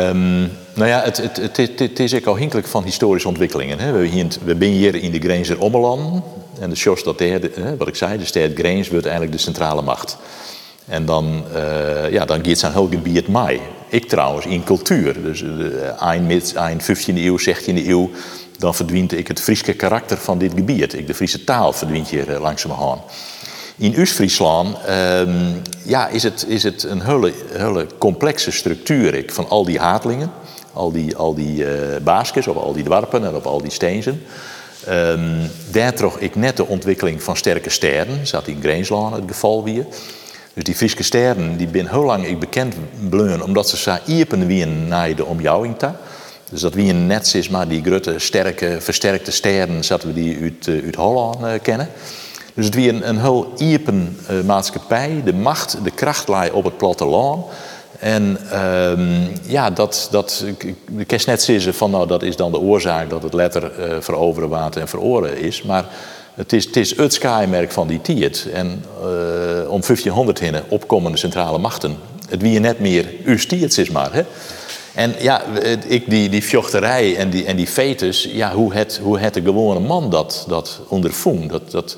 um, 0.09 0.51
nou 0.73 0.89
ja, 0.89 1.01
het, 1.01 1.17
het, 1.17 1.57
het, 1.57 1.79
het, 1.79 1.99
is 1.99 2.15
ook 2.15 2.25
afhankelijk 2.25 2.67
van 2.67 2.83
historische 2.83 3.27
ontwikkelingen. 3.27 3.79
Hè. 3.79 3.91
We, 3.91 4.05
hier, 4.05 4.27
we 4.43 4.55
zijn 4.59 4.71
hier 4.71 4.95
in 4.95 5.11
de 5.11 5.19
Grenzer 5.19 5.59
Ommeland 5.59 6.23
en 6.59 6.69
de 6.69 6.75
Sjors 6.75 7.03
dat 7.03 7.21
wat 7.77 7.87
ik 7.87 7.95
zei, 7.95 8.17
de 8.17 8.25
stad 8.25 8.51
Grens 8.55 8.89
wordt 8.89 9.05
eigenlijk 9.05 9.35
de 9.35 9.41
centrale 9.41 9.81
macht. 9.81 10.17
En 10.87 11.05
dan, 11.05 11.43
uh, 11.55 12.11
ja, 12.11 12.25
dan 12.25 12.45
gaat 12.45 12.57
zijn 12.57 12.71
heel 12.71 12.87
gebied 12.89 13.27
mij. 13.27 13.61
Ik 13.87 14.07
trouwens 14.07 14.45
in 14.45 14.63
cultuur. 14.63 15.23
Dus 15.23 15.41
uh, 15.41 16.01
eind, 16.01 16.53
eind 16.55 16.83
15e 16.83 17.15
eeuw, 17.15 17.39
16e 17.39 17.87
eeuw, 17.87 18.09
dan 18.57 18.75
verdwijnt 18.75 19.11
ik 19.11 19.27
het 19.27 19.41
Friese 19.41 19.73
karakter 19.73 20.17
van 20.17 20.37
dit 20.37 20.53
gebied. 20.53 20.93
Ik, 20.93 21.07
de 21.07 21.13
Friese 21.13 21.43
taal 21.43 21.73
verdwijnt 21.73 22.07
hier 22.07 22.29
uh, 22.29 22.39
langzamerhand. 22.39 23.01
In 23.79 23.99
Oost-Friesland 23.99 24.77
um, 24.89 25.61
ja, 25.83 26.07
is, 26.07 26.23
het, 26.23 26.45
is 26.47 26.63
het 26.63 26.83
een 26.83 27.01
hele, 27.01 27.33
hele 27.51 27.87
complexe 27.97 28.51
structuur 28.51 29.13
ik, 29.13 29.31
van 29.33 29.49
al 29.49 29.65
die 29.65 29.79
haatlingen, 29.79 30.31
al 30.73 30.91
die, 30.91 31.15
al 31.15 31.35
die 31.35 31.65
uh, 32.03 32.47
op 32.47 32.57
al 32.57 32.73
die 32.73 32.83
dwarpen 32.83 33.25
en 33.25 33.35
op 33.35 33.45
al 33.45 33.61
die 33.61 33.71
steensen. 33.71 34.21
Um, 34.89 35.49
daar 35.71 35.93
trok 35.93 36.19
ik 36.19 36.35
net 36.35 36.57
de 36.57 36.65
ontwikkeling 36.65 37.23
van 37.23 37.37
sterke 37.37 37.69
sterren, 37.69 38.27
zat 38.27 38.47
in 38.47 38.59
Greensland 38.61 39.15
het 39.15 39.23
geval 39.27 39.63
weer. 39.63 39.85
Dus 40.53 40.63
die 40.63 40.75
Friese 40.75 41.03
sterren 41.03 41.57
die 41.57 41.67
ben 41.67 41.89
heel 41.89 42.03
lang 42.03 42.27
ik 42.27 42.39
bekend 42.39 42.75
bleun, 43.09 43.43
omdat 43.43 43.69
ze 43.69 43.77
zo 43.77 43.97
iepen 44.05 44.47
wie 44.47 44.65
naar 44.65 45.15
de 45.15 45.25
omjouwing 45.25 45.75
Dus 46.49 46.61
dat 46.61 46.73
wie 46.73 46.89
een 46.89 47.07
net 47.07 47.33
is, 47.33 47.49
maar 47.49 47.67
die 47.67 47.83
grote, 47.83 48.19
sterke, 48.19 48.77
versterkte 48.79 49.31
sterren, 49.31 49.83
zaten 49.83 50.07
we 50.07 50.13
die 50.13 50.41
uit, 50.41 50.67
uh, 50.67 50.85
uit 50.85 50.95
Holland 50.95 51.41
uh, 51.41 51.51
kennen. 51.61 51.89
Dus 52.57 52.65
het 52.65 52.75
wie 52.75 52.89
een, 52.89 53.09
een 53.09 53.19
heel 53.19 53.53
iepen 53.57 54.17
uh, 54.31 54.41
maatschappij, 54.41 55.21
de 55.25 55.33
macht, 55.33 55.77
de 55.83 55.91
kracht 55.91 56.27
lie 56.27 56.53
op 56.53 56.63
het 56.63 56.77
platteland. 56.77 57.45
En 57.99 58.37
um, 58.63 59.27
ja, 59.41 59.69
dat, 59.69 60.07
dat, 60.11 60.45
ik, 60.57 60.75
kan 61.07 61.19
net 61.25 61.67
van 61.69 61.91
nou 61.91 62.07
dat 62.07 62.23
is 62.23 62.35
dan 62.35 62.51
de 62.51 62.59
oorzaak 62.59 63.09
dat 63.09 63.23
het 63.23 63.33
letter 63.33 63.71
veroveren 63.99 64.49
water 64.49 64.81
en 64.81 64.87
veroren 64.87 65.37
is. 65.37 65.63
Maar 65.63 65.85
het 66.33 66.53
is 66.53 66.65
het, 66.65 66.75
is 66.75 66.97
het 66.97 67.13
skymerk 67.13 67.71
van 67.71 67.87
die 67.87 68.01
tijd. 68.01 68.47
En 68.53 68.67
uh, 68.67 69.71
om 69.71 69.81
1500 69.81 70.39
heen 70.39 70.55
opkomende 70.67 71.17
centrale 71.17 71.57
machten. 71.57 71.95
Het 72.29 72.41
wie 72.41 72.51
je 72.51 72.59
net 72.59 72.79
meer 72.79 73.05
uw 73.23 73.37
stiert 73.37 73.77
is 73.77 73.89
maar. 73.89 74.13
Hè? 74.13 74.23
En 74.97 75.15
ja, 75.19 75.43
ik, 75.87 76.09
die, 76.09 76.29
die 76.29 76.43
vjochterij 76.43 77.15
en 77.17 77.29
die, 77.29 77.45
en 77.45 77.55
die 77.55 77.67
fetus, 77.67 78.29
ja, 78.31 78.53
hoe, 78.53 78.73
het, 78.73 78.99
hoe 79.03 79.19
het 79.19 79.33
de 79.33 79.41
gewone 79.41 79.79
man 79.79 80.09
dat, 80.09 80.45
dat 80.47 80.79
ondervoelt. 80.87 81.49
Dat, 81.49 81.71
dat, 81.71 81.97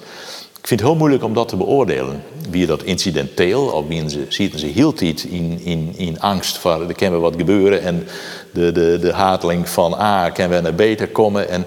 ik 0.61 0.67
vind 0.67 0.79
het 0.79 0.89
heel 0.89 0.99
moeilijk 0.99 1.23
om 1.23 1.33
dat 1.33 1.47
te 1.47 1.55
beoordelen. 1.55 2.23
Wie 2.49 2.65
dat 2.65 2.83
incidenteel, 2.83 3.65
of 3.65 3.87
wie 3.87 4.09
ze, 4.09 4.25
zitten 4.29 4.59
ze 4.59 4.65
heel 4.65 4.93
tijd 4.93 5.23
in, 5.23 5.59
in, 5.63 5.93
in 5.95 6.19
angst 6.19 6.57
voor 6.57 6.87
er 6.87 6.95
kan 6.95 7.19
wat 7.19 7.35
gebeuren 7.37 7.81
en 7.81 8.07
de, 8.51 8.71
de, 8.71 8.97
de 9.01 9.11
hateling 9.11 9.69
van 9.69 9.93
A 9.93 10.25
ah, 10.25 10.33
kan 10.33 10.49
we 10.49 10.59
naar 10.59 10.75
beter 10.75 11.07
komen. 11.07 11.49
En, 11.49 11.65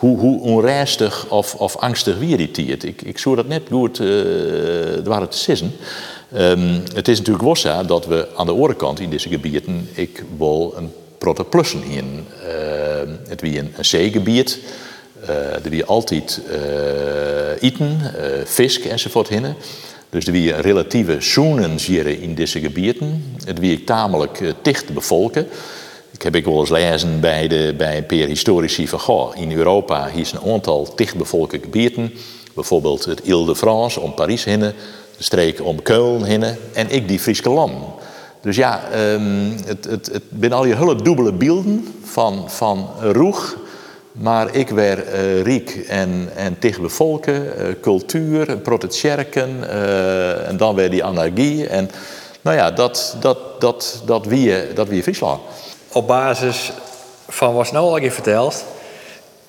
hoe, 0.00 0.18
hoe 0.18 0.62
of, 1.28 1.54
of 1.54 1.76
angstig 1.76 2.18
wie 2.18 2.36
die 2.36 2.50
tiert. 2.50 2.84
Ik, 2.84 3.02
ik 3.02 3.18
zou 3.18 3.36
dat 3.36 3.48
net 3.48 3.62
goed 3.70 3.98
uh, 3.98 4.06
te 5.28 5.38
sissen. 5.38 5.72
Um, 6.36 6.82
het 6.94 7.08
is 7.08 7.18
natuurlijk 7.18 7.44
wel 7.62 7.86
dat 7.86 8.06
we 8.06 8.28
aan 8.36 8.46
de 8.46 8.52
andere 8.52 8.74
kant 8.74 9.00
in 9.00 9.10
deze 9.10 9.28
gebieden 9.28 9.88
ik 9.92 10.24
wil 10.36 10.74
een 10.76 10.92
protte 11.18 11.44
plussen 11.44 11.82
hier. 11.82 12.02
Uh, 12.02 13.12
het 13.28 13.40
wie 13.40 13.58
een, 13.58 13.72
een 13.76 13.84
zeegebied. 13.84 14.58
Er 15.26 15.70
wie 15.70 15.84
altijd 15.84 16.40
uh, 16.50 17.62
eten, 17.62 18.00
uh, 18.00 18.44
fisk 18.46 18.84
enzovoort 18.84 19.28
hinnen. 19.28 19.56
Dus 20.10 20.26
er 20.26 20.32
wie 20.32 20.54
relatieve 20.54 21.20
zoenen 21.20 21.78
in 22.20 22.34
deze 22.34 22.60
gebieden. 22.60 23.36
Het 23.44 23.58
wie 23.58 23.84
tamelijk 23.84 24.54
dicht 24.62 24.94
bevolken. 24.94 25.46
Ik 26.10 26.22
heb 26.22 26.34
ik 26.34 26.44
wel 26.44 26.60
eens 26.60 26.70
lezen 26.70 27.20
bij, 27.20 27.48
de, 27.48 27.74
bij 27.76 27.96
een 27.96 28.06
paar 28.06 28.18
historici 28.18 28.88
van 28.88 29.00
goh, 29.00 29.36
in 29.36 29.52
Europa 29.52 30.06
is 30.06 30.32
een 30.32 30.52
aantal 30.52 30.92
dichtbevolkte 30.96 31.58
gebieden. 31.62 32.12
Bijvoorbeeld 32.54 33.04
het 33.04 33.20
Ile-de-France 33.20 34.00
om 34.00 34.14
Parijs 34.14 34.44
heen, 34.44 34.60
de 34.60 34.74
streek 35.18 35.64
om 35.64 35.82
Keulen 35.82 36.24
heen 36.24 36.42
en 36.72 36.90
ik 36.90 37.08
die 37.08 37.18
Friese 37.18 37.50
land. 37.50 37.72
Dus 38.42 38.56
ja, 38.56 38.82
um, 39.12 39.54
het, 39.64 39.84
het, 39.84 40.10
het 40.12 40.22
ben 40.28 40.52
al 40.52 40.64
je 40.64 40.76
hele 40.76 41.02
dubbele 41.02 41.32
beelden 41.32 41.94
van, 42.04 42.50
van 42.50 42.88
roeg, 43.00 43.56
maar 44.12 44.54
ik 44.54 44.68
weer 44.68 45.04
uh, 45.14 45.42
riek 45.42 45.84
en, 45.88 46.30
en 46.34 46.56
dichtbevolken, 46.58 47.44
uh, 47.44 47.66
cultuur, 47.80 48.56
protestjerken 48.56 49.60
uh, 49.62 50.48
en 50.48 50.56
dan 50.56 50.74
weer 50.74 50.90
die 50.90 51.04
anarchie. 51.04 51.66
En 51.66 51.90
nou 52.40 52.56
ja, 52.56 52.70
dat, 52.70 53.16
dat, 53.20 53.60
dat, 53.60 54.02
dat, 54.04 54.26
wie, 54.26 54.72
dat 54.72 54.88
wie 54.88 55.02
Friesland 55.02 55.40
op 55.92 56.06
basis 56.06 56.72
van 57.28 57.54
wat 57.54 57.72
nou 57.72 57.86
al 57.86 57.98
je 57.98 58.10
vertelt, 58.10 58.64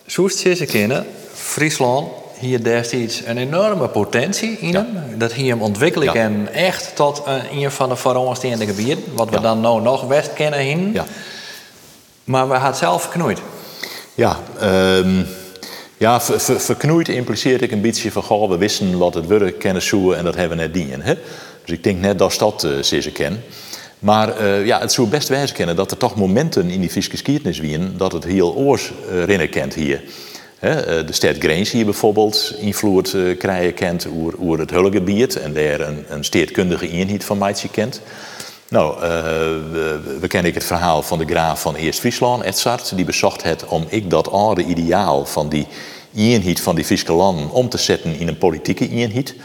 zoest 0.06 0.38
ze 0.38 0.66
kennen, 0.66 1.06
Friesland 1.34 2.08
hier 2.38 2.64
destijds 2.64 3.22
een 3.26 3.38
enorme 3.38 3.88
potentie 3.88 4.58
in 4.60 4.76
hem. 4.76 4.88
Dat 5.18 5.34
hier 5.34 5.52
hem 5.52 5.62
ontwikkelen 5.62 6.14
en 6.14 6.54
echt 6.54 6.96
tot 6.96 7.22
een, 7.26 7.64
een 7.64 7.72
van 7.72 7.90
de 7.90 7.96
vooraanstaande 7.96 8.66
gebieden, 8.66 9.04
wat 9.14 9.30
we 9.30 9.40
dan 9.40 9.62
nou 9.62 9.82
nog 9.82 10.04
west 10.08 10.34
kennen. 10.34 10.94
Ja. 10.94 11.06
Maar 12.24 12.50
we 12.50 12.54
hadden 12.56 12.78
zelf 12.78 13.02
verknoeid. 13.02 13.40
Ja, 14.22 14.40
um, 14.98 15.26
ja 15.98 16.22
ver, 16.22 16.60
verknoeid 16.60 17.10
impliceert 17.10 17.62
ik 17.62 17.72
een 17.72 17.82
beetje 17.82 18.12
van, 18.12 18.24
goh, 18.24 18.50
we 18.50 18.58
wisten 18.58 18.98
wat 18.98 19.14
het 19.14 19.28
worden 19.28 19.58
kennen 19.58 19.82
zoeken 19.82 20.18
en 20.18 20.24
dat 20.24 20.36
hebben 20.36 20.58
we 20.58 20.64
net 20.64 20.74
dienen. 20.74 21.02
Dus 21.66 21.76
ik 21.78 21.84
denk 21.84 22.00
net 22.00 22.20
dat 22.20 22.36
dat 22.40 22.64
uh, 22.64 23.00
ze 23.00 23.12
kennen. 23.12 23.44
Maar 24.00 24.42
uh, 24.42 24.66
ja, 24.66 24.80
het 24.80 24.92
zou 24.92 25.08
best 25.08 25.28
wijzen 25.28 25.56
kennen 25.56 25.76
dat 25.76 25.92
er 25.92 25.98
toch 25.98 26.16
momenten 26.16 26.70
in 26.70 26.82
die 26.82 26.90
Friese 26.90 27.10
geschiedenis 27.10 27.60
wien 27.60 27.94
dat 27.98 28.12
het 28.12 28.24
heel 28.24 28.56
oors 28.56 28.92
uh, 29.28 29.50
kent 29.50 29.74
hier. 29.74 30.02
De 30.60 31.06
stad 31.10 31.36
Greens 31.40 31.72
hier 31.72 31.86
bijvoorbeeld 31.86 32.56
invloed 32.60 33.16
krijgen 33.38 33.74
kent 33.74 34.08
over 34.40 34.60
het 34.60 34.70
Hulgebied 34.70 35.36
en 35.36 35.54
daar 35.54 35.80
een, 35.80 36.06
een 36.08 36.24
steedkundige 36.24 36.90
eenheid 36.90 37.24
van 37.24 37.38
Meidje 37.38 37.70
kent. 37.70 38.02
Nou, 38.72 39.00
we, 39.72 40.18
we, 40.20 40.28
kennen 40.28 40.54
het 40.54 40.64
verhaal 40.64 41.02
van 41.02 41.18
de 41.18 41.26
graaf 41.26 41.62
van 41.62 41.76
Eerst-Friesland, 41.76 42.44
Edzard, 42.44 42.96
die 42.96 43.06
bezocht 43.06 43.44
het 43.44 43.66
om 43.66 43.86
ik 43.88 44.10
dat 44.10 44.32
oude 44.32 44.64
ideaal 44.64 45.26
van 45.26 45.50
die 45.50 45.68
eenheid 46.16 46.62
van 46.62 46.76
die 46.76 46.86
Friese 46.86 47.14
landen 47.14 47.50
om 47.50 47.70
te 47.70 47.78
zetten 47.78 48.20
in 48.20 48.28
een 48.28 48.38
politieke 48.38 48.90
eenheid. 48.90 49.36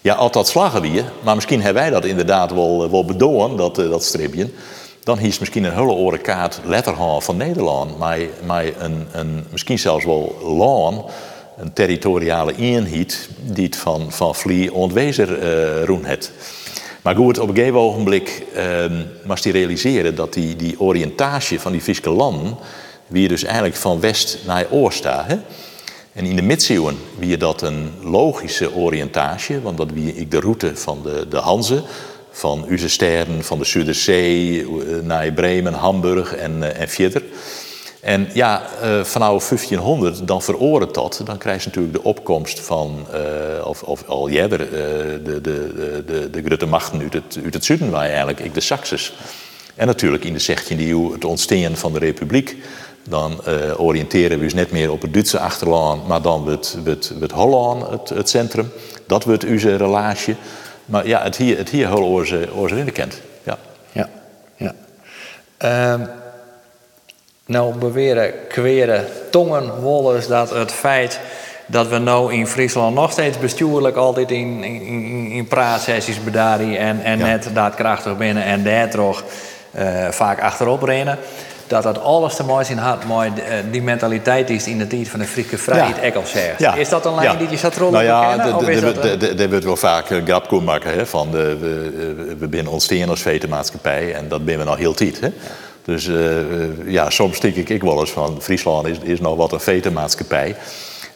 Ja, 0.00 0.14
altijd 0.14 0.46
slagen 0.46 0.80
we 0.80 1.04
maar 1.22 1.34
misschien 1.34 1.62
hebben 1.62 1.82
wij 1.82 1.90
dat 1.90 2.04
inderdaad 2.04 2.52
wel, 2.52 2.84
eh, 2.84 2.90
wel 2.90 3.04
bedoelen, 3.04 3.56
dat, 3.56 3.78
eh, 3.78 3.90
dat 3.90 4.04
stripje. 4.04 4.50
Dan 5.04 5.18
is 5.18 5.38
misschien 5.38 5.64
een 5.64 5.74
hele 5.74 5.92
oren 5.92 6.20
kaart 6.20 6.60
letterhaal 6.64 7.20
van 7.20 7.36
Nederland, 7.36 7.98
maar, 7.98 8.18
maar 8.46 8.64
een, 8.78 9.06
een, 9.12 9.46
misschien 9.50 9.78
zelfs 9.78 10.04
wel 10.04 10.36
land, 10.42 11.10
een 11.56 11.72
territoriale 11.72 12.56
eenheid 12.56 13.28
die 13.40 13.64
het 13.64 13.76
van, 13.76 14.12
van 14.12 14.34
Vlie 14.34 14.72
ontwezen 14.72 15.44
uh, 15.44 15.84
roen 15.84 16.04
het. 16.04 16.32
Maar 17.04 17.16
goed, 17.16 17.38
op 17.38 17.48
een 17.48 17.54
gegeven 17.54 17.78
ogenblik 17.78 18.46
uh, 18.56 18.84
moest 19.24 19.44
hij 19.44 19.52
realiseren 19.52 20.14
dat 20.14 20.32
die, 20.32 20.56
die 20.56 20.80
oriëntatie 20.80 21.60
van 21.60 21.72
die 21.72 21.80
Friese 21.80 22.10
landen, 22.10 22.56
wie 23.06 23.28
dus 23.28 23.44
eigenlijk 23.44 23.76
van 23.76 24.00
west 24.00 24.38
naar 24.46 24.66
oost 24.70 24.98
staat. 24.98 25.36
En 26.12 26.24
in 26.24 26.36
de 26.36 26.42
middeleeuwen 26.42 26.96
wie 27.18 27.36
dat 27.36 27.62
een 27.62 27.90
logische 28.02 28.74
oriëntatie, 28.74 29.58
want 29.58 29.76
dat 29.76 29.90
wie 29.90 30.14
ik 30.14 30.30
de 30.30 30.40
route 30.40 30.76
van 30.76 31.02
de, 31.02 31.26
de 31.28 31.36
Hanze, 31.36 31.82
van 32.30 32.64
Uzestern, 32.68 33.44
van 33.44 33.58
de 33.58 33.64
Zuiderzee 33.64 34.60
eh, 34.60 34.66
naar 35.02 35.32
Bremen, 35.32 35.72
Hamburg 35.72 36.34
en, 36.34 36.56
uh, 36.58 36.80
en 36.80 36.88
Vietter. 36.88 37.22
En 38.04 38.28
ja, 38.32 38.62
uh, 38.82 39.04
vanaf 39.04 39.48
1500 39.48 40.26
dan 40.26 40.42
veroordeelt 40.42 40.94
dat. 40.94 41.20
Dan 41.24 41.38
krijg 41.38 41.62
je 41.62 41.68
natuurlijk 41.68 41.94
de 41.94 42.02
opkomst 42.02 42.60
van, 42.60 43.06
uh, 43.14 43.66
of, 43.66 43.82
of 43.82 44.04
al 44.06 44.28
eerder, 44.28 44.60
uh, 44.60 44.68
de, 45.24 45.40
de, 45.40 46.02
de, 46.06 46.30
de 46.30 46.42
grote 46.44 46.66
machten 46.66 47.00
uit 47.00 47.12
het, 47.12 47.38
uit 47.44 47.54
het 47.54 47.64
zuiden, 47.64 47.90
waar 47.90 48.06
eigenlijk 48.06 48.40
ik 48.40 48.54
de 48.54 48.60
Saxes. 48.60 49.14
En 49.74 49.86
natuurlijk 49.86 50.24
in 50.24 50.32
de 50.32 50.42
16e 50.42 50.78
eeuw 50.78 51.12
het 51.12 51.24
ontstaan 51.24 51.76
van 51.76 51.92
de 51.92 51.98
republiek. 51.98 52.56
Dan 53.08 53.40
oriënteren 53.76 54.38
we 54.38 54.44
ons 54.44 54.54
net 54.54 54.70
meer 54.70 54.90
op 54.90 55.02
het 55.02 55.12
Duitse 55.12 55.38
achterland, 55.38 56.06
maar 56.06 56.22
dan 56.22 56.48
het, 56.48 56.76
het, 56.84 57.12
het 57.20 57.32
Holland, 57.32 57.90
het, 57.90 58.08
het 58.08 58.28
centrum. 58.28 58.72
Dat 59.06 59.24
wordt 59.24 59.44
onze 59.44 59.76
relatie. 59.76 60.36
Maar 60.86 61.06
ja, 61.06 61.22
het 61.22 61.36
hier, 61.36 61.56
het 61.56 61.68
hier 61.68 61.88
heel 61.88 62.04
oorze, 62.04 62.48
oorze 62.54 62.84
kent. 62.84 63.20
Ja. 63.42 63.58
Ja, 63.92 64.08
ja. 64.56 64.74
Um... 65.92 66.08
Nou 67.46 67.74
beweren 67.74 68.32
kweren 68.48 69.06
tongenwollers 69.30 70.26
dat 70.26 70.50
het 70.50 70.72
feit 70.72 71.20
dat 71.66 71.88
we 71.88 71.98
nou 71.98 72.32
in 72.32 72.46
Friesland 72.46 72.94
nog 72.94 73.12
steeds 73.12 73.38
bestuurlijk 73.38 73.96
altijd 73.96 74.30
in, 74.30 74.64
in, 74.64 75.30
in 75.30 75.46
praatsessies 75.46 76.24
bedaren 76.24 76.78
en, 76.78 77.02
en 77.02 77.18
ja. 77.18 77.24
net 77.24 77.48
daadkrachtig 77.54 78.16
binnen 78.16 78.44
en 78.44 78.62
daar 78.62 78.90
toch 78.90 79.24
uh, 79.78 80.08
vaak 80.08 80.40
achterop 80.40 80.82
rennen. 80.82 81.18
Dat 81.66 81.82
dat 81.82 82.00
alles 82.00 82.36
te 82.36 82.44
mooi 82.44 82.66
in 82.68 82.76
had, 82.76 83.04
mooi 83.04 83.32
uh, 83.36 83.42
die 83.70 83.82
mentaliteit 83.82 84.50
is 84.50 84.66
in 84.66 84.78
de 84.78 84.86
tijd 84.86 85.08
van 85.08 85.20
de 85.20 85.26
Friese 85.26 85.58
vrijheid 85.58 86.14
ja. 86.14 86.20
al 86.20 86.26
zegt. 86.26 86.58
Ja. 86.58 86.74
Is 86.74 86.88
dat 86.88 87.06
een 87.06 87.14
lijn 87.14 87.38
die 87.38 87.50
je 87.50 87.56
zat 87.56 87.76
rollen 87.76 87.92
nou 87.92 88.04
ja, 88.04 88.36
Daar 89.34 89.48
wordt 89.48 89.64
wel 89.64 89.76
vaak 89.76 90.10
een 90.10 90.26
grap 90.26 90.50
maken 90.50 90.94
hè, 90.94 91.06
van 91.06 91.30
de, 91.30 91.56
we, 91.58 92.36
we 92.38 92.48
binnen 92.48 92.72
ontstaan 92.72 93.08
als 93.08 93.22
vetemaatschappij 93.22 94.14
en 94.14 94.28
dat 94.28 94.44
ben 94.44 94.58
we 94.58 94.64
nog 94.64 94.76
heel 94.76 94.94
tijd. 94.94 95.20
Hè. 95.20 95.28
Dus 95.84 96.06
uh, 96.06 96.90
ja, 96.90 97.10
soms 97.10 97.40
denk 97.40 97.54
ik, 97.54 97.68
ik 97.68 97.82
wel 97.82 98.00
eens 98.00 98.12
van 98.12 98.42
Friesland 98.42 98.86
is, 98.86 98.98
is 98.98 99.20
nog 99.20 99.36
wat 99.36 99.52
een 99.52 99.60
vetemaatschappij. 99.60 100.56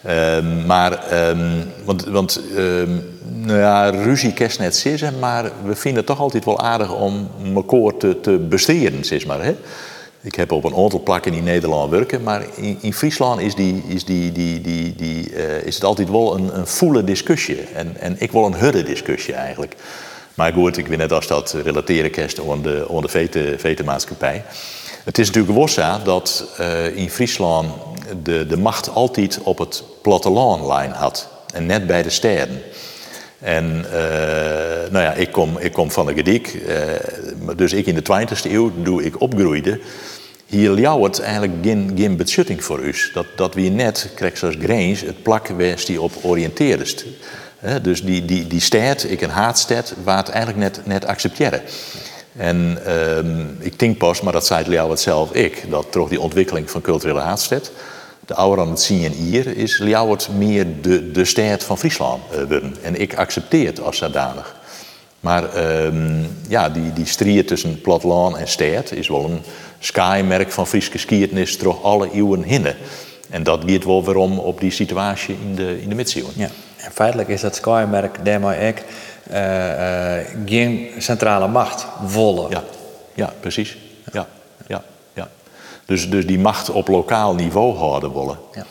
Um, 0.09 0.67
maar, 0.67 1.29
um, 1.29 1.65
want, 1.85 2.05
want 2.05 2.41
um, 2.57 3.05
nou 3.29 3.59
ja, 3.59 3.91
ruzie 3.91 4.33
kerst 4.33 4.59
net 4.59 4.77
zitten, 4.77 5.19
maar 5.19 5.51
we 5.65 5.75
vinden 5.75 5.99
het 5.99 6.07
toch 6.07 6.21
altijd 6.21 6.45
wel 6.45 6.61
aardig 6.61 6.95
om 6.95 7.29
elkaar 7.55 7.97
te, 7.97 8.21
te 8.21 8.31
besteden, 8.31 9.05
zeg 9.05 9.27
maar. 9.27 9.45
Hè? 9.45 9.55
Ik 10.21 10.35
heb 10.35 10.53
op 10.53 10.65
een 10.65 10.77
aantal 10.77 11.03
plakken 11.03 11.33
in 11.33 11.45
Nederland 11.45 11.91
werken, 11.91 12.23
maar 12.23 12.43
in, 12.55 12.79
in 12.81 12.93
Friesland 12.93 13.41
is, 13.41 13.55
die, 13.55 13.83
is, 13.89 14.05
die, 14.05 14.33
die, 14.33 14.61
die, 14.61 14.95
die, 14.97 15.31
uh, 15.31 15.63
is 15.63 15.75
het 15.75 15.85
altijd 15.85 16.11
wel 16.11 16.37
een, 16.37 16.59
een 16.59 16.67
voele 16.67 17.05
discussie. 17.05 17.61
En, 17.75 17.97
en 18.01 18.17
ik 18.19 18.33
wil 18.33 18.45
een 18.45 18.55
hudde 18.55 18.83
discussie 18.83 19.35
eigenlijk. 19.35 19.75
Maar 20.39 20.53
goed, 20.53 20.77
ik 20.77 20.87
weet 20.87 20.99
net 20.99 21.13
als 21.13 21.27
dat 21.27 21.57
relateren 21.65 22.11
kerst 22.11 22.41
aan 22.51 22.63
de, 22.63 23.01
de 23.01 23.09
vete, 23.09 23.55
vetemaatschappij. 23.59 24.45
Het 25.05 25.19
is 25.19 25.27
natuurlijk 25.27 25.55
wossa 25.55 25.99
dat 25.99 26.45
uh, 26.61 26.97
in 26.97 27.11
Friesland 27.11 27.69
de, 28.23 28.47
de 28.47 28.57
macht 28.57 28.89
altijd 28.89 29.41
op 29.43 29.59
het 29.59 29.83
platteland 30.03 30.67
lijn 30.67 30.91
had. 30.91 31.29
En 31.55 31.67
net 31.67 31.87
bij 31.87 32.03
de 32.03 32.11
steden. 32.11 32.63
En 33.39 33.65
uh, 33.65 33.93
nou 34.91 35.05
ja, 35.05 35.13
ik 35.13 35.33
kom, 35.33 35.59
ik 35.59 35.73
kom 35.73 35.91
van 35.91 36.07
de 36.07 36.15
gedik. 36.15 36.55
Uh, 36.55 37.57
dus 37.57 37.73
ik 37.73 37.87
in 37.87 37.95
de 37.95 38.27
20e 38.27 38.51
eeuw, 38.51 38.73
doe 38.83 39.05
ik 39.05 39.21
opgroeide. 39.21 39.81
Hier 40.47 40.71
het 41.03 41.21
eigenlijk 41.21 41.53
geen, 41.63 41.93
geen 41.97 42.17
betschutting 42.17 42.65
voor 42.65 42.81
u. 42.81 42.95
Dat, 43.13 43.27
dat 43.37 43.55
we 43.55 43.61
net, 43.61 44.11
krijg 44.15 44.39
zoals 44.39 44.57
Grange, 44.61 44.97
het 45.07 45.23
plak 45.23 45.49
die 45.87 46.01
op 46.01 46.13
oriënteerdest 46.23 47.05
dus 47.83 48.03
die, 48.03 48.25
die, 48.25 48.47
die 48.47 48.61
ik 49.05 49.21
een 49.21 49.31
haatstad, 49.31 49.95
waar 50.05 50.17
het 50.17 50.29
eigenlijk 50.29 50.59
net, 50.59 50.87
net 50.87 51.07
accepteren. 51.07 51.63
En 52.37 52.79
um, 53.19 53.57
ik 53.61 53.79
denk 53.79 53.99
pas, 53.99 54.21
maar 54.21 54.33
dat 54.33 54.47
zei 54.47 54.69
Liao 54.69 54.91
het 54.91 55.01
zelf 55.01 55.33
ik, 55.33 55.65
dat 55.71 55.93
door 55.93 56.09
die 56.09 56.21
ontwikkeling 56.21 56.71
van 56.71 56.81
culturele 56.81 57.21
haatstad, 57.21 57.71
de 58.27 58.35
ouder 58.35 58.65
aan 58.65 58.71
het 58.71 58.81
zien 58.81 59.05
en 59.05 59.13
hier, 59.13 59.57
is 59.57 59.79
het 60.11 60.29
meer 60.29 60.67
de, 60.83 61.11
de 61.11 61.25
van 61.65 61.79
Friesland 61.79 62.23
uh, 62.33 62.39
worden. 62.39 62.77
En 62.83 63.01
ik 63.01 63.15
accepteer 63.15 63.67
het 63.67 63.81
als 63.81 63.97
zodanig. 63.97 64.57
Maar 65.21 65.75
um, 65.85 66.27
ja, 66.49 66.69
die, 66.71 66.93
die 66.93 67.07
tussen 67.45 67.81
platteland 67.81 68.37
en 68.37 68.49
stad 68.49 68.93
is 68.93 69.09
wel 69.09 69.25
een 69.25 69.41
skymerk 69.79 70.53
van 70.53 70.67
Friese 70.67 70.99
skiertnis 70.99 71.59
door 71.59 71.81
alle 71.83 72.11
eeuwen 72.13 72.43
hinnen. 72.43 72.77
En 73.31 73.43
dat 73.43 73.67
biedt 73.67 73.85
wel 73.85 74.05
waarom 74.05 74.39
op 74.39 74.61
die 74.61 74.71
situatie 74.71 75.37
in 75.49 75.55
de, 75.55 75.83
in 75.83 75.89
de 75.89 75.95
middeleeuwen. 75.95 76.33
Ja. 76.37 76.51
En 76.79 76.93
feitelijk 76.93 77.29
is 77.29 77.41
dat 77.41 77.55
Skymerk 77.55 78.25
daarmee 78.25 78.69
ook 78.69 78.79
uh, 79.31 79.37
uh, 79.37 80.25
geen 80.47 80.91
centrale 80.99 81.49
macht 81.49 81.87
wollen. 82.01 82.51
Ja, 82.51 82.63
ja 83.15 83.33
precies. 83.41 83.77
Ja. 84.13 84.27
Ja. 84.67 84.83
Ja. 85.13 85.29
Dus, 85.85 86.11
dus 86.11 86.27
die 86.27 86.39
macht 86.39 86.71
op 86.71 86.89
lokaal 86.89 87.35
niveau 87.35 87.77
houden 87.77 88.13
willen. 88.13 88.39
Ja. 88.55 88.65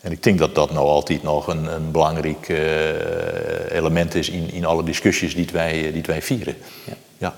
En 0.00 0.12
ik 0.12 0.22
denk 0.22 0.38
dat 0.38 0.54
dat 0.54 0.72
nou 0.72 0.86
altijd 0.86 1.22
nog 1.22 1.46
een, 1.46 1.66
een 1.66 1.90
belangrijk 1.90 2.48
uh, 2.48 2.58
element 3.70 4.14
is 4.14 4.28
in, 4.28 4.52
in 4.52 4.64
alle 4.64 4.84
discussies 4.84 5.34
die 5.34 5.48
wij, 5.52 5.92
die 5.92 6.02
wij 6.06 6.22
vieren. 6.22 6.56
Ja. 6.84 6.94
ja. 7.18 7.34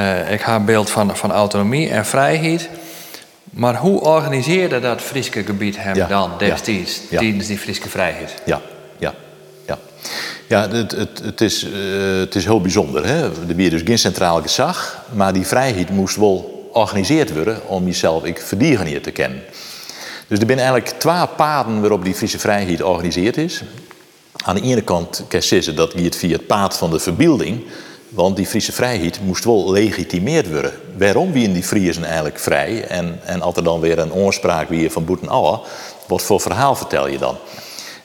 Uh, 0.00 0.32
ik 0.32 0.40
ga 0.40 0.54
een 0.54 0.64
beeld 0.64 0.90
van, 0.90 1.16
van 1.16 1.32
autonomie 1.32 1.90
en 1.90 2.06
vrijheid. 2.06 2.68
Maar 3.50 3.76
hoe 3.76 4.00
organiseerde 4.00 4.80
dat 4.80 5.00
Friese 5.00 5.44
gebied 5.44 5.82
hem 5.82 5.94
ja. 5.94 6.06
dan 6.06 6.30
destijds, 6.38 7.00
ja. 7.10 7.18
tijdens 7.18 7.46
die 7.46 7.58
Friese 7.58 7.88
vrijheid? 7.88 8.34
Ja, 8.44 8.60
ja, 10.48 10.68
het, 10.70 10.92
het, 10.92 11.20
het, 11.22 11.40
is, 11.40 11.64
uh, 11.64 12.18
het 12.18 12.34
is 12.34 12.44
heel 12.44 12.60
bijzonder. 12.60 13.06
Hè? 13.06 13.22
Er 13.22 13.56
weer 13.56 13.70
dus 13.70 13.82
geen 13.84 13.98
centraal 13.98 14.42
gezag, 14.42 15.04
maar 15.12 15.32
die 15.32 15.46
vrijheid 15.46 15.90
moest 15.90 16.16
wel 16.16 16.68
georganiseerd 16.72 17.34
worden 17.34 17.68
om 17.68 17.86
jezelf 17.86 18.24
ik 18.24 18.40
verdienen 18.40 18.86
hier 18.86 19.02
te 19.02 19.10
kennen. 19.10 19.42
Dus 20.28 20.38
er 20.38 20.46
zijn 20.46 20.58
eigenlijk 20.58 20.88
twee 20.88 21.26
paden 21.36 21.80
waarop 21.80 22.04
die 22.04 22.14
Friese 22.14 22.38
vrijheid 22.38 22.76
georganiseerd 22.76 23.36
is. 23.36 23.62
Aan 24.44 24.54
de 24.54 24.62
ene 24.62 24.82
kant 24.82 25.24
kan 25.28 25.40
je 25.48 25.74
dat 25.74 25.92
het 25.92 26.16
via 26.16 26.36
het 26.36 26.46
pad 26.46 26.76
van 26.76 26.90
de 26.90 26.98
verbeelding, 26.98 27.64
want 28.08 28.36
die 28.36 28.46
Friese 28.46 28.72
vrijheid 28.72 29.20
moest 29.24 29.44
wel 29.44 29.72
legitimeerd 29.72 30.50
worden. 30.50 30.72
Waarom 30.98 31.32
wie 31.32 31.44
in 31.44 31.52
die 31.52 31.62
Friesen 31.62 32.04
eigenlijk 32.04 32.38
vrij? 32.38 32.84
En, 32.84 33.20
en 33.24 33.42
als 33.42 33.56
er 33.56 33.64
dan 33.64 33.80
weer 33.80 33.98
een 33.98 34.12
oorspraak 34.12 34.68
weer 34.68 34.90
van 34.90 35.04
Boeten 35.04 35.28
wat 36.06 36.22
voor 36.22 36.40
verhaal 36.40 36.74
vertel 36.74 37.08
je 37.08 37.18
dan? 37.18 37.36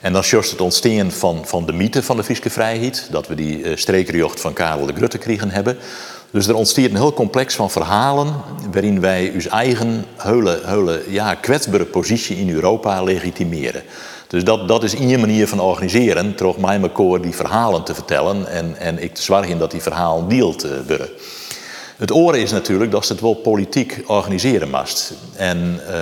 En 0.04 0.12
dan 0.12 0.22
is 0.22 0.50
het 0.50 0.60
ontstaan 0.60 1.10
van, 1.10 1.42
van 1.44 1.66
de 1.66 1.72
mythe 1.72 2.02
van 2.02 2.16
de 2.16 2.24
Friese 2.24 2.50
vrijheid, 2.50 3.08
dat 3.10 3.28
we 3.28 3.34
die 3.34 3.58
uh, 3.58 3.76
strekerjocht 3.76 4.40
van 4.40 4.52
Karel 4.52 4.86
de 4.86 4.92
Grutte 4.92 5.18
kregen 5.18 5.50
hebben. 5.50 5.76
Dus 6.30 6.46
er 6.46 6.54
ontstaat 6.54 6.84
een 6.84 6.96
heel 6.96 7.12
complex 7.12 7.54
van 7.54 7.70
verhalen 7.70 8.34
waarin 8.72 9.00
wij 9.00 9.30
ons 9.34 9.48
eigen 9.48 10.04
hele, 10.16 10.60
hele 10.64 11.02
ja, 11.08 11.34
kwetsbare 11.34 11.84
positie 11.84 12.36
in 12.36 12.50
Europa 12.50 13.02
legitimeren. 13.02 13.82
Dus 14.26 14.44
dat, 14.44 14.68
dat 14.68 14.82
is 14.82 14.94
één 14.94 15.20
manier 15.20 15.48
van 15.48 15.60
organiseren, 15.60 16.34
toch 16.34 16.58
mij 16.58 16.78
mijn 16.78 17.22
die 17.22 17.34
verhalen 17.34 17.84
te 17.84 17.94
vertellen 17.94 18.46
en, 18.46 18.76
en 18.78 19.02
ik 19.02 19.14
te 19.14 19.22
zorgen 19.22 19.58
dat 19.58 19.70
die 19.70 19.82
verhalen 19.82 20.28
deelt 20.28 20.64
uh, 20.64 20.70
worden. 20.86 21.08
Het 21.96 22.12
oren 22.12 22.40
is 22.40 22.50
natuurlijk 22.50 22.90
dat 22.90 23.06
ze 23.06 23.12
het 23.12 23.20
wel 23.20 23.34
politiek 23.34 24.02
organiseren 24.06 24.70
mast. 24.70 25.12
En 25.36 25.80
uh, 25.80 25.92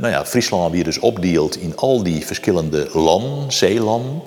nou 0.00 0.08
ja, 0.08 0.26
Friesland 0.26 0.72
weer 0.72 0.84
dus 0.84 0.98
opdeelt 0.98 1.56
in 1.56 1.76
al 1.76 2.02
die 2.02 2.26
verschillende 2.26 2.88
landen, 2.92 3.52
zeelanden. 3.52 4.22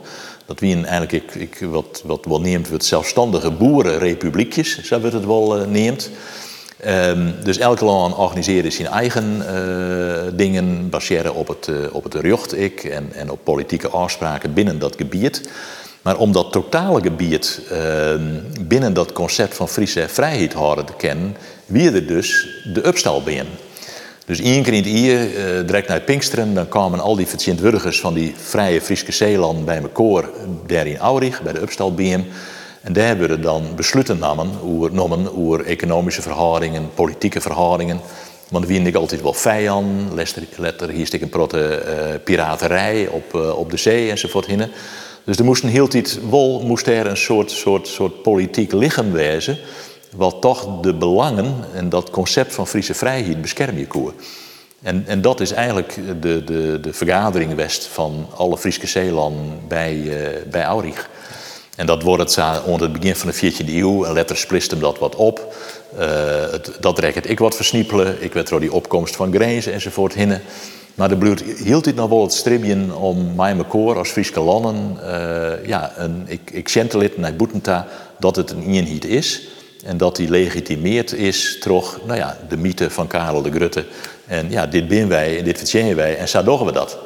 Dat 0.45 0.59
wie 0.59 0.75
eigenlijk 0.75 1.11
ik, 1.11 1.35
ik, 1.35 1.67
wat, 1.69 2.01
wat 2.05 2.25
wel 2.25 2.41
neemt, 2.41 2.69
wordt 2.69 2.85
zelfstandige 2.85 3.51
boerenrepubliekjes, 3.51 4.83
zo 4.83 4.99
wordt 4.99 5.15
het 5.15 5.25
wel 5.25 5.59
uh, 5.59 5.67
neemt. 5.67 6.09
Um, 6.87 7.35
dus 7.43 7.57
elke 7.57 7.85
land 7.85 8.15
organiseert 8.15 8.73
zijn 8.73 8.87
eigen 8.87 9.37
uh, 9.37 10.37
dingen, 10.37 10.89
baseren 10.89 11.35
op 11.35 11.47
het, 11.47 11.67
uh, 11.67 11.75
op 11.91 12.03
het 12.03 12.13
en, 12.83 13.13
en 13.13 13.31
op 13.31 13.39
politieke 13.43 13.87
afspraken 13.87 14.53
binnen 14.53 14.79
dat 14.79 14.95
gebied. 14.97 15.49
Maar 16.03 16.17
om 16.17 16.31
dat 16.31 16.51
totale 16.51 17.01
gebied 17.01 17.61
uh, 17.71 17.77
binnen 18.61 18.93
dat 18.93 19.11
concept 19.11 19.55
van 19.55 19.69
Friese 19.69 20.05
vrijheid 20.07 20.53
houden 20.53 20.85
te 20.85 20.93
kennen, 20.93 21.35
wie 21.65 21.91
er 21.91 22.07
dus 22.07 22.47
de 22.73 22.87
upstal 22.87 23.23
binnen. 23.23 23.53
Dus 24.25 24.39
één 24.39 24.63
keer 24.63 24.73
in 24.73 24.83
het 24.83 24.99
jaar, 24.99 25.27
uh, 25.27 25.67
direct 25.67 25.87
naar 25.87 26.01
Pinksteren, 26.01 26.53
dan 26.53 26.67
kwamen 26.67 26.99
al 26.99 27.15
die 27.15 27.27
verzinswurgers 27.27 27.99
van 27.99 28.13
die 28.13 28.33
vrije 28.37 28.81
Friese 28.81 29.11
Zeeland 29.11 29.65
bij 29.65 29.81
elkaar 29.81 30.29
daar 30.67 30.87
in 30.87 30.97
Aurich, 30.97 31.41
bij 31.41 31.53
de 31.53 31.61
upstal. 31.61 31.93
En 32.81 32.93
daar 32.93 33.07
hebben 33.07 33.29
we 33.29 33.39
dan 33.39 33.63
besluiten 33.75 34.19
namen 34.19 34.49
over, 34.63 35.37
over 35.37 35.65
economische 35.65 36.21
verhoudingen, 36.21 36.89
politieke 36.93 37.41
verhoudingen. 37.41 37.99
Want 38.49 38.65
wie 38.65 38.81
ik 38.81 38.95
altijd 38.95 39.21
wel 39.21 39.33
vijand, 39.33 40.13
letter 40.55 40.89
hier 40.89 41.05
stik 41.05 41.21
een 41.21 41.29
protte 41.29 41.83
uh, 41.85 42.23
piraterij 42.23 43.07
op, 43.07 43.33
uh, 43.35 43.57
op 43.57 43.71
de 43.71 43.77
zee 43.77 44.09
enzovoort 44.09 44.45
hinnen. 44.45 44.71
Dus 45.23 45.37
er 45.37 45.45
moest 45.45 45.63
een 45.63 45.69
heel 45.69 45.87
tijd 45.87 46.19
wel 46.29 46.61
moest 46.65 46.87
er 46.87 47.07
een 47.07 47.17
soort, 47.17 47.51
soort, 47.51 47.87
soort 47.87 48.21
politiek 48.21 48.71
lichaam 48.71 49.11
wezen, 49.11 49.57
wat 50.15 50.41
toch 50.41 50.79
de 50.81 50.93
belangen 50.93 51.55
en 51.73 51.89
dat 51.89 52.09
concept 52.09 52.53
van 52.53 52.67
Friese 52.67 52.93
vrijheid 52.93 53.41
beschermen 53.41 53.87
kon. 53.87 54.11
En, 54.81 55.03
en 55.07 55.21
dat 55.21 55.39
is 55.39 55.51
eigenlijk 55.51 55.95
de, 56.21 56.43
de, 56.43 56.79
de 56.81 56.93
vergadering 56.93 57.55
west 57.55 57.85
van 57.85 58.27
alle 58.35 58.57
Friese 58.57 58.87
zeelanden 58.87 59.59
bij, 59.67 59.95
uh, 59.95 60.27
bij 60.51 60.63
Aurich. 60.63 61.09
En 61.75 61.85
dat 61.85 62.03
wordt 62.03 62.35
het 62.35 62.63
onder 62.65 62.89
het 62.89 62.99
begin 62.99 63.15
van 63.15 63.29
de 63.29 63.53
14e 63.53 63.67
eeuw. 63.67 64.05
En 64.05 64.13
letter 64.13 64.45
hem 64.49 64.79
dat 64.79 64.99
wat 64.99 65.15
op. 65.15 65.55
Uh, 65.99 66.01
het, 66.51 66.71
dat 66.79 66.99
rekent 66.99 67.29
ik 67.29 67.39
wat 67.39 67.55
versniepelen. 67.55 68.23
Ik 68.23 68.33
werd 68.33 68.47
door 68.47 68.59
die 68.59 68.73
opkomst 68.73 69.15
van 69.15 69.33
Grezen 69.33 69.73
enzovoort 69.73 70.13
hinnen. 70.13 70.41
Maar 70.95 71.09
de 71.09 71.17
bloed 71.17 71.41
hield 71.41 71.83
dit 71.83 71.95
nog 71.95 72.09
wel 72.09 72.21
het 72.21 72.33
stribjen 72.33 72.95
om 72.95 73.35
mij 73.35 73.55
koor 73.67 73.97
als 73.97 74.09
Friese 74.09 74.39
landen. 74.39 74.97
Uh, 75.01 75.65
ja, 75.65 75.93
een, 75.97 76.23
ik, 76.25 76.51
ik 76.51 77.17
naar 77.17 77.35
Boetenta 77.35 77.87
dat 78.19 78.35
het 78.35 78.51
een 78.51 78.63
eenheid 78.63 79.05
is. 79.05 79.47
En 79.85 79.97
dat 79.97 80.15
die 80.15 80.29
legitimeerd 80.29 81.13
is 81.13 81.57
toch 81.59 81.99
nou 82.05 82.19
ja, 82.19 82.37
de 82.49 82.57
mythe 82.57 82.89
van 82.89 83.07
Karel 83.07 83.41
de 83.41 83.51
Grutte. 83.51 83.85
En 84.25 84.49
ja, 84.49 84.67
dit 84.67 84.87
binnen 84.87 85.09
wij 85.09 85.37
en 85.37 85.43
dit 85.43 85.57
vertjennen 85.57 85.95
wij 85.95 86.17
en 86.17 86.29
zo 86.29 86.43
doen 86.43 86.65
we 86.65 86.71
dat. 86.71 86.97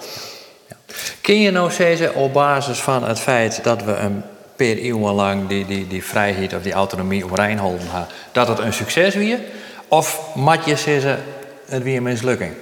Ja. 0.67 0.75
Kun 1.21 1.41
je 1.41 1.51
nou 1.51 1.71
zeggen 1.71 2.15
op 2.15 2.33
basis 2.33 2.79
van 2.79 3.03
het 3.03 3.19
feit 3.19 3.63
dat 3.63 3.83
we 3.83 3.95
een 3.95 4.23
per 4.55 4.77
eeuwen 4.77 5.13
lang 5.13 5.47
die, 5.47 5.65
die, 5.65 5.88
die 5.88 6.03
vrijheid 6.03 6.53
of 6.53 6.61
die 6.61 6.73
autonomie 6.73 7.23
op 7.23 7.33
Rijnholden 7.33 7.88
hebben, 7.89 8.07
dat 8.31 8.47
het 8.47 8.59
een 8.59 8.73
succes 8.73 9.15
weer? 9.15 9.39
Of 9.88 10.35
mat 10.35 10.65
je 10.65 10.75
zeggen 10.75 11.23
het 11.65 11.83
weer 11.83 11.97
een 11.97 12.03
mislukking? 12.03 12.53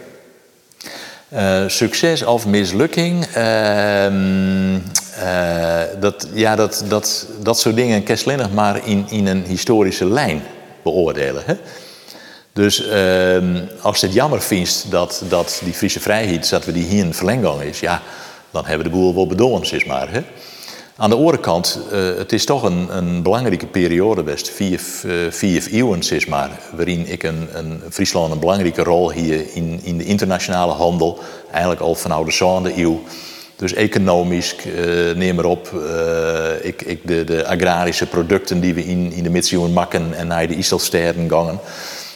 Uh, 1.33 1.63
succes 1.67 2.23
of 2.23 2.45
mislukking, 2.45 3.25
uh, 3.37 4.05
uh, 5.19 5.81
dat, 5.99 6.27
ja, 6.33 6.55
dat, 6.55 6.83
dat, 6.87 7.27
dat 7.41 7.59
soort 7.59 7.75
dingen 7.75 8.03
kan 8.03 8.53
maar 8.53 8.87
in, 8.87 9.05
in 9.09 9.27
een 9.27 9.43
historische 9.43 10.05
lijn 10.05 10.43
beoordelen. 10.83 11.43
Hè? 11.45 11.55
Dus 12.53 12.87
ehm, 12.87 13.63
als 13.81 13.99
je 13.99 14.05
het 14.05 14.15
jammer 14.15 14.41
vindt 14.41 14.85
dat, 14.89 15.23
dat 15.27 15.61
die 15.63 15.73
Friese 15.73 15.99
vrijheid, 15.99 16.49
dat 16.49 16.65
we 16.65 16.71
die 16.71 16.85
hier 16.85 17.05
in 17.05 17.13
verlenggang 17.13 17.61
is, 17.61 17.79
ja, 17.79 18.01
dan 18.51 18.65
hebben 18.65 18.85
de 18.85 18.91
boel 18.91 19.15
wel 19.15 19.27
bedoeld, 19.27 19.67
zeg 19.67 19.85
maar. 19.85 20.11
Hè? 20.11 20.21
Aan 20.97 21.09
de 21.09 21.15
andere 21.15 21.39
kant, 21.39 21.79
uh, 21.93 22.17
het 22.17 22.31
is 22.31 22.45
toch 22.45 22.63
een, 22.63 22.97
een 22.97 23.23
belangrijke 23.23 23.67
periode 23.67 24.23
best, 24.23 24.49
vier, 24.49 24.81
uh, 25.05 25.31
vier 25.31 25.67
eeuwen 25.71 26.03
zeg 26.03 26.27
maar, 26.27 26.49
waarin 26.75 27.07
ik 27.07 27.23
een, 27.23 27.47
een, 27.53 27.81
Friesland 27.89 28.31
een 28.31 28.39
belangrijke 28.39 28.83
rol 28.83 29.11
hier 29.11 29.45
in, 29.53 29.79
in 29.83 29.97
de 29.97 30.05
internationale 30.05 30.71
handel, 30.71 31.19
eigenlijk 31.51 31.81
al 31.81 31.95
vanaf 31.95 32.25
de 32.25 32.31
zoande 32.31 32.77
eeuw. 32.77 33.01
Dus 33.55 33.73
economisch, 33.73 34.55
uh, 34.65 35.15
neem 35.15 35.35
maar 35.35 35.45
op, 35.45 35.71
ik, 36.61 36.81
ik 36.81 37.07
de, 37.07 37.23
de, 37.23 37.45
agrarische 37.45 38.05
producten 38.05 38.59
die 38.59 38.73
we 38.73 38.85
in, 38.85 39.11
in 39.11 39.23
de 39.23 39.29
Midsioen 39.29 39.73
maken 39.73 40.13
en 40.13 40.27
naar 40.27 40.47
de 40.47 40.55
Istelsterren 40.55 41.29
gangen. 41.29 41.59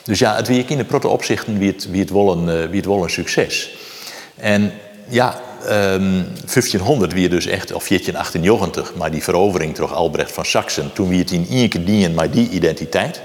Dus 0.03 0.19
ja, 0.19 0.35
het 0.35 0.47
wie 0.47 0.59
ik 0.59 0.69
in 0.69 0.77
de 0.77 0.85
protte 0.85 1.07
opzichten 1.07 1.57
wie 1.57 1.71
het, 1.71 1.89
wie 1.89 2.01
het, 2.01 2.09
wel 2.09 2.31
een, 2.31 2.45
wie 2.45 2.77
het 2.77 2.85
wel 2.85 3.03
een 3.03 3.09
succes. 3.09 3.75
En 4.35 4.71
ja, 5.07 5.41
um, 5.63 6.27
1500 6.45 7.13
wie 7.13 7.29
dus 7.29 7.45
echt, 7.45 7.73
of 7.73 7.87
1498, 7.87 8.95
maar 8.95 9.11
die 9.11 9.23
verovering 9.23 9.75
door 9.75 9.93
Albrecht 9.93 10.31
van 10.31 10.45
Saxen, 10.45 10.93
toen 10.93 11.09
wie 11.09 11.19
het 11.19 11.31
in 11.31 11.47
één 11.49 11.69
keer 11.69 11.85
dienen 11.85 12.13
maar 12.13 12.31
die 12.31 12.49
identiteit. 12.49 13.21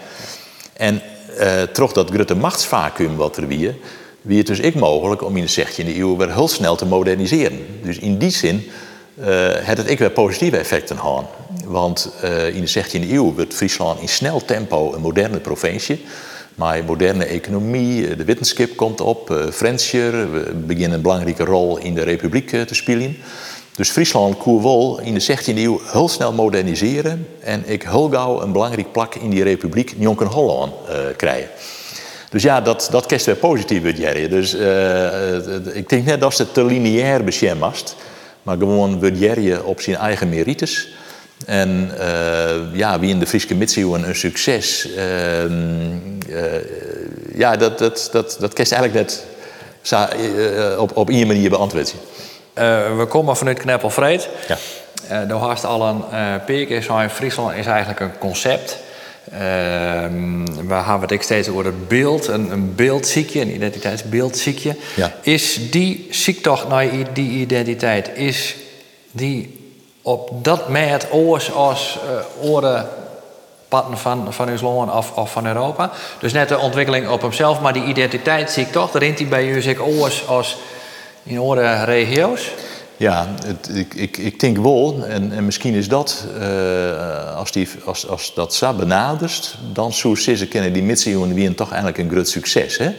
En 0.73 1.03
uh, 1.41 1.63
toch 1.63 1.93
dat 1.93 2.11
grote 2.11 2.35
machtsvacuum 2.35 3.17
wat 3.17 3.37
er 3.37 3.49
wie, 3.49 4.39
het 4.39 4.47
dus 4.47 4.59
ik 4.59 4.75
mogelijk 4.75 5.23
om 5.23 5.37
in 5.37 5.45
de 5.45 5.67
16e 5.67 5.97
eeuw 5.97 6.17
weer 6.17 6.33
heel 6.33 6.49
snel 6.49 6.77
te 6.77 6.87
moderniseren. 6.87 7.67
Dus 7.83 7.99
in 7.99 8.19
die 8.19 8.31
zin 8.31 8.71
uh, 9.21 9.27
had 9.67 9.77
het 9.77 9.91
ik 9.91 9.99
weer 9.99 10.11
positieve 10.11 10.57
effecten 10.57 10.99
gehad. 10.99 11.25
Want 11.65 12.11
uh, 12.25 12.55
in 12.55 12.65
de 12.65 12.85
16e 12.85 13.11
eeuw 13.11 13.35
werd 13.35 13.55
Friesland 13.55 14.01
in 14.01 14.09
snel 14.09 14.45
tempo 14.45 14.95
een 14.95 15.01
moderne 15.01 15.41
provincie. 15.41 16.05
Maar 16.55 16.85
moderne 16.85 17.25
economie, 17.25 18.09
eh, 18.09 18.17
de 18.17 18.25
wetenschap 18.25 18.77
komt 18.77 19.01
op, 19.01 19.31
uh, 19.31 19.37
we 19.47 20.53
beginnen 20.67 20.93
een 20.93 21.03
belangrijke 21.03 21.45
rol 21.45 21.79
in 21.79 21.95
de 21.95 22.03
republiek 22.03 22.49
te 22.49 22.75
spelen. 22.75 23.17
Dus 23.77 23.91
Friesland 23.91 24.37
kon 24.39 24.63
wel 24.63 25.01
in 25.01 25.15
de 25.15 25.21
16e 25.21 25.59
eeuw 25.59 25.81
heel 25.93 26.09
snel 26.09 26.33
moderniseren 26.33 27.27
en 27.41 27.63
ik 27.67 27.83
heel 27.83 28.09
gauw 28.09 28.43
een 28.43 28.53
belangrijk 28.53 28.93
plak 28.93 29.15
in 29.15 29.31
die 29.31 29.43
republiek 29.43 29.95
Jonken 29.99 30.27
Holland 30.27 30.73
krijgen. 31.17 31.49
Dus 32.31 32.43
ja, 32.43 32.61
dat, 32.61 32.89
dat 32.91 33.07
kerst 33.07 33.27
weer 33.27 33.37
positief. 33.37 33.83
Dus 34.29 34.55
ik 35.73 35.89
denk 35.89 36.05
net 36.05 36.21
dat 36.21 36.39
het 36.39 36.55
te 36.55 36.65
lineair 36.65 37.25
beschermd 37.25 37.97
maar 38.45 38.57
gewoon 38.59 39.01
wordt 39.01 39.19
Jerry 39.19 39.55
op 39.55 39.81
zijn 39.81 39.97
eigen 39.97 40.29
merites. 40.29 40.89
En 41.47 41.91
uh, 41.99 42.79
ja, 42.79 43.01
wie 43.01 43.11
in 43.11 43.19
de 43.19 43.27
Friese 43.27 43.55
Mitsioen 43.55 44.09
een 44.09 44.15
succes. 44.15 44.89
Uh, 44.97 45.45
uh, 45.45 45.49
ja, 47.35 47.57
dat, 47.57 47.79
dat, 47.79 48.09
dat, 48.13 48.37
dat 48.41 48.53
kerst 48.53 48.73
eigenlijk 48.73 49.07
net 49.07 49.25
op, 50.79 50.97
op 50.97 51.11
één 51.11 51.27
manier 51.27 51.51
beantwoord. 51.51 51.95
we 52.55 53.07
komen 53.09 53.37
vanuit 53.37 53.59
Kneppelvreed. 53.59 54.29
Ja. 54.49 54.57
Uh, 55.11 55.29
de 55.29 55.35
hast 55.35 55.65
al 55.65 55.83
een 55.83 56.05
uh, 56.47 56.71
in 57.03 57.11
Friesland 57.11 57.57
is 57.57 57.67
eigenlijk 57.67 58.01
een 58.01 58.19
concept. 58.19 58.79
Ehm, 59.33 60.45
we 60.67 60.75
hebben 60.75 61.09
het 61.09 61.23
steeds 61.23 61.49
over 61.49 61.65
het 61.65 61.89
beeld, 61.89 62.27
een, 62.27 62.51
een 62.51 62.75
beeldziekje, 62.75 63.41
een 63.41 63.55
identiteitsbeeldziekje. 63.55 64.77
Ja. 64.97 65.13
Is 65.23 65.71
die 65.71 66.07
ziektocht 66.11 66.69
naar 66.69 66.89
die 67.13 67.31
identiteit, 67.31 68.11
is 68.15 68.57
die 69.11 69.54
op 70.07 70.45
dat 70.45 70.67
moment 70.67 71.07
oors 71.11 71.53
als 71.53 71.99
uh, 72.05 72.51
oren 72.51 72.89
patten 73.69 73.99
van, 73.99 74.33
van 74.33 74.49
ons 74.49 74.63
of, 74.91 75.13
of 75.15 75.33
van 75.33 75.47
Europa. 75.47 75.91
Dus 76.19 76.33
net 76.33 76.49
de 76.49 76.59
ontwikkeling 76.59 77.09
op 77.09 77.23
hemzelf, 77.23 77.61
maar 77.61 77.73
die 77.73 77.85
identiteit 77.85 78.51
zie 78.51 78.65
ik 78.65 78.73
toch. 78.73 78.91
Daarin 78.91 79.15
die 79.15 79.27
bij 79.27 79.49
u 79.49 79.63
zich 79.63 79.81
oors 79.81 80.27
als 80.27 80.57
in 81.23 81.41
oren 81.41 81.85
regio's. 81.85 82.51
Ja, 82.97 83.29
het, 83.45 83.77
ik, 83.77 83.95
ik, 83.95 84.17
ik 84.17 84.41
denk 84.41 84.57
wel, 84.57 85.05
en, 85.09 85.33
en 85.33 85.45
misschien 85.45 85.75
is 85.75 85.89
dat, 85.89 86.25
uh, 86.39 87.37
als, 87.37 87.53
die, 87.53 87.69
als, 87.85 88.09
als 88.09 88.35
dat 88.35 88.55
zo 88.55 88.73
benadert, 88.73 89.57
dan 89.73 89.93
zou 89.93 90.19
ze 90.19 90.47
kennen 90.47 90.73
die 90.73 90.83
mitsen 90.83 91.11
wie 91.35 91.55
toch 91.55 91.69
eigenlijk 91.69 91.99
een 91.99 92.11
groot 92.11 92.29
succes. 92.29 92.79
Hè? 92.79 92.95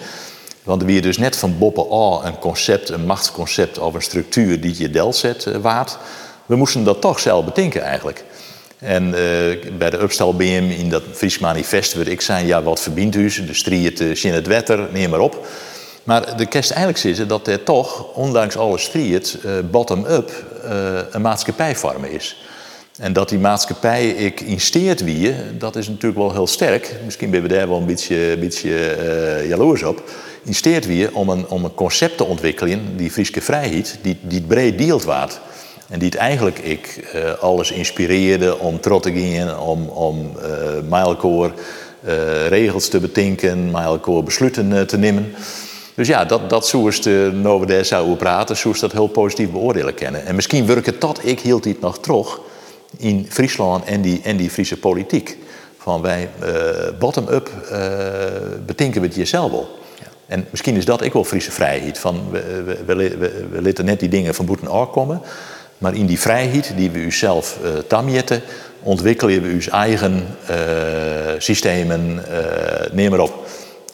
Want 0.64 0.84
wie 0.84 1.01
dus 1.01 1.18
net 1.18 1.36
van 1.36 1.58
boppen 1.58 1.89
al 1.89 2.26
een 2.26 2.39
concept, 2.39 2.89
een 2.89 3.06
machtsconcept 3.06 3.78
of 3.78 3.93
een 3.93 4.01
structuur 4.01 4.62
die 4.62 4.76
je 4.78 4.89
del 4.89 5.14
zet 5.14 5.45
uh, 5.45 5.56
waard 5.56 5.97
we 6.45 6.55
moesten 6.55 6.83
dat 6.83 7.01
toch 7.01 7.19
zelf 7.19 7.45
bedenken 7.45 7.81
eigenlijk. 7.81 8.23
En 8.79 9.03
uh, 9.03 9.13
bij 9.77 9.89
de 9.89 10.01
Upstal 10.01 10.35
BM 10.35 10.73
in 10.77 10.89
dat 10.89 11.03
Fries 11.13 11.39
manifest 11.39 11.93
werd 11.93 12.07
ik 12.07 12.21
zei, 12.21 12.47
ja 12.47 12.63
wat 12.63 12.79
verbindt 12.79 13.15
u 13.15 13.45
de 13.45 13.53
strijd, 13.53 13.99
uh, 13.99 14.33
het 14.33 14.47
wetter, 14.47 14.87
neem 14.91 15.09
maar 15.09 15.19
op. 15.19 15.47
Maar 16.03 16.37
de 16.37 16.45
kerst 16.45 16.71
eigenlijk 16.71 17.03
is 17.03 17.27
dat 17.27 17.47
er 17.47 17.63
toch, 17.63 18.13
ondanks 18.13 18.57
alle 18.57 18.77
strijd, 18.77 19.37
uh, 19.45 19.51
bottom-up 19.71 20.43
een 21.11 21.21
maatschappijvorm 21.21 22.03
is. 22.03 22.45
En 22.97 23.13
dat 23.13 23.29
die 23.29 23.39
maatschappij 23.39 24.09
ik 24.09 24.41
insteert 24.41 25.03
wie, 25.03 25.33
dat 25.57 25.75
is 25.75 25.87
natuurlijk 25.87 26.21
wel 26.21 26.33
heel 26.33 26.47
sterk. 26.47 26.95
Misschien 27.05 27.29
ben 27.29 27.41
we 27.41 27.47
daar 27.47 27.67
wel 27.67 27.77
een 27.77 27.85
beetje, 27.85 28.37
beetje 28.39 29.45
jaloers 29.47 29.83
op. 29.83 30.03
Insteert 30.43 30.85
wie 30.85 31.15
om 31.15 31.29
een, 31.29 31.47
om 31.47 31.63
een 31.63 31.73
concept 31.73 32.17
te 32.17 32.25
ontwikkelen, 32.25 32.97
die 32.97 33.11
Friese 33.11 33.41
vrijheid, 33.41 33.97
die, 34.01 34.17
die 34.21 34.41
breed 34.41 34.77
deelt 34.77 35.03
waard. 35.03 35.39
En 35.88 35.99
die 35.99 36.09
het 36.09 36.17
eigenlijk 36.17 36.59
ik 36.59 37.09
uh, 37.15 37.33
alles 37.33 37.71
inspireerde 37.71 38.59
om 38.59 38.79
trots 38.79 39.05
te 39.05 39.13
gaan, 39.13 39.59
om, 39.59 39.88
om 39.88 40.31
uh, 40.91 41.09
uh, 42.05 42.47
regels 42.47 42.88
te 42.88 42.99
betinken, 42.99 43.71
mijlkoor 43.71 44.23
besluiten 44.23 44.88
te 44.88 44.97
nemen. 44.97 45.33
Dus 45.95 46.07
ja, 46.07 46.25
dat, 46.25 46.49
dat 46.49 46.67
zoals 46.67 47.01
de 47.01 47.31
Novo 47.33 47.83
zou 47.83 48.15
praten, 48.15 48.57
zoals 48.57 48.79
dat 48.79 48.91
heel 48.91 49.07
positief 49.07 49.51
beoordelen 49.51 49.93
kennen. 49.93 50.25
En 50.25 50.36
misschien 50.36 50.65
werkt 50.65 51.01
dat 51.01 51.19
ik 51.23 51.39
hield 51.39 51.63
dit 51.63 51.81
nog 51.81 51.99
terug 51.99 52.39
in 52.97 53.25
Friesland 53.29 53.86
en 53.86 54.01
die, 54.01 54.21
en 54.23 54.38
die 54.38 54.49
Friese 54.49 54.79
politiek. 54.79 55.38
Van 55.77 56.01
wij 56.01 56.29
bottom-up 56.99 57.51
betinken 58.65 59.01
we 59.01 59.07
het 59.07 59.15
jezelf 59.15 59.51
wel. 59.51 59.67
En 60.27 60.45
misschien 60.49 60.75
is 60.75 60.86
dat 60.86 61.01
ik 61.01 61.13
wel 61.13 61.23
Friese 61.23 61.51
vrijheid. 61.51 61.99
Van 61.99 62.21
we, 62.31 62.63
we, 62.86 63.17
we, 63.61 63.83
net 63.83 63.99
die 63.99 64.09
dingen 64.09 64.36
van 64.36 64.45
boeten 64.45 64.89
komen. 64.91 65.21
Maar 65.78 65.95
in 65.95 66.05
die 66.05 66.19
vrijheid 66.19 66.73
die 66.76 66.91
we 66.91 67.11
zelf 67.11 67.57
uh, 67.63 67.69
tamjetten, 67.88 68.41
ontwikkelen 68.84 69.41
we 69.41 69.53
ons 69.53 69.69
eigen 69.69 70.28
uh, 70.49 70.55
systemen, 71.38 72.23
uh, 72.30 72.91
neem 72.91 73.09
maar 73.09 73.19
op. 73.19 73.34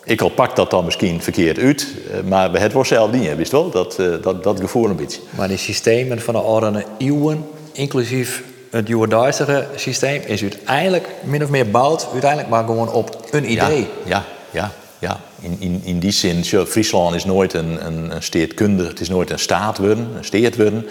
Ik 0.04 0.22
al 0.22 0.30
pak 0.30 0.56
dat 0.56 0.70
dan 0.70 0.86
misschien 0.86 1.22
verkeerd 1.22 1.58
uit, 1.58 1.88
maar 2.26 2.52
het 2.60 2.74
wordt 2.74 2.90
zelf 2.90 3.12
niet, 3.12 3.36
wist 3.36 3.52
wel, 3.52 3.70
dat, 3.70 4.00
dat, 4.22 4.44
dat 4.44 4.60
gevoel 4.60 4.90
een 4.90 4.96
beetje. 4.96 5.22
Maar 5.30 5.48
die 5.48 5.58
systemen 5.58 6.22
van 6.22 6.34
de 6.34 6.40
oude 6.40 6.86
eeuwen, 6.98 7.46
inclusief 7.72 8.44
het 8.72 8.88
Joerduistige 8.88 9.68
systeem, 9.76 10.22
is 10.26 10.42
uiteindelijk 10.42 11.08
min 11.24 11.44
of 11.44 11.50
meer 11.50 11.70
bouwd, 11.70 12.08
uiteindelijk 12.12 12.50
maar 12.50 12.66
gewoon 12.66 12.92
op 12.92 13.28
een 13.32 13.52
idee. 13.52 13.88
Ja, 14.06 14.06
ja, 14.06 14.26
ja. 14.52 14.72
ja. 15.00 15.20
In, 15.42 15.56
in, 15.60 15.82
in 15.84 16.00
die 16.00 16.12
zin, 16.12 16.44
Friesland 16.68 17.16
is 17.16 17.26
nooit 17.26 17.54
een, 17.54 17.86
een, 17.86 18.12
een 18.56 18.78
het 18.78 19.00
is 19.00 19.10
nooit 19.10 19.30
een 19.30 19.40
staat 19.40 19.78
worden, 19.78 20.08
een 20.18 20.26
steed 20.26 20.56
worden. 20.56 20.86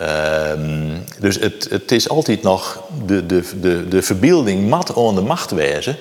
Ehm, 0.00 0.96
dus 1.18 1.38
het, 1.38 1.66
het 1.70 1.92
is 1.92 2.08
altijd 2.08 2.42
nog 2.42 2.82
de, 3.06 3.26
de, 3.26 3.42
de, 3.60 3.88
de 3.88 4.02
verbeelding 4.02 4.68
mat 4.68 4.96
aan 4.96 5.14
de 5.14 5.20
macht 5.20 5.50
wezen. 5.50 5.96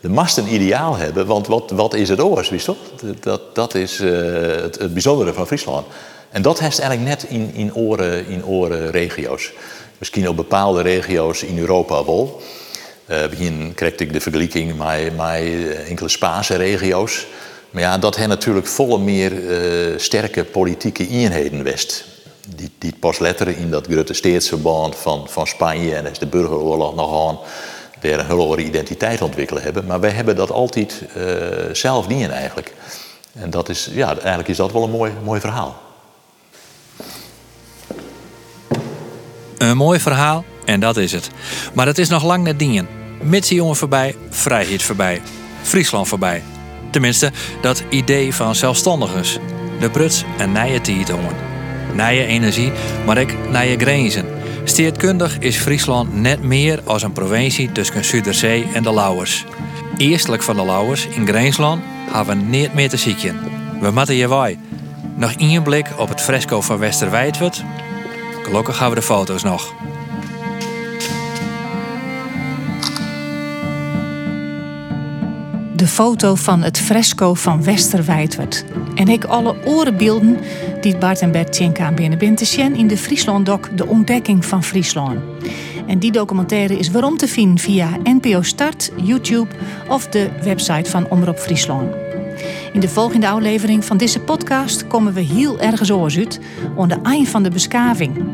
De 0.00 0.08
mast 0.08 0.36
een 0.36 0.54
ideaal 0.54 0.96
hebben, 0.96 1.26
want 1.26 1.46
wat, 1.46 1.70
wat 1.70 1.94
is 1.94 2.08
het 2.08 2.20
oors, 2.20 2.48
wist 2.48 2.70
Dat, 3.20 3.54
dat 3.54 3.74
is 3.74 4.00
uh, 4.00 4.10
het, 4.62 4.92
bijzondere 4.92 5.32
van 5.32 5.46
Friesland. 5.46 5.86
En 6.30 6.42
dat 6.42 6.60
heeft 6.60 6.78
eigenlijk 6.80 7.10
net 7.10 7.30
in, 7.30 7.54
in, 7.54 7.74
oren, 7.74 8.26
in 8.26 8.46
oren 8.46 8.90
regio's. 8.90 9.52
Misschien 9.98 10.28
op 10.28 10.36
bepaalde 10.36 10.82
regio's 10.82 11.42
in 11.42 11.58
Europa 11.58 12.04
wel. 12.04 12.40
Uh, 13.10 13.26
begin 13.26 13.72
kreeg 13.74 13.94
ik 13.94 14.12
de 14.12 14.20
vergelijking 14.20 14.76
met, 14.76 15.16
met 15.16 15.84
enkele 15.86 16.08
Spaanse 16.08 16.56
regio's. 16.56 17.26
Maar 17.70 17.82
ja, 17.82 17.98
dat 17.98 18.16
heeft 18.16 18.28
natuurlijk 18.28 18.66
volle 18.66 18.98
meer 18.98 19.32
sterke 19.96 20.44
politieke 20.44 21.08
eenheden 21.08 21.64
west. 21.64 22.04
Die, 22.56 22.70
die 22.78 22.94
pas 23.00 23.18
letteren 23.18 23.56
in 23.56 23.70
dat 23.70 23.86
grote 23.86 24.14
steedsverband 24.14 24.96
van, 24.96 25.28
van 25.28 25.46
Spanje 25.46 25.94
en 25.94 26.06
is 26.06 26.18
de 26.18 26.26
burgeroorlog 26.26 26.94
nog 26.94 27.28
aan 27.28 27.38
weer 28.00 28.18
een 28.18 28.26
hele 28.26 28.64
identiteit 28.64 29.22
ontwikkelen 29.22 29.62
hebben. 29.62 29.86
Maar 29.86 30.00
wij 30.00 30.10
hebben 30.10 30.36
dat 30.36 30.50
altijd 30.50 31.02
uh, 31.16 31.24
zelf 31.72 32.08
niet 32.08 32.20
in 32.20 32.30
eigenlijk. 32.30 32.74
En 33.32 33.50
dat 33.50 33.68
is, 33.68 33.88
ja, 33.92 34.16
eigenlijk 34.18 34.48
is 34.48 34.56
dat 34.56 34.72
wel 34.72 34.82
een 34.82 34.90
mooi, 34.90 35.12
mooi 35.24 35.40
verhaal. 35.40 35.76
Een 39.58 39.76
mooi 39.76 40.00
verhaal 40.00 40.44
en 40.64 40.80
dat 40.80 40.96
is 40.96 41.12
het. 41.12 41.30
Maar 41.74 41.86
het 41.86 41.98
is 41.98 42.08
nog 42.08 42.24
lang 42.24 42.44
net 42.44 42.58
dingen. 42.58 42.88
jongen 43.40 43.76
voorbij, 43.76 44.16
vrijheid 44.30 44.82
voorbij, 44.82 45.22
Friesland 45.62 46.08
voorbij. 46.08 46.42
Tenminste, 46.90 47.32
dat 47.62 47.84
idee 47.90 48.34
van 48.34 48.54
zelfstandigers. 48.54 49.38
De 49.80 49.90
Bruts 49.90 50.24
en 50.38 50.52
nije 50.52 50.80
tietongen. 50.80 51.47
Nije 51.94 52.26
energie, 52.26 52.72
maar 53.06 53.18
ik 53.18 53.34
nije 53.50 53.78
grenzen. 53.78 54.24
Steedkundig 54.64 55.38
is 55.38 55.56
Friesland 55.56 56.14
net 56.14 56.42
meer 56.42 56.80
als 56.84 57.02
een 57.02 57.12
provincie 57.12 57.72
tussen 57.72 58.04
Zuiderzee 58.04 58.66
en 58.72 58.82
de 58.82 58.92
Lauwers. 58.92 59.44
Eerstelijk 59.96 60.42
van 60.42 60.56
de 60.56 60.64
Lauwers 60.64 61.06
in 61.06 61.26
Greensland 61.26 61.82
hebben 62.10 62.38
we 62.38 62.44
niet 62.44 62.74
meer 62.74 62.88
te 62.88 62.96
zieken. 62.96 63.40
We 63.80 63.90
moeten 63.90 64.14
je 64.14 64.28
wij. 64.28 64.58
Nog 65.16 65.32
één 65.32 65.62
blik 65.62 65.86
op 65.96 66.08
het 66.08 66.20
fresco 66.20 66.60
van 66.60 66.78
Westerwijdwet. 66.78 67.64
Gelukkig 68.42 68.78
hebben 68.78 68.94
we 68.94 69.00
de 69.00 69.06
foto's 69.06 69.42
nog. 69.42 69.74
De 75.78 75.86
foto 75.86 76.34
van 76.34 76.62
het 76.62 76.78
fresco 76.78 77.34
van 77.34 77.64
Westerwijdwerd. 77.64 78.64
En 78.94 79.08
ik 79.08 79.24
alle 79.24 79.56
orenbeelden 79.64 80.38
die 80.80 80.96
Bart 80.96 81.20
en 81.20 81.32
Bert 81.32 81.52
Tjenka 81.52 81.92
binnen 81.92 82.18
binnen 82.18 82.36
te 82.36 82.44
in 82.76 82.86
de 82.86 82.96
Friesland-doc 82.96 83.60
De 83.74 83.86
Ontdekking 83.86 84.44
van 84.44 84.64
Friesland. 84.64 85.18
En 85.86 85.98
die 85.98 86.12
documentaire 86.12 86.78
is 86.78 86.90
waarom 86.90 87.16
te 87.16 87.28
vinden 87.28 87.58
via 87.58 87.88
NPO 88.02 88.42
Start, 88.42 88.90
YouTube 88.96 89.54
of 89.88 90.06
de 90.06 90.30
website 90.42 90.90
van 90.90 91.08
Omroep 91.08 91.38
Friesland. 91.38 91.94
In 92.72 92.80
de 92.80 92.88
volgende 92.88 93.28
aflevering 93.28 93.84
van 93.84 93.96
deze 93.96 94.20
podcast 94.20 94.86
komen 94.86 95.12
we 95.12 95.20
heel 95.20 95.60
ergens 95.60 95.90
oors 95.90 96.16
uit, 96.16 96.40
onder 96.76 96.98
eind 97.02 97.28
van 97.28 97.42
de 97.42 97.50
beschaving. 97.50 98.24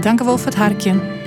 Dank 0.00 0.20
u 0.20 0.24
wel 0.24 0.38
voor 0.38 0.46
het 0.46 0.56
hartje. 0.56 1.23